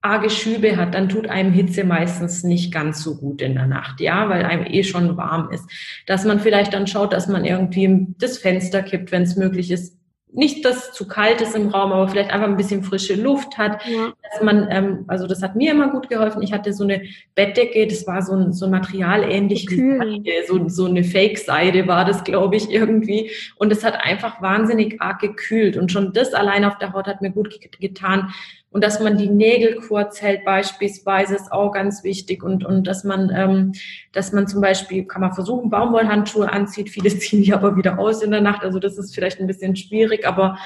arge 0.00 0.30
Schübe 0.30 0.76
hat, 0.76 0.94
dann 0.94 1.08
tut 1.08 1.28
einem 1.28 1.52
Hitze 1.52 1.84
meistens 1.84 2.44
nicht 2.44 2.72
ganz 2.72 3.02
so 3.02 3.16
gut 3.16 3.42
in 3.42 3.54
der 3.54 3.66
Nacht, 3.66 4.00
ja, 4.00 4.28
weil 4.28 4.44
einem 4.44 4.66
eh 4.66 4.84
schon 4.84 5.16
warm 5.16 5.50
ist. 5.50 5.68
Dass 6.06 6.24
man 6.24 6.40
vielleicht 6.40 6.72
dann 6.72 6.86
schaut, 6.86 7.12
dass 7.12 7.26
man 7.26 7.44
irgendwie 7.44 8.06
das 8.18 8.38
Fenster 8.38 8.82
kippt, 8.82 9.10
wenn 9.12 9.22
es 9.22 9.36
möglich 9.36 9.70
ist, 9.70 9.98
nicht, 10.32 10.64
dass 10.64 10.88
es 10.88 10.92
zu 10.92 11.08
kalt 11.08 11.40
ist 11.40 11.56
im 11.56 11.68
Raum, 11.68 11.92
aber 11.92 12.08
vielleicht 12.08 12.30
einfach 12.30 12.48
ein 12.48 12.56
bisschen 12.56 12.82
frische 12.82 13.14
Luft 13.14 13.56
hat. 13.56 13.80
Ja. 13.86 14.12
Dass 14.30 14.42
man, 14.42 14.68
ähm, 14.70 15.04
also 15.08 15.26
das 15.26 15.42
hat 15.42 15.56
mir 15.56 15.72
immer 15.72 15.90
gut 15.90 16.08
geholfen. 16.08 16.42
Ich 16.42 16.52
hatte 16.52 16.72
so 16.72 16.84
eine 16.84 17.02
Bettdecke, 17.34 17.86
das 17.86 18.06
war 18.06 18.22
so 18.22 18.34
ein, 18.34 18.52
so 18.52 18.66
ein 18.66 18.70
Material 18.70 19.24
ähnlich 19.24 19.66
wie 19.70 19.96
Seide, 19.96 20.46
so, 20.46 20.68
so 20.68 20.84
eine 20.84 21.04
Fake-Seide 21.04 21.86
war 21.86 22.04
das, 22.04 22.24
glaube 22.24 22.56
ich, 22.56 22.70
irgendwie. 22.70 23.30
Und 23.56 23.72
es 23.72 23.84
hat 23.84 24.04
einfach 24.04 24.42
wahnsinnig 24.42 25.00
arg 25.00 25.20
gekühlt. 25.20 25.76
Und 25.76 25.90
schon 25.90 26.12
das 26.12 26.34
allein 26.34 26.64
auf 26.64 26.76
der 26.78 26.92
Haut 26.92 27.06
hat 27.06 27.22
mir 27.22 27.30
gut 27.30 27.58
getan. 27.80 28.30
Und 28.70 28.84
dass 28.84 29.00
man 29.00 29.16
die 29.16 29.30
Nägel 29.30 29.76
kurz 29.76 30.20
hält 30.20 30.44
beispielsweise 30.44 31.34
ist 31.34 31.52
auch 31.52 31.72
ganz 31.72 32.04
wichtig. 32.04 32.42
Und, 32.42 32.64
und 32.64 32.86
dass 32.86 33.02
man, 33.02 33.30
ähm, 33.34 33.72
dass 34.12 34.32
man 34.32 34.46
zum 34.46 34.60
Beispiel, 34.60 35.04
kann 35.04 35.22
man 35.22 35.32
versuchen, 35.32 35.70
Baumwollhandschuhe 35.70 36.52
anzieht. 36.52 36.90
Viele 36.90 37.08
ziehen 37.18 37.42
die 37.42 37.54
aber 37.54 37.76
wieder 37.76 37.98
aus 37.98 38.22
in 38.22 38.30
der 38.30 38.42
Nacht. 38.42 38.62
Also 38.62 38.78
das 38.78 38.98
ist 38.98 39.14
vielleicht 39.14 39.40
ein 39.40 39.46
bisschen 39.46 39.74
schwierig, 39.74 40.26
aber 40.26 40.58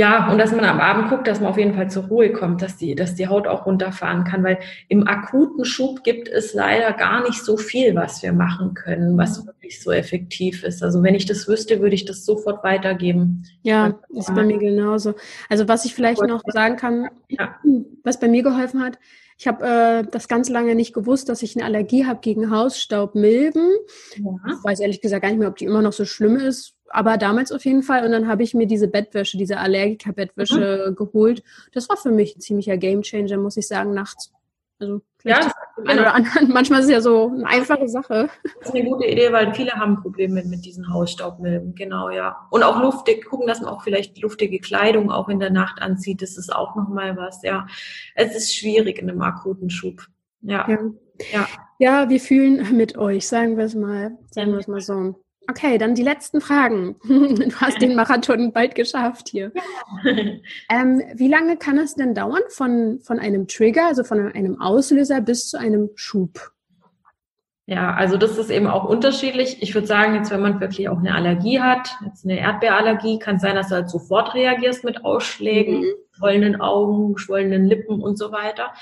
ja, 0.00 0.32
und 0.32 0.38
dass 0.38 0.50
man 0.50 0.64
am 0.64 0.80
Abend 0.80 1.10
guckt, 1.10 1.26
dass 1.26 1.40
man 1.40 1.50
auf 1.50 1.58
jeden 1.58 1.74
Fall 1.74 1.90
zur 1.90 2.04
Ruhe 2.04 2.32
kommt, 2.32 2.62
dass 2.62 2.78
die, 2.78 2.94
dass 2.94 3.16
die 3.16 3.28
Haut 3.28 3.46
auch 3.46 3.66
runterfahren 3.66 4.24
kann, 4.24 4.42
weil 4.42 4.58
im 4.88 5.06
akuten 5.06 5.66
Schub 5.66 6.04
gibt 6.04 6.26
es 6.26 6.54
leider 6.54 6.94
gar 6.94 7.22
nicht 7.22 7.44
so 7.44 7.58
viel, 7.58 7.94
was 7.94 8.22
wir 8.22 8.32
machen 8.32 8.72
können, 8.72 9.18
was 9.18 9.44
wirklich 9.44 9.82
so 9.82 9.92
effektiv 9.92 10.64
ist. 10.64 10.82
Also 10.82 11.02
wenn 11.02 11.14
ich 11.14 11.26
das 11.26 11.46
wüsste, 11.48 11.82
würde 11.82 11.94
ich 11.94 12.06
das 12.06 12.24
sofort 12.24 12.64
weitergeben. 12.64 13.44
Ja, 13.60 14.00
ist 14.08 14.34
bei 14.34 14.42
mir 14.42 14.56
genauso. 14.56 15.16
Also 15.50 15.68
was 15.68 15.84
ich 15.84 15.94
vielleicht 15.94 16.22
noch 16.22 16.40
sagen 16.46 16.76
kann, 16.76 17.10
ja. 17.28 17.56
was 18.02 18.18
bei 18.18 18.28
mir 18.28 18.42
geholfen 18.42 18.82
hat, 18.82 18.98
ich 19.36 19.46
habe 19.46 19.66
äh, 19.66 20.10
das 20.10 20.28
ganz 20.28 20.48
lange 20.48 20.74
nicht 20.74 20.94
gewusst, 20.94 21.28
dass 21.28 21.42
ich 21.42 21.56
eine 21.56 21.66
Allergie 21.66 22.06
habe 22.06 22.20
gegen 22.22 22.50
Hausstaubmilben. 22.50 23.68
Ja. 24.16 24.30
Ich 24.46 24.64
weiß 24.64 24.80
ehrlich 24.80 25.02
gesagt 25.02 25.20
gar 25.20 25.28
nicht 25.28 25.38
mehr, 25.38 25.48
ob 25.48 25.56
die 25.56 25.66
immer 25.66 25.82
noch 25.82 25.92
so 25.92 26.06
schlimm 26.06 26.36
ist 26.36 26.79
aber 26.90 27.16
damals 27.16 27.52
auf 27.52 27.64
jeden 27.64 27.82
Fall. 27.82 28.04
Und 28.04 28.12
dann 28.12 28.28
habe 28.28 28.42
ich 28.42 28.54
mir 28.54 28.66
diese 28.66 28.88
Bettwäsche, 28.88 29.38
diese 29.38 29.58
Allergiker-Bettwäsche 29.58 30.88
mhm. 30.90 30.96
geholt. 30.96 31.42
Das 31.72 31.88
war 31.88 31.96
für 31.96 32.10
mich 32.10 32.36
ein 32.36 32.40
ziemlicher 32.40 32.76
Gamechanger, 32.76 33.36
muss 33.38 33.56
ich 33.56 33.66
sagen, 33.66 33.94
nachts. 33.94 34.32
Also 34.78 35.02
ja, 35.24 35.52
genau. 35.76 35.92
oder 35.92 36.14
anderen. 36.14 36.48
Manchmal 36.52 36.80
ist 36.80 36.86
es 36.86 36.92
ja 36.92 37.00
so 37.00 37.28
eine 37.28 37.46
einfache 37.46 37.88
Sache. 37.88 38.30
Das 38.42 38.68
ist 38.68 38.74
eine 38.74 38.88
gute 38.88 39.06
Idee, 39.06 39.30
weil 39.30 39.54
viele 39.54 39.72
haben 39.72 40.00
Probleme 40.00 40.34
mit, 40.34 40.46
mit 40.46 40.64
diesen 40.64 40.92
Hausstaubmilben. 40.92 41.74
Genau, 41.74 42.10
ja. 42.10 42.48
Und 42.50 42.62
auch 42.62 42.80
luftig, 42.80 43.26
gucken, 43.26 43.46
dass 43.46 43.60
man 43.60 43.70
auch 43.70 43.82
vielleicht 43.82 44.18
luftige 44.20 44.58
Kleidung 44.58 45.10
auch 45.10 45.28
in 45.28 45.38
der 45.38 45.50
Nacht 45.50 45.82
anzieht. 45.82 46.22
Das 46.22 46.38
ist 46.38 46.54
auch 46.54 46.76
nochmal 46.76 47.16
was, 47.16 47.42
ja. 47.42 47.66
Es 48.14 48.34
ist 48.34 48.54
schwierig 48.54 48.98
in 48.98 49.10
einem 49.10 49.20
akuten 49.20 49.68
Schub. 49.68 50.06
Ja. 50.40 50.66
ja. 50.68 50.78
Ja. 51.32 51.46
ja, 51.78 52.08
wir 52.08 52.18
fühlen 52.18 52.76
mit 52.76 52.96
euch, 52.96 53.28
sagen 53.28 53.58
wir 53.58 53.66
es 53.66 53.74
mal, 53.74 54.16
sagen 54.30 54.52
wir 54.52 54.58
es 54.58 54.68
mal 54.68 54.80
so. 54.80 55.22
Okay, 55.50 55.78
dann 55.78 55.96
die 55.96 56.04
letzten 56.04 56.40
Fragen. 56.40 56.96
Du 57.50 57.56
hast 57.56 57.82
den 57.82 57.96
Marathon 57.96 58.52
bald 58.52 58.74
geschafft 58.76 59.28
hier. 59.28 59.52
ähm, 60.70 61.02
wie 61.14 61.28
lange 61.28 61.56
kann 61.56 61.76
es 61.78 61.94
denn 61.94 62.14
dauern 62.14 62.42
von, 62.48 63.00
von 63.00 63.18
einem 63.18 63.48
Trigger, 63.48 63.86
also 63.88 64.04
von 64.04 64.32
einem 64.32 64.60
Auslöser 64.60 65.20
bis 65.20 65.48
zu 65.48 65.58
einem 65.58 65.90
Schub? 65.96 66.52
Ja, 67.66 67.94
also 67.94 68.16
das 68.16 68.38
ist 68.38 68.50
eben 68.50 68.66
auch 68.66 68.84
unterschiedlich. 68.84 69.62
Ich 69.62 69.74
würde 69.74 69.86
sagen, 69.86 70.14
jetzt 70.14 70.30
wenn 70.30 70.40
man 70.40 70.60
wirklich 70.60 70.88
auch 70.88 70.98
eine 70.98 71.14
Allergie 71.14 71.60
hat, 71.60 71.96
jetzt 72.04 72.24
eine 72.24 72.38
Erdbeerallergie, 72.38 73.18
kann 73.18 73.38
sein, 73.38 73.56
dass 73.56 73.68
du 73.68 73.76
halt 73.76 73.90
sofort 73.90 74.34
reagierst 74.34 74.84
mit 74.84 75.04
Ausschlägen, 75.04 75.80
mhm. 75.80 75.92
Geschwollenen 76.20 76.60
Augen, 76.60 77.14
geschwollenen 77.14 77.64
Lippen 77.64 78.02
und 78.02 78.18
so 78.18 78.30
weiter. 78.30 78.72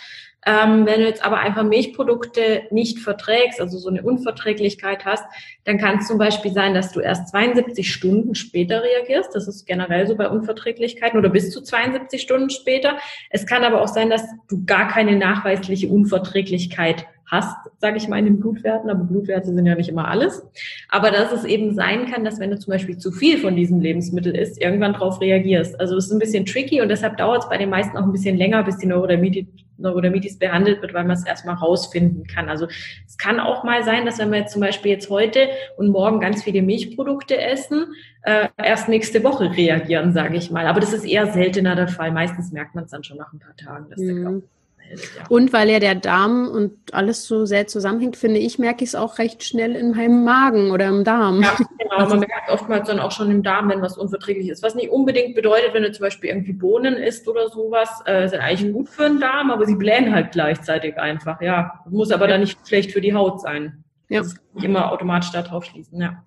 Ähm, 0.47 0.87
wenn 0.87 1.01
du 1.01 1.07
jetzt 1.07 1.25
aber 1.25 1.39
einfach 1.39 1.63
Milchprodukte 1.63 2.63
nicht 2.71 3.01
verträgst, 3.01 3.61
also 3.61 3.77
so 3.79 3.89
eine 3.89 4.03
Unverträglichkeit 4.03 5.05
hast, 5.05 5.25
dann 5.65 5.79
kann 5.79 5.99
es 5.99 6.07
zum 6.07 6.19
Beispiel 6.19 6.53
sein, 6.53 6.75
dass 6.75 6.93
du 6.93 7.01
erst 7.01 7.29
72 7.29 7.93
Stunden 7.93 8.35
später 8.35 8.83
reagierst. 8.83 9.35
Das 9.35 9.47
ist 9.47 9.67
generell 9.67 10.07
so 10.07 10.17
bei 10.17 10.29
Unverträglichkeiten 10.29 11.19
oder 11.19 11.29
bis 11.29 11.51
zu 11.51 11.61
72 11.63 12.23
Stunden 12.23 12.51
später. 12.51 12.99
Es 13.31 13.47
kann 13.47 13.65
aber 13.65 13.83
auch 13.83 13.89
sein, 13.89 14.11
dass 14.11 14.23
du 14.49 14.65
gar 14.65 14.89
keine 14.89 15.17
nachweisliche 15.17 15.89
Unverträglichkeit 15.89 17.07
hast, 17.31 17.57
sage 17.79 17.97
ich 17.99 18.09
mal, 18.09 18.19
in 18.19 18.25
den 18.25 18.41
Blutwerten, 18.41 18.91
aber 18.91 19.05
Blutwerte 19.05 19.53
sind 19.53 19.67
ja 19.67 19.75
nicht 19.75 19.89
immer 19.89 20.09
alles. 20.09 20.47
Aber 20.89 21.11
dass 21.11 21.33
es 21.33 21.45
eben 21.45 21.75
sein 21.75 22.11
kann, 22.11 22.25
dass 22.25 22.41
wenn 22.41 22.51
du 22.51 22.59
zum 22.59 22.73
Beispiel 22.73 22.97
zu 22.99 23.13
viel 23.13 23.39
von 23.39 23.55
diesem 23.55 23.81
Lebensmittel 23.81 24.35
isst, 24.35 24.61
irgendwann 24.61 24.95
darauf 24.95 25.21
reagierst. 25.21 25.79
Also 25.79 25.97
es 25.97 26.07
ist 26.07 26.13
ein 26.13 26.19
bisschen 26.19 26.47
tricky 26.47 26.81
und 26.81 26.89
deshalb 26.89 27.17
dauert 27.19 27.45
es 27.45 27.49
bei 27.49 27.59
den 27.59 27.71
meisten 27.71 27.97
auch 27.97 28.03
ein 28.03 28.13
bisschen 28.13 28.37
länger, 28.37 28.63
bis 28.63 28.79
die 28.79 28.87
Neurodermitis, 28.87 29.47
Neurodermitis 29.77 30.39
behandelt 30.39 30.83
wird, 30.83 30.95
weil 30.95 31.05
man 31.05 31.17
es 31.17 31.25
erstmal 31.25 31.55
rausfinden 31.55 32.27
kann. 32.27 32.49
Also 32.49 32.67
es 33.07 33.17
kann 33.17 33.39
auch 33.39 33.63
mal 33.63 33.85
sein, 33.85 34.07
dass 34.07 34.19
wenn 34.19 34.31
wir 34.31 34.39
jetzt 34.39 34.53
zum 34.53 34.63
Beispiel 34.63 34.93
jetzt 34.93 35.11
heute 35.11 35.49
und 35.77 35.91
morgen 35.91 36.21
ganz 36.21 36.43
viele 36.43 36.63
Milchprodukte 36.63 37.41
essen, 37.41 37.95
äh, 38.23 38.49
erst 38.57 38.89
nächste 38.89 39.23
Woche 39.23 39.57
reagieren, 39.57 40.13
sage 40.13 40.37
ich 40.37 40.51
mal. 40.51 40.67
Aber 40.67 40.81
das 40.81 40.93
ist 40.93 41.05
eher 41.05 41.31
seltener 41.33 41.77
der 41.77 41.89
Fall. 41.89 42.11
Meistens 42.11 42.53
merkt 42.53 42.75
man 42.75 42.85
es 42.85 42.91
dann 42.91 43.05
schon 43.05 43.19
nach 43.19 43.33
ein 43.33 43.39
paar 43.39 43.57
Tagen, 43.57 43.89
dass 43.91 44.01
mhm. 44.01 44.07
der 44.07 44.25
Körper 44.25 44.47
Ja. 44.91 45.27
Und 45.29 45.53
weil 45.53 45.69
ja 45.71 45.79
der 45.79 45.95
Darm 45.95 46.49
und 46.49 46.73
alles 46.93 47.27
so 47.27 47.45
sehr 47.45 47.67
zusammenhängt, 47.67 48.17
finde 48.17 48.39
ich, 48.41 48.59
merke 48.59 48.85
ich 48.85 48.91
es 48.91 48.95
auch 48.95 49.19
recht 49.19 49.45
schnell 49.45 49.77
in 49.77 49.93
meinem 49.93 50.25
Magen 50.25 50.71
oder 50.71 50.87
im 50.87 51.05
Darm. 51.05 51.43
Ja, 51.43 51.57
genau. 51.79 51.97
Also, 51.97 52.17
man 52.17 52.21
merkt 52.21 52.51
oftmals 52.51 52.89
dann 52.89 53.01
auch 53.01 53.13
schon 53.13 53.31
im 53.31 53.43
Darm, 53.43 53.69
wenn 53.69 53.83
was 53.83 53.99
unverträglich 53.99 54.49
ist. 54.49 54.63
Was 54.63 54.75
nicht 54.75 54.91
unbedingt 54.91 55.35
bedeutet, 55.35 55.75
wenn 55.75 55.83
du 55.83 55.93
zum 55.93 56.05
Beispiel 56.05 56.31
irgendwie 56.31 56.53
Bohnen 56.53 56.95
isst 56.95 57.29
oder 57.29 57.49
sowas, 57.49 57.89
äh, 58.07 58.29
sind 58.29 58.41
eigentlich 58.41 58.73
gut 58.73 58.89
für 58.89 59.09
den 59.09 59.21
Darm, 59.21 59.51
aber 59.51 59.67
sie 59.67 59.77
blähen 59.77 60.15
halt 60.15 60.33
gleichzeitig 60.33 60.97
einfach. 60.99 61.41
Ja, 61.41 61.85
muss 61.89 62.11
aber 62.11 62.27
ja. 62.27 62.33
dann 62.33 62.41
nicht 62.41 62.59
schlecht 62.67 62.93
für 62.93 63.01
die 63.01 63.15
Haut 63.15 63.41
sein. 63.41 63.85
Ja. 64.09 64.21
Das 64.21 64.35
kann 64.35 64.45
nicht 64.55 64.65
immer 64.65 64.91
automatisch 64.91 65.31
darauf 65.33 65.65
schließen, 65.65 66.01
ja. 66.01 66.23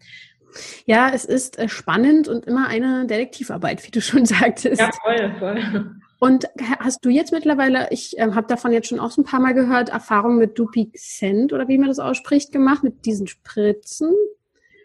Ja, 0.86 1.12
es 1.14 1.26
ist 1.26 1.57
äh, 1.59 1.70
spannend 1.70 2.28
und 2.28 2.45
immer 2.45 2.68
eine 2.68 3.05
Detektivarbeit, 3.05 3.86
wie 3.86 3.91
du 3.91 4.01
schon 4.01 4.26
sagtest. 4.26 4.82
Ja, 4.82 4.89
voll, 5.03 5.36
voll. 5.39 5.95
Und 6.24 6.47
hast 6.80 7.03
du 7.03 7.09
jetzt 7.09 7.32
mittlerweile, 7.32 7.88
ich 7.89 8.15
äh, 8.19 8.32
habe 8.34 8.45
davon 8.45 8.72
jetzt 8.72 8.88
schon 8.88 8.99
auch 8.99 9.09
so 9.09 9.24
ein 9.24 9.26
paar 9.26 9.39
Mal 9.39 9.55
gehört, 9.55 9.89
Erfahrung 9.89 10.38
mit 10.38 10.57
Dupixent 10.57 11.51
oder 11.51 11.67
wie 11.67 11.80
man 11.80 11.88
das 11.88 11.97
ausspricht, 11.97 12.51
gemacht, 12.51 12.84
mit 12.84 13.05
diesen 13.05 13.26
Spritzen? 13.26 14.13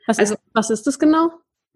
Was, 0.06 0.18
also, 0.18 0.32
ist, 0.32 0.40
was 0.54 0.70
ist 0.70 0.86
das 0.86 0.98
genau? 0.98 1.32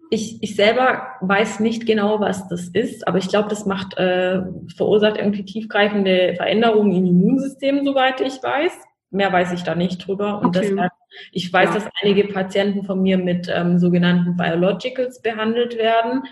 Ich, 0.09 0.41
ich 0.41 0.55
selber 0.55 1.03
weiß 1.21 1.59
nicht 1.59 1.85
genau, 1.85 2.19
was 2.19 2.47
das 2.47 2.69
ist, 2.69 3.07
aber 3.07 3.19
ich 3.19 3.29
glaube, 3.29 3.49
das 3.49 3.67
macht, 3.67 3.95
äh, 3.99 4.41
verursacht 4.75 5.17
irgendwie 5.17 5.45
tiefgreifende 5.45 6.33
Veränderungen 6.37 6.93
im 6.93 7.05
Immunsystem, 7.05 7.85
soweit 7.85 8.19
ich 8.19 8.41
weiß. 8.41 8.73
Mehr 9.11 9.31
weiß 9.31 9.51
ich 9.51 9.61
da 9.61 9.75
nicht 9.75 10.07
drüber. 10.07 10.39
Und 10.39 10.57
okay. 10.57 10.69
deshalb, 10.71 10.91
ich 11.31 11.53
weiß, 11.53 11.69
ja. 11.69 11.75
dass 11.75 11.89
einige 12.01 12.23
Patienten 12.29 12.83
von 12.83 12.99
mir 12.99 13.19
mit 13.19 13.47
ähm, 13.47 13.77
sogenannten 13.77 14.37
Biologicals 14.37 15.21
behandelt 15.21 15.77
werden. 15.77 16.23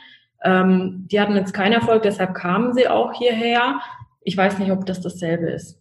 Ähm, 0.44 1.08
die 1.12 1.20
hatten 1.20 1.36
jetzt 1.36 1.54
keinen 1.54 1.74
Erfolg, 1.74 2.04
deshalb 2.04 2.34
kamen 2.34 2.74
sie 2.74 2.88
auch 2.88 3.14
hierher. 3.14 3.80
Ich 4.22 4.38
weiß 4.38 4.60
nicht, 4.60 4.72
ob 4.72 4.86
das 4.86 5.02
dasselbe 5.02 5.50
ist. 5.50 5.80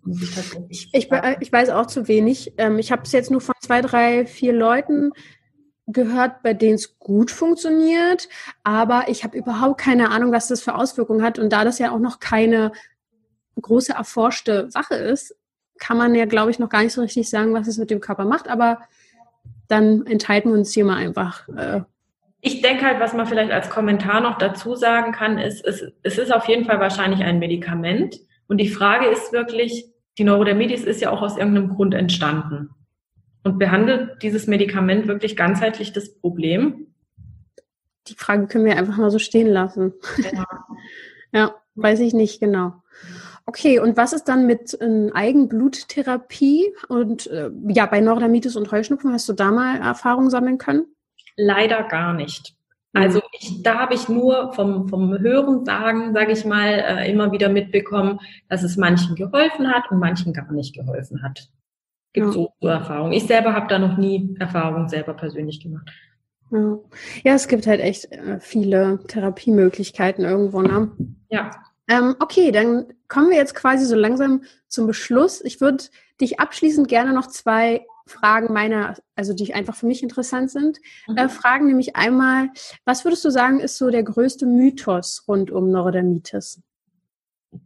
Ich, 0.68 0.88
ich, 0.92 1.10
ich, 1.40 1.52
weiß 1.52 1.70
auch 1.70 1.86
zu 1.86 2.08
wenig. 2.08 2.54
Ähm, 2.56 2.78
ich 2.78 2.90
habe 2.90 3.02
es 3.02 3.12
jetzt 3.12 3.30
nur 3.30 3.40
von 3.40 3.54
zwei, 3.60 3.82
drei, 3.82 4.26
vier 4.26 4.52
Leuten 4.52 5.12
gehört, 5.86 6.42
bei 6.42 6.54
denen 6.54 6.74
es 6.74 6.98
gut 6.98 7.30
funktioniert, 7.30 8.28
aber 8.62 9.04
ich 9.08 9.24
habe 9.24 9.36
überhaupt 9.36 9.80
keine 9.80 10.10
Ahnung, 10.10 10.32
was 10.32 10.48
das 10.48 10.60
für 10.60 10.74
Auswirkungen 10.74 11.22
hat. 11.22 11.38
Und 11.38 11.52
da 11.52 11.64
das 11.64 11.78
ja 11.78 11.92
auch 11.92 11.98
noch 11.98 12.20
keine 12.20 12.72
große 13.60 13.92
erforschte 13.92 14.70
Sache 14.70 14.94
ist, 14.94 15.34
kann 15.78 15.96
man 15.96 16.14
ja, 16.14 16.26
glaube 16.26 16.50
ich, 16.50 16.58
noch 16.58 16.68
gar 16.68 16.82
nicht 16.82 16.92
so 16.92 17.00
richtig 17.00 17.30
sagen, 17.30 17.54
was 17.54 17.68
es 17.68 17.78
mit 17.78 17.90
dem 17.90 18.00
Körper 18.00 18.24
macht. 18.24 18.48
Aber 18.48 18.80
dann 19.68 20.06
enthalten 20.06 20.50
wir 20.50 20.58
uns 20.58 20.72
hier 20.72 20.84
mal 20.84 20.96
einfach 20.96 21.48
äh, 21.48 21.80
ich 22.40 22.62
denke 22.62 22.84
halt, 22.84 23.00
was 23.00 23.14
man 23.14 23.26
vielleicht 23.26 23.50
als 23.50 23.68
Kommentar 23.68 24.20
noch 24.20 24.38
dazu 24.38 24.76
sagen 24.76 25.12
kann, 25.12 25.38
ist, 25.38 25.64
es, 25.64 25.84
es 26.02 26.18
ist 26.18 26.32
auf 26.32 26.46
jeden 26.46 26.64
Fall 26.64 26.78
wahrscheinlich 26.78 27.20
ein 27.20 27.38
Medikament. 27.38 28.20
Und 28.46 28.58
die 28.58 28.68
Frage 28.68 29.06
ist 29.06 29.32
wirklich, 29.32 29.86
die 30.18 30.24
Neurodermitis 30.24 30.84
ist 30.84 31.00
ja 31.00 31.10
auch 31.10 31.22
aus 31.22 31.36
irgendeinem 31.36 31.70
Grund 31.70 31.94
entstanden. 31.94 32.70
Und 33.42 33.58
behandelt 33.58 34.22
dieses 34.22 34.46
Medikament 34.46 35.08
wirklich 35.08 35.36
ganzheitlich 35.36 35.92
das 35.92 36.14
Problem? 36.14 36.88
Die 38.06 38.14
Frage 38.14 38.46
können 38.46 38.64
wir 38.64 38.76
einfach 38.76 38.96
mal 38.96 39.10
so 39.10 39.18
stehen 39.18 39.48
lassen. 39.48 39.94
Ja, 40.32 40.44
ja 41.32 41.54
weiß 41.74 42.00
ich 42.00 42.14
nicht 42.14 42.40
genau. 42.40 42.74
Okay, 43.46 43.78
und 43.78 43.96
was 43.96 44.12
ist 44.12 44.24
dann 44.24 44.46
mit 44.46 44.78
äh, 44.80 45.10
Eigenbluttherapie? 45.12 46.72
Und 46.88 47.26
äh, 47.28 47.50
ja, 47.68 47.86
bei 47.86 48.00
Neurodermitis 48.00 48.56
und 48.56 48.70
Heuschnupfen 48.70 49.12
hast 49.12 49.28
du 49.28 49.32
da 49.32 49.50
mal 49.50 49.78
Erfahrungen 49.78 50.30
sammeln 50.30 50.58
können? 50.58 50.86
Leider 51.38 51.84
gar 51.84 52.12
nicht. 52.14 52.56
Mhm. 52.92 53.02
Also 53.02 53.20
ich, 53.38 53.62
da 53.62 53.78
habe 53.78 53.94
ich 53.94 54.08
nur 54.08 54.52
vom, 54.52 54.88
vom 54.88 55.16
Hören 55.18 55.64
sagen, 55.64 56.12
sage 56.12 56.32
ich 56.32 56.44
mal, 56.44 56.68
äh, 56.68 57.10
immer 57.10 57.32
wieder 57.32 57.48
mitbekommen, 57.48 58.18
dass 58.48 58.62
es 58.62 58.76
manchen 58.76 59.14
geholfen 59.14 59.68
hat 59.72 59.90
und 59.90 60.00
manchen 60.00 60.32
gar 60.32 60.52
nicht 60.52 60.74
geholfen 60.74 61.22
hat. 61.22 61.48
Gibt 62.12 62.26
ja. 62.26 62.32
so, 62.32 62.52
so 62.60 62.68
Erfahrungen. 62.68 63.12
Ich 63.12 63.26
selber 63.26 63.54
habe 63.54 63.68
da 63.68 63.78
noch 63.78 63.96
nie 63.96 64.36
Erfahrungen 64.40 64.88
selber 64.88 65.14
persönlich 65.14 65.60
gemacht. 65.60 65.88
Ja. 66.50 66.78
ja, 67.24 67.34
es 67.34 67.46
gibt 67.46 67.66
halt 67.66 67.80
echt 67.80 68.10
äh, 68.10 68.40
viele 68.40 69.00
Therapiemöglichkeiten 69.06 70.24
irgendwo, 70.24 70.62
ne? 70.62 70.90
Ja. 71.28 71.50
Ähm, 71.88 72.16
okay, 72.20 72.52
dann 72.52 72.86
kommen 73.06 73.30
wir 73.30 73.36
jetzt 73.36 73.54
quasi 73.54 73.84
so 73.84 73.94
langsam 73.94 74.42
zum 74.66 74.86
Beschluss. 74.86 75.42
Ich 75.42 75.60
würde 75.60 75.84
dich 76.20 76.40
abschließend 76.40 76.88
gerne 76.88 77.12
noch 77.12 77.26
zwei 77.26 77.86
Fragen 78.08 78.52
meiner, 78.52 78.96
also 79.14 79.34
die 79.34 79.54
einfach 79.54 79.76
für 79.76 79.86
mich 79.86 80.02
interessant 80.02 80.50
sind, 80.50 80.78
mhm. 81.06 81.16
äh, 81.16 81.28
fragen. 81.28 81.66
Nämlich 81.66 81.96
einmal, 81.96 82.48
was 82.84 83.04
würdest 83.04 83.24
du 83.24 83.30
sagen, 83.30 83.60
ist 83.60 83.78
so 83.78 83.90
der 83.90 84.02
größte 84.02 84.46
Mythos 84.46 85.24
rund 85.28 85.50
um 85.50 85.70
Neurodermitis? 85.70 86.60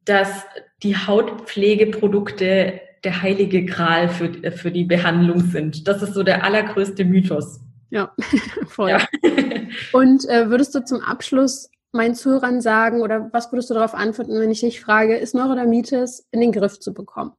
Dass 0.05 0.45
die 0.82 0.97
Hautpflegeprodukte 0.97 2.80
der 3.05 3.22
heilige 3.22 3.64
Gral 3.64 4.09
für, 4.09 4.53
für 4.53 4.70
die 4.70 4.84
Behandlung 4.84 5.40
sind. 5.40 5.88
Das 5.88 6.03
ist 6.03 6.14
so 6.14 6.22
der 6.22 6.45
allergrößte 6.45 7.05
Mythos. 7.05 7.61
Ja, 7.90 8.12
voll. 8.66 8.90
Ja. 8.90 9.07
Und 9.93 10.28
äh, 10.28 10.49
würdest 10.49 10.74
du 10.74 10.84
zum 10.84 11.01
Abschluss 11.01 11.68
meinen 11.93 12.14
Zuhörern 12.14 12.61
sagen 12.61 13.03
oder 13.03 13.28
was 13.32 13.53
würdest 13.53 13.70
du 13.70 13.74
darauf 13.74 13.95
antworten, 13.95 14.38
wenn 14.40 14.51
ich 14.51 14.61
dich 14.61 14.80
frage, 14.80 15.16
ist 15.16 15.34
Neurodermitis 15.34 16.26
in 16.30 16.40
den 16.40 16.53
Griff 16.53 16.80
zu 16.80 16.95
bekommen? 16.95 17.32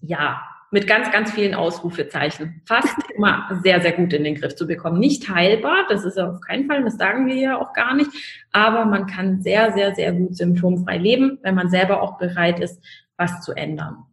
Ja, 0.00 0.42
mit 0.70 0.86
ganz, 0.86 1.10
ganz 1.10 1.32
vielen 1.32 1.54
Ausrufezeichen. 1.54 2.62
Fast 2.66 2.96
immer 3.16 3.60
sehr, 3.62 3.80
sehr 3.80 3.92
gut 3.92 4.12
in 4.12 4.24
den 4.24 4.34
Griff 4.36 4.54
zu 4.54 4.66
bekommen. 4.66 5.00
Nicht 5.00 5.28
heilbar, 5.28 5.86
das 5.88 6.04
ist 6.04 6.18
auf 6.18 6.40
keinen 6.40 6.68
Fall, 6.68 6.84
das 6.84 6.96
sagen 6.96 7.26
wir 7.26 7.34
ja 7.34 7.60
auch 7.60 7.72
gar 7.72 7.94
nicht, 7.94 8.10
aber 8.52 8.84
man 8.84 9.06
kann 9.06 9.42
sehr, 9.42 9.72
sehr, 9.72 9.94
sehr 9.94 10.12
gut 10.12 10.36
symptomfrei 10.36 10.98
leben, 10.98 11.38
wenn 11.42 11.54
man 11.54 11.70
selber 11.70 12.02
auch 12.02 12.18
bereit 12.18 12.60
ist, 12.60 12.82
was 13.16 13.42
zu 13.42 13.52
ändern. 13.52 14.04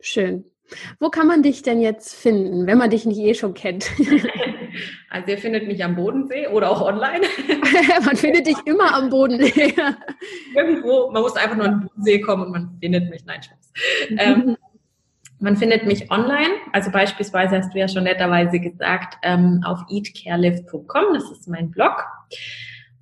Schön. 0.00 0.44
Wo 0.98 1.10
kann 1.10 1.28
man 1.28 1.42
dich 1.42 1.62
denn 1.62 1.80
jetzt 1.80 2.14
finden, 2.14 2.66
wenn 2.66 2.78
man 2.78 2.90
dich 2.90 3.06
nicht 3.06 3.18
eh 3.18 3.34
schon 3.34 3.54
kennt? 3.54 3.90
Also 5.08 5.30
ihr 5.30 5.38
findet 5.38 5.66
mich 5.66 5.82
am 5.82 5.96
Bodensee 5.96 6.48
oder 6.48 6.70
auch 6.70 6.82
online. 6.82 7.24
man 8.04 8.16
findet 8.16 8.46
dich 8.46 8.56
immer 8.66 8.94
am 8.94 9.08
Bodensee. 9.08 9.74
Irgendwo, 10.54 11.10
man 11.10 11.22
muss 11.22 11.36
einfach 11.36 11.56
nur 11.56 11.64
an 11.64 11.80
den 11.80 11.88
Bodensee 11.88 12.20
kommen 12.20 12.42
und 12.44 12.52
man 12.52 12.78
findet 12.80 13.08
mich. 13.08 13.24
Nein, 13.24 13.42
Spaß. 13.42 13.72
Ähm, 14.18 14.56
man 15.38 15.56
findet 15.56 15.86
mich 15.86 16.10
online, 16.10 16.54
also 16.72 16.90
beispielsweise 16.90 17.58
hast 17.58 17.74
du 17.74 17.78
ja 17.78 17.88
schon 17.88 18.04
netterweise 18.04 18.58
gesagt, 18.58 19.18
ähm, 19.22 19.62
auf 19.64 19.80
eatcarelift.com, 19.90 21.14
das 21.14 21.30
ist 21.30 21.48
mein 21.48 21.70
Blog. 21.70 22.04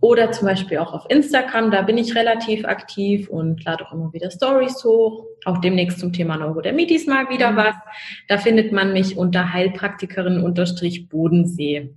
Oder 0.00 0.32
zum 0.32 0.48
Beispiel 0.48 0.76
auch 0.78 0.92
auf 0.92 1.06
Instagram, 1.08 1.70
da 1.70 1.80
bin 1.80 1.96
ich 1.96 2.14
relativ 2.14 2.66
aktiv 2.66 3.30
und 3.30 3.64
lade 3.64 3.86
auch 3.86 3.92
immer 3.92 4.12
wieder 4.12 4.30
Stories 4.30 4.84
hoch. 4.84 5.24
Auch 5.46 5.58
demnächst 5.62 5.98
zum 5.98 6.12
Thema 6.12 6.36
Neurodermitis 6.36 7.06
mal 7.06 7.30
wieder 7.30 7.52
mhm. 7.52 7.56
was. 7.56 7.74
Da 8.28 8.36
findet 8.36 8.70
man 8.70 8.92
mich 8.92 9.16
unter 9.16 9.54
Heilpraktikerin 9.54 10.42
unterstrich 10.42 11.08
Bodensee. 11.08 11.94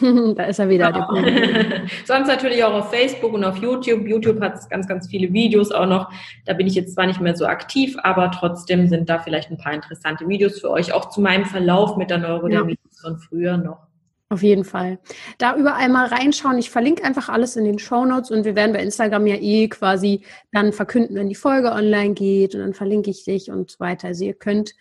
da 0.36 0.44
ist 0.44 0.58
er 0.58 0.68
wieder. 0.68 0.92
Genau. 0.92 1.14
Sonst 2.04 2.28
natürlich 2.28 2.62
auch 2.64 2.74
auf 2.74 2.90
Facebook 2.90 3.32
und 3.32 3.44
auf 3.44 3.56
YouTube. 3.56 4.06
YouTube 4.06 4.40
hat 4.40 4.68
ganz, 4.68 4.86
ganz 4.86 5.08
viele 5.08 5.32
Videos 5.32 5.72
auch 5.72 5.86
noch. 5.86 6.10
Da 6.44 6.52
bin 6.52 6.66
ich 6.66 6.74
jetzt 6.74 6.94
zwar 6.94 7.06
nicht 7.06 7.20
mehr 7.20 7.36
so 7.36 7.46
aktiv, 7.46 7.96
aber 8.02 8.30
trotzdem 8.30 8.88
sind 8.88 9.08
da 9.08 9.18
vielleicht 9.18 9.50
ein 9.50 9.58
paar 9.58 9.72
interessante 9.72 10.28
Videos 10.28 10.60
für 10.60 10.70
euch, 10.70 10.92
auch 10.92 11.08
zu 11.10 11.20
meinem 11.20 11.46
Verlauf 11.46 11.96
mit 11.96 12.10
der 12.10 12.18
Neurodermitis 12.18 13.00
ja. 13.02 13.08
von 13.08 13.18
früher 13.18 13.56
noch. 13.56 13.86
Auf 14.28 14.42
jeden 14.42 14.64
Fall. 14.64 14.98
Da 15.38 15.56
überall 15.56 15.88
mal 15.88 16.06
reinschauen. 16.08 16.58
Ich 16.58 16.70
verlinke 16.70 17.04
einfach 17.04 17.28
alles 17.28 17.54
in 17.54 17.64
den 17.64 17.78
Show 17.78 18.04
Notes 18.04 18.32
und 18.32 18.44
wir 18.44 18.56
werden 18.56 18.72
bei 18.72 18.82
Instagram 18.82 19.26
ja 19.28 19.36
eh 19.36 19.68
quasi 19.68 20.22
dann 20.50 20.72
verkünden, 20.72 21.16
wenn 21.16 21.28
die 21.28 21.36
Folge 21.36 21.70
online 21.70 22.14
geht 22.14 22.54
und 22.54 22.60
dann 22.60 22.74
verlinke 22.74 23.08
ich 23.08 23.22
dich 23.24 23.50
und 23.50 23.70
so 23.70 23.78
weiter. 23.78 24.08
Also 24.08 24.24
ihr 24.24 24.34
könnt, 24.34 24.74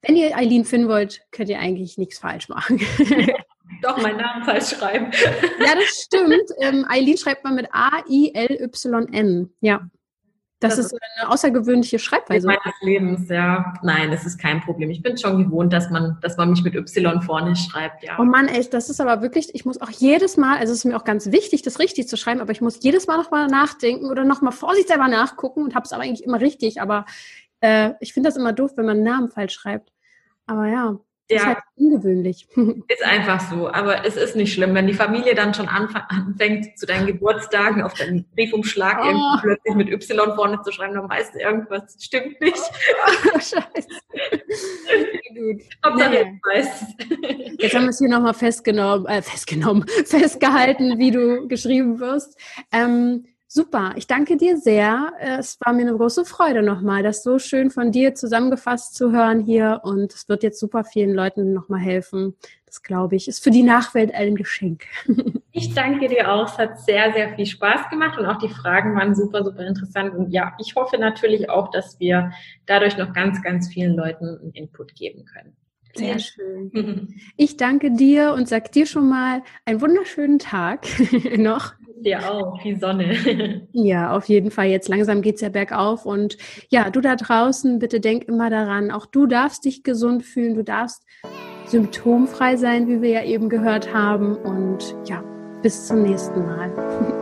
wenn 0.00 0.16
ihr 0.16 0.34
Eileen 0.34 0.64
finden 0.64 0.88
wollt, 0.88 1.20
könnt 1.30 1.50
ihr 1.50 1.58
eigentlich 1.58 1.98
nichts 1.98 2.18
falsch 2.18 2.48
machen. 2.48 2.80
Doch, 3.86 4.02
meinen 4.02 4.18
Namen 4.18 4.44
falsch 4.44 4.70
schreiben. 4.76 5.10
Ja, 5.60 5.74
das 5.74 6.02
stimmt. 6.04 6.50
Ähm, 6.60 6.84
Eileen 6.88 7.16
schreibt 7.16 7.44
man 7.44 7.54
mit 7.54 7.68
A-I-L-Y-N. 7.72 9.50
Ja. 9.60 9.88
Das, 10.60 10.76
das 10.76 10.86
ist 10.86 10.98
eine 11.18 11.28
außergewöhnliche 11.28 11.98
Schreibweise. 11.98 12.46
Meines 12.46 12.80
Lebens, 12.80 13.28
ja. 13.28 13.74
Nein, 13.82 14.10
das 14.10 14.24
ist 14.24 14.38
kein 14.38 14.62
Problem. 14.62 14.88
Ich 14.90 15.02
bin 15.02 15.18
schon 15.18 15.44
gewohnt, 15.44 15.70
dass 15.70 15.90
man, 15.90 16.16
dass 16.22 16.38
man 16.38 16.50
mich 16.50 16.64
mit 16.64 16.74
Y 16.74 17.20
vorne 17.20 17.54
schreibt, 17.54 18.02
ja. 18.02 18.16
Oh 18.18 18.24
Mann, 18.24 18.48
echt, 18.48 18.72
das 18.72 18.88
ist 18.88 18.98
aber 19.00 19.20
wirklich, 19.20 19.54
ich 19.54 19.66
muss 19.66 19.80
auch 19.82 19.90
jedes 19.90 20.38
Mal, 20.38 20.56
also 20.56 20.72
es 20.72 20.78
ist 20.78 20.84
mir 20.86 20.96
auch 20.96 21.04
ganz 21.04 21.30
wichtig, 21.30 21.60
das 21.60 21.78
richtig 21.78 22.08
zu 22.08 22.16
schreiben, 22.16 22.40
aber 22.40 22.52
ich 22.52 22.62
muss 22.62 22.82
jedes 22.82 23.06
Mal 23.06 23.18
nochmal 23.18 23.48
nachdenken 23.48 24.06
oder 24.06 24.24
nochmal 24.24 24.52
vorsichtshalber 24.52 25.08
nachgucken 25.08 25.62
und 25.62 25.74
habe 25.74 25.84
es 25.84 25.92
aber 25.92 26.04
eigentlich 26.04 26.24
immer 26.24 26.40
richtig. 26.40 26.80
Aber 26.80 27.04
äh, 27.60 27.92
ich 28.00 28.14
finde 28.14 28.30
das 28.30 28.38
immer 28.38 28.54
doof, 28.54 28.72
wenn 28.76 28.86
man 28.86 28.96
einen 28.96 29.04
Namen 29.04 29.28
falsch 29.28 29.52
schreibt. 29.52 29.92
Aber 30.46 30.66
ja. 30.68 30.98
Ja. 31.28 31.36
Ist 31.36 31.46
halt 31.46 31.58
ungewöhnlich. 31.74 32.46
Ist 32.88 33.04
einfach 33.04 33.40
so, 33.50 33.68
aber 33.68 34.04
es 34.04 34.16
ist 34.16 34.36
nicht 34.36 34.52
schlimm, 34.52 34.74
wenn 34.74 34.86
die 34.86 34.94
Familie 34.94 35.34
dann 35.34 35.54
schon 35.54 35.68
anfängt, 35.68 36.78
zu 36.78 36.86
deinen 36.86 37.06
Geburtstagen 37.06 37.82
auf 37.82 37.94
deinen 37.94 38.24
Briefumschlag 38.34 38.98
oh. 39.00 39.06
irgendwie 39.06 39.40
plötzlich 39.42 39.74
mit 39.74 39.88
Y 39.88 40.34
vorne 40.34 40.62
zu 40.62 40.70
schreiben, 40.70 40.94
dann 40.94 41.08
weißt 41.08 41.34
du, 41.34 41.40
irgendwas 41.40 41.96
stimmt 42.00 42.40
nicht. 42.40 42.56
Oh, 42.56 43.30
scheiße. 43.38 43.88
Gut. 45.34 45.62
Naja. 45.96 46.26
Jetzt 47.58 47.74
haben 47.74 47.84
wir 47.84 47.90
es 47.90 47.98
hier 47.98 48.08
nochmal 48.08 48.34
festgenommen, 48.34 49.06
äh, 49.06 49.20
festgenommen, 49.20 49.86
festgehalten, 50.04 50.98
wie 50.98 51.10
du 51.10 51.48
geschrieben 51.48 51.98
wirst. 51.98 52.38
Ähm, 52.72 53.26
Super, 53.56 53.94
ich 53.96 54.06
danke 54.06 54.36
dir 54.36 54.58
sehr. 54.58 55.14
Es 55.18 55.58
war 55.64 55.72
mir 55.72 55.88
eine 55.88 55.96
große 55.96 56.26
Freude 56.26 56.62
nochmal, 56.62 57.02
das 57.02 57.22
so 57.22 57.38
schön 57.38 57.70
von 57.70 57.90
dir 57.90 58.14
zusammengefasst 58.14 58.94
zu 58.94 59.12
hören 59.12 59.40
hier 59.40 59.80
und 59.82 60.12
es 60.12 60.28
wird 60.28 60.42
jetzt 60.42 60.60
super 60.60 60.84
vielen 60.84 61.14
Leuten 61.14 61.54
nochmal 61.54 61.80
helfen. 61.80 62.36
Das 62.66 62.82
glaube 62.82 63.16
ich, 63.16 63.28
ist 63.28 63.42
für 63.42 63.50
die 63.50 63.62
Nachwelt 63.62 64.14
ein 64.14 64.34
Geschenk. 64.34 64.84
Ich 65.58 65.72
danke 65.72 66.08
dir 66.08 66.30
auch. 66.30 66.52
Es 66.52 66.58
hat 66.58 66.80
sehr, 66.80 67.14
sehr 67.14 67.34
viel 67.34 67.46
Spaß 67.46 67.88
gemacht 67.88 68.18
und 68.18 68.26
auch 68.26 68.36
die 68.36 68.50
Fragen 68.50 68.94
waren 68.94 69.14
super, 69.14 69.42
super 69.42 69.66
interessant. 69.66 70.14
Und 70.14 70.30
ja, 70.30 70.52
ich 70.60 70.74
hoffe 70.74 70.98
natürlich 70.98 71.48
auch, 71.48 71.70
dass 71.70 71.98
wir 71.98 72.30
dadurch 72.66 72.98
noch 72.98 73.14
ganz, 73.14 73.42
ganz 73.42 73.72
vielen 73.72 73.96
Leuten 73.96 74.38
einen 74.38 74.52
Input 74.52 74.94
geben 74.94 75.24
können. 75.24 75.56
Sehr 75.98 76.18
schön. 76.18 77.14
Ich 77.36 77.56
danke 77.56 77.90
dir 77.90 78.32
und 78.32 78.48
sag 78.48 78.72
dir 78.72 78.86
schon 78.86 79.08
mal 79.08 79.42
einen 79.64 79.80
wunderschönen 79.80 80.38
Tag 80.38 80.86
noch. 81.36 81.74
Dir 82.00 82.30
auch, 82.30 82.60
die 82.62 82.74
Sonne. 82.74 83.66
Ja, 83.72 84.14
auf 84.14 84.26
jeden 84.28 84.50
Fall. 84.50 84.66
Jetzt 84.66 84.88
langsam 84.88 85.22
geht 85.22 85.36
es 85.36 85.40
ja 85.40 85.48
bergauf. 85.48 86.04
Und 86.06 86.36
ja, 86.68 86.90
du 86.90 87.00
da 87.00 87.16
draußen, 87.16 87.78
bitte 87.78 88.00
denk 88.00 88.24
immer 88.24 88.50
daran, 88.50 88.90
auch 88.90 89.06
du 89.06 89.26
darfst 89.26 89.64
dich 89.64 89.82
gesund 89.82 90.22
fühlen, 90.24 90.54
du 90.54 90.64
darfst 90.64 91.04
symptomfrei 91.66 92.56
sein, 92.56 92.88
wie 92.88 93.02
wir 93.02 93.10
ja 93.10 93.24
eben 93.24 93.48
gehört 93.48 93.92
haben. 93.92 94.36
Und 94.36 94.94
ja, 95.06 95.22
bis 95.62 95.86
zum 95.86 96.02
nächsten 96.02 96.44
Mal. 96.44 97.15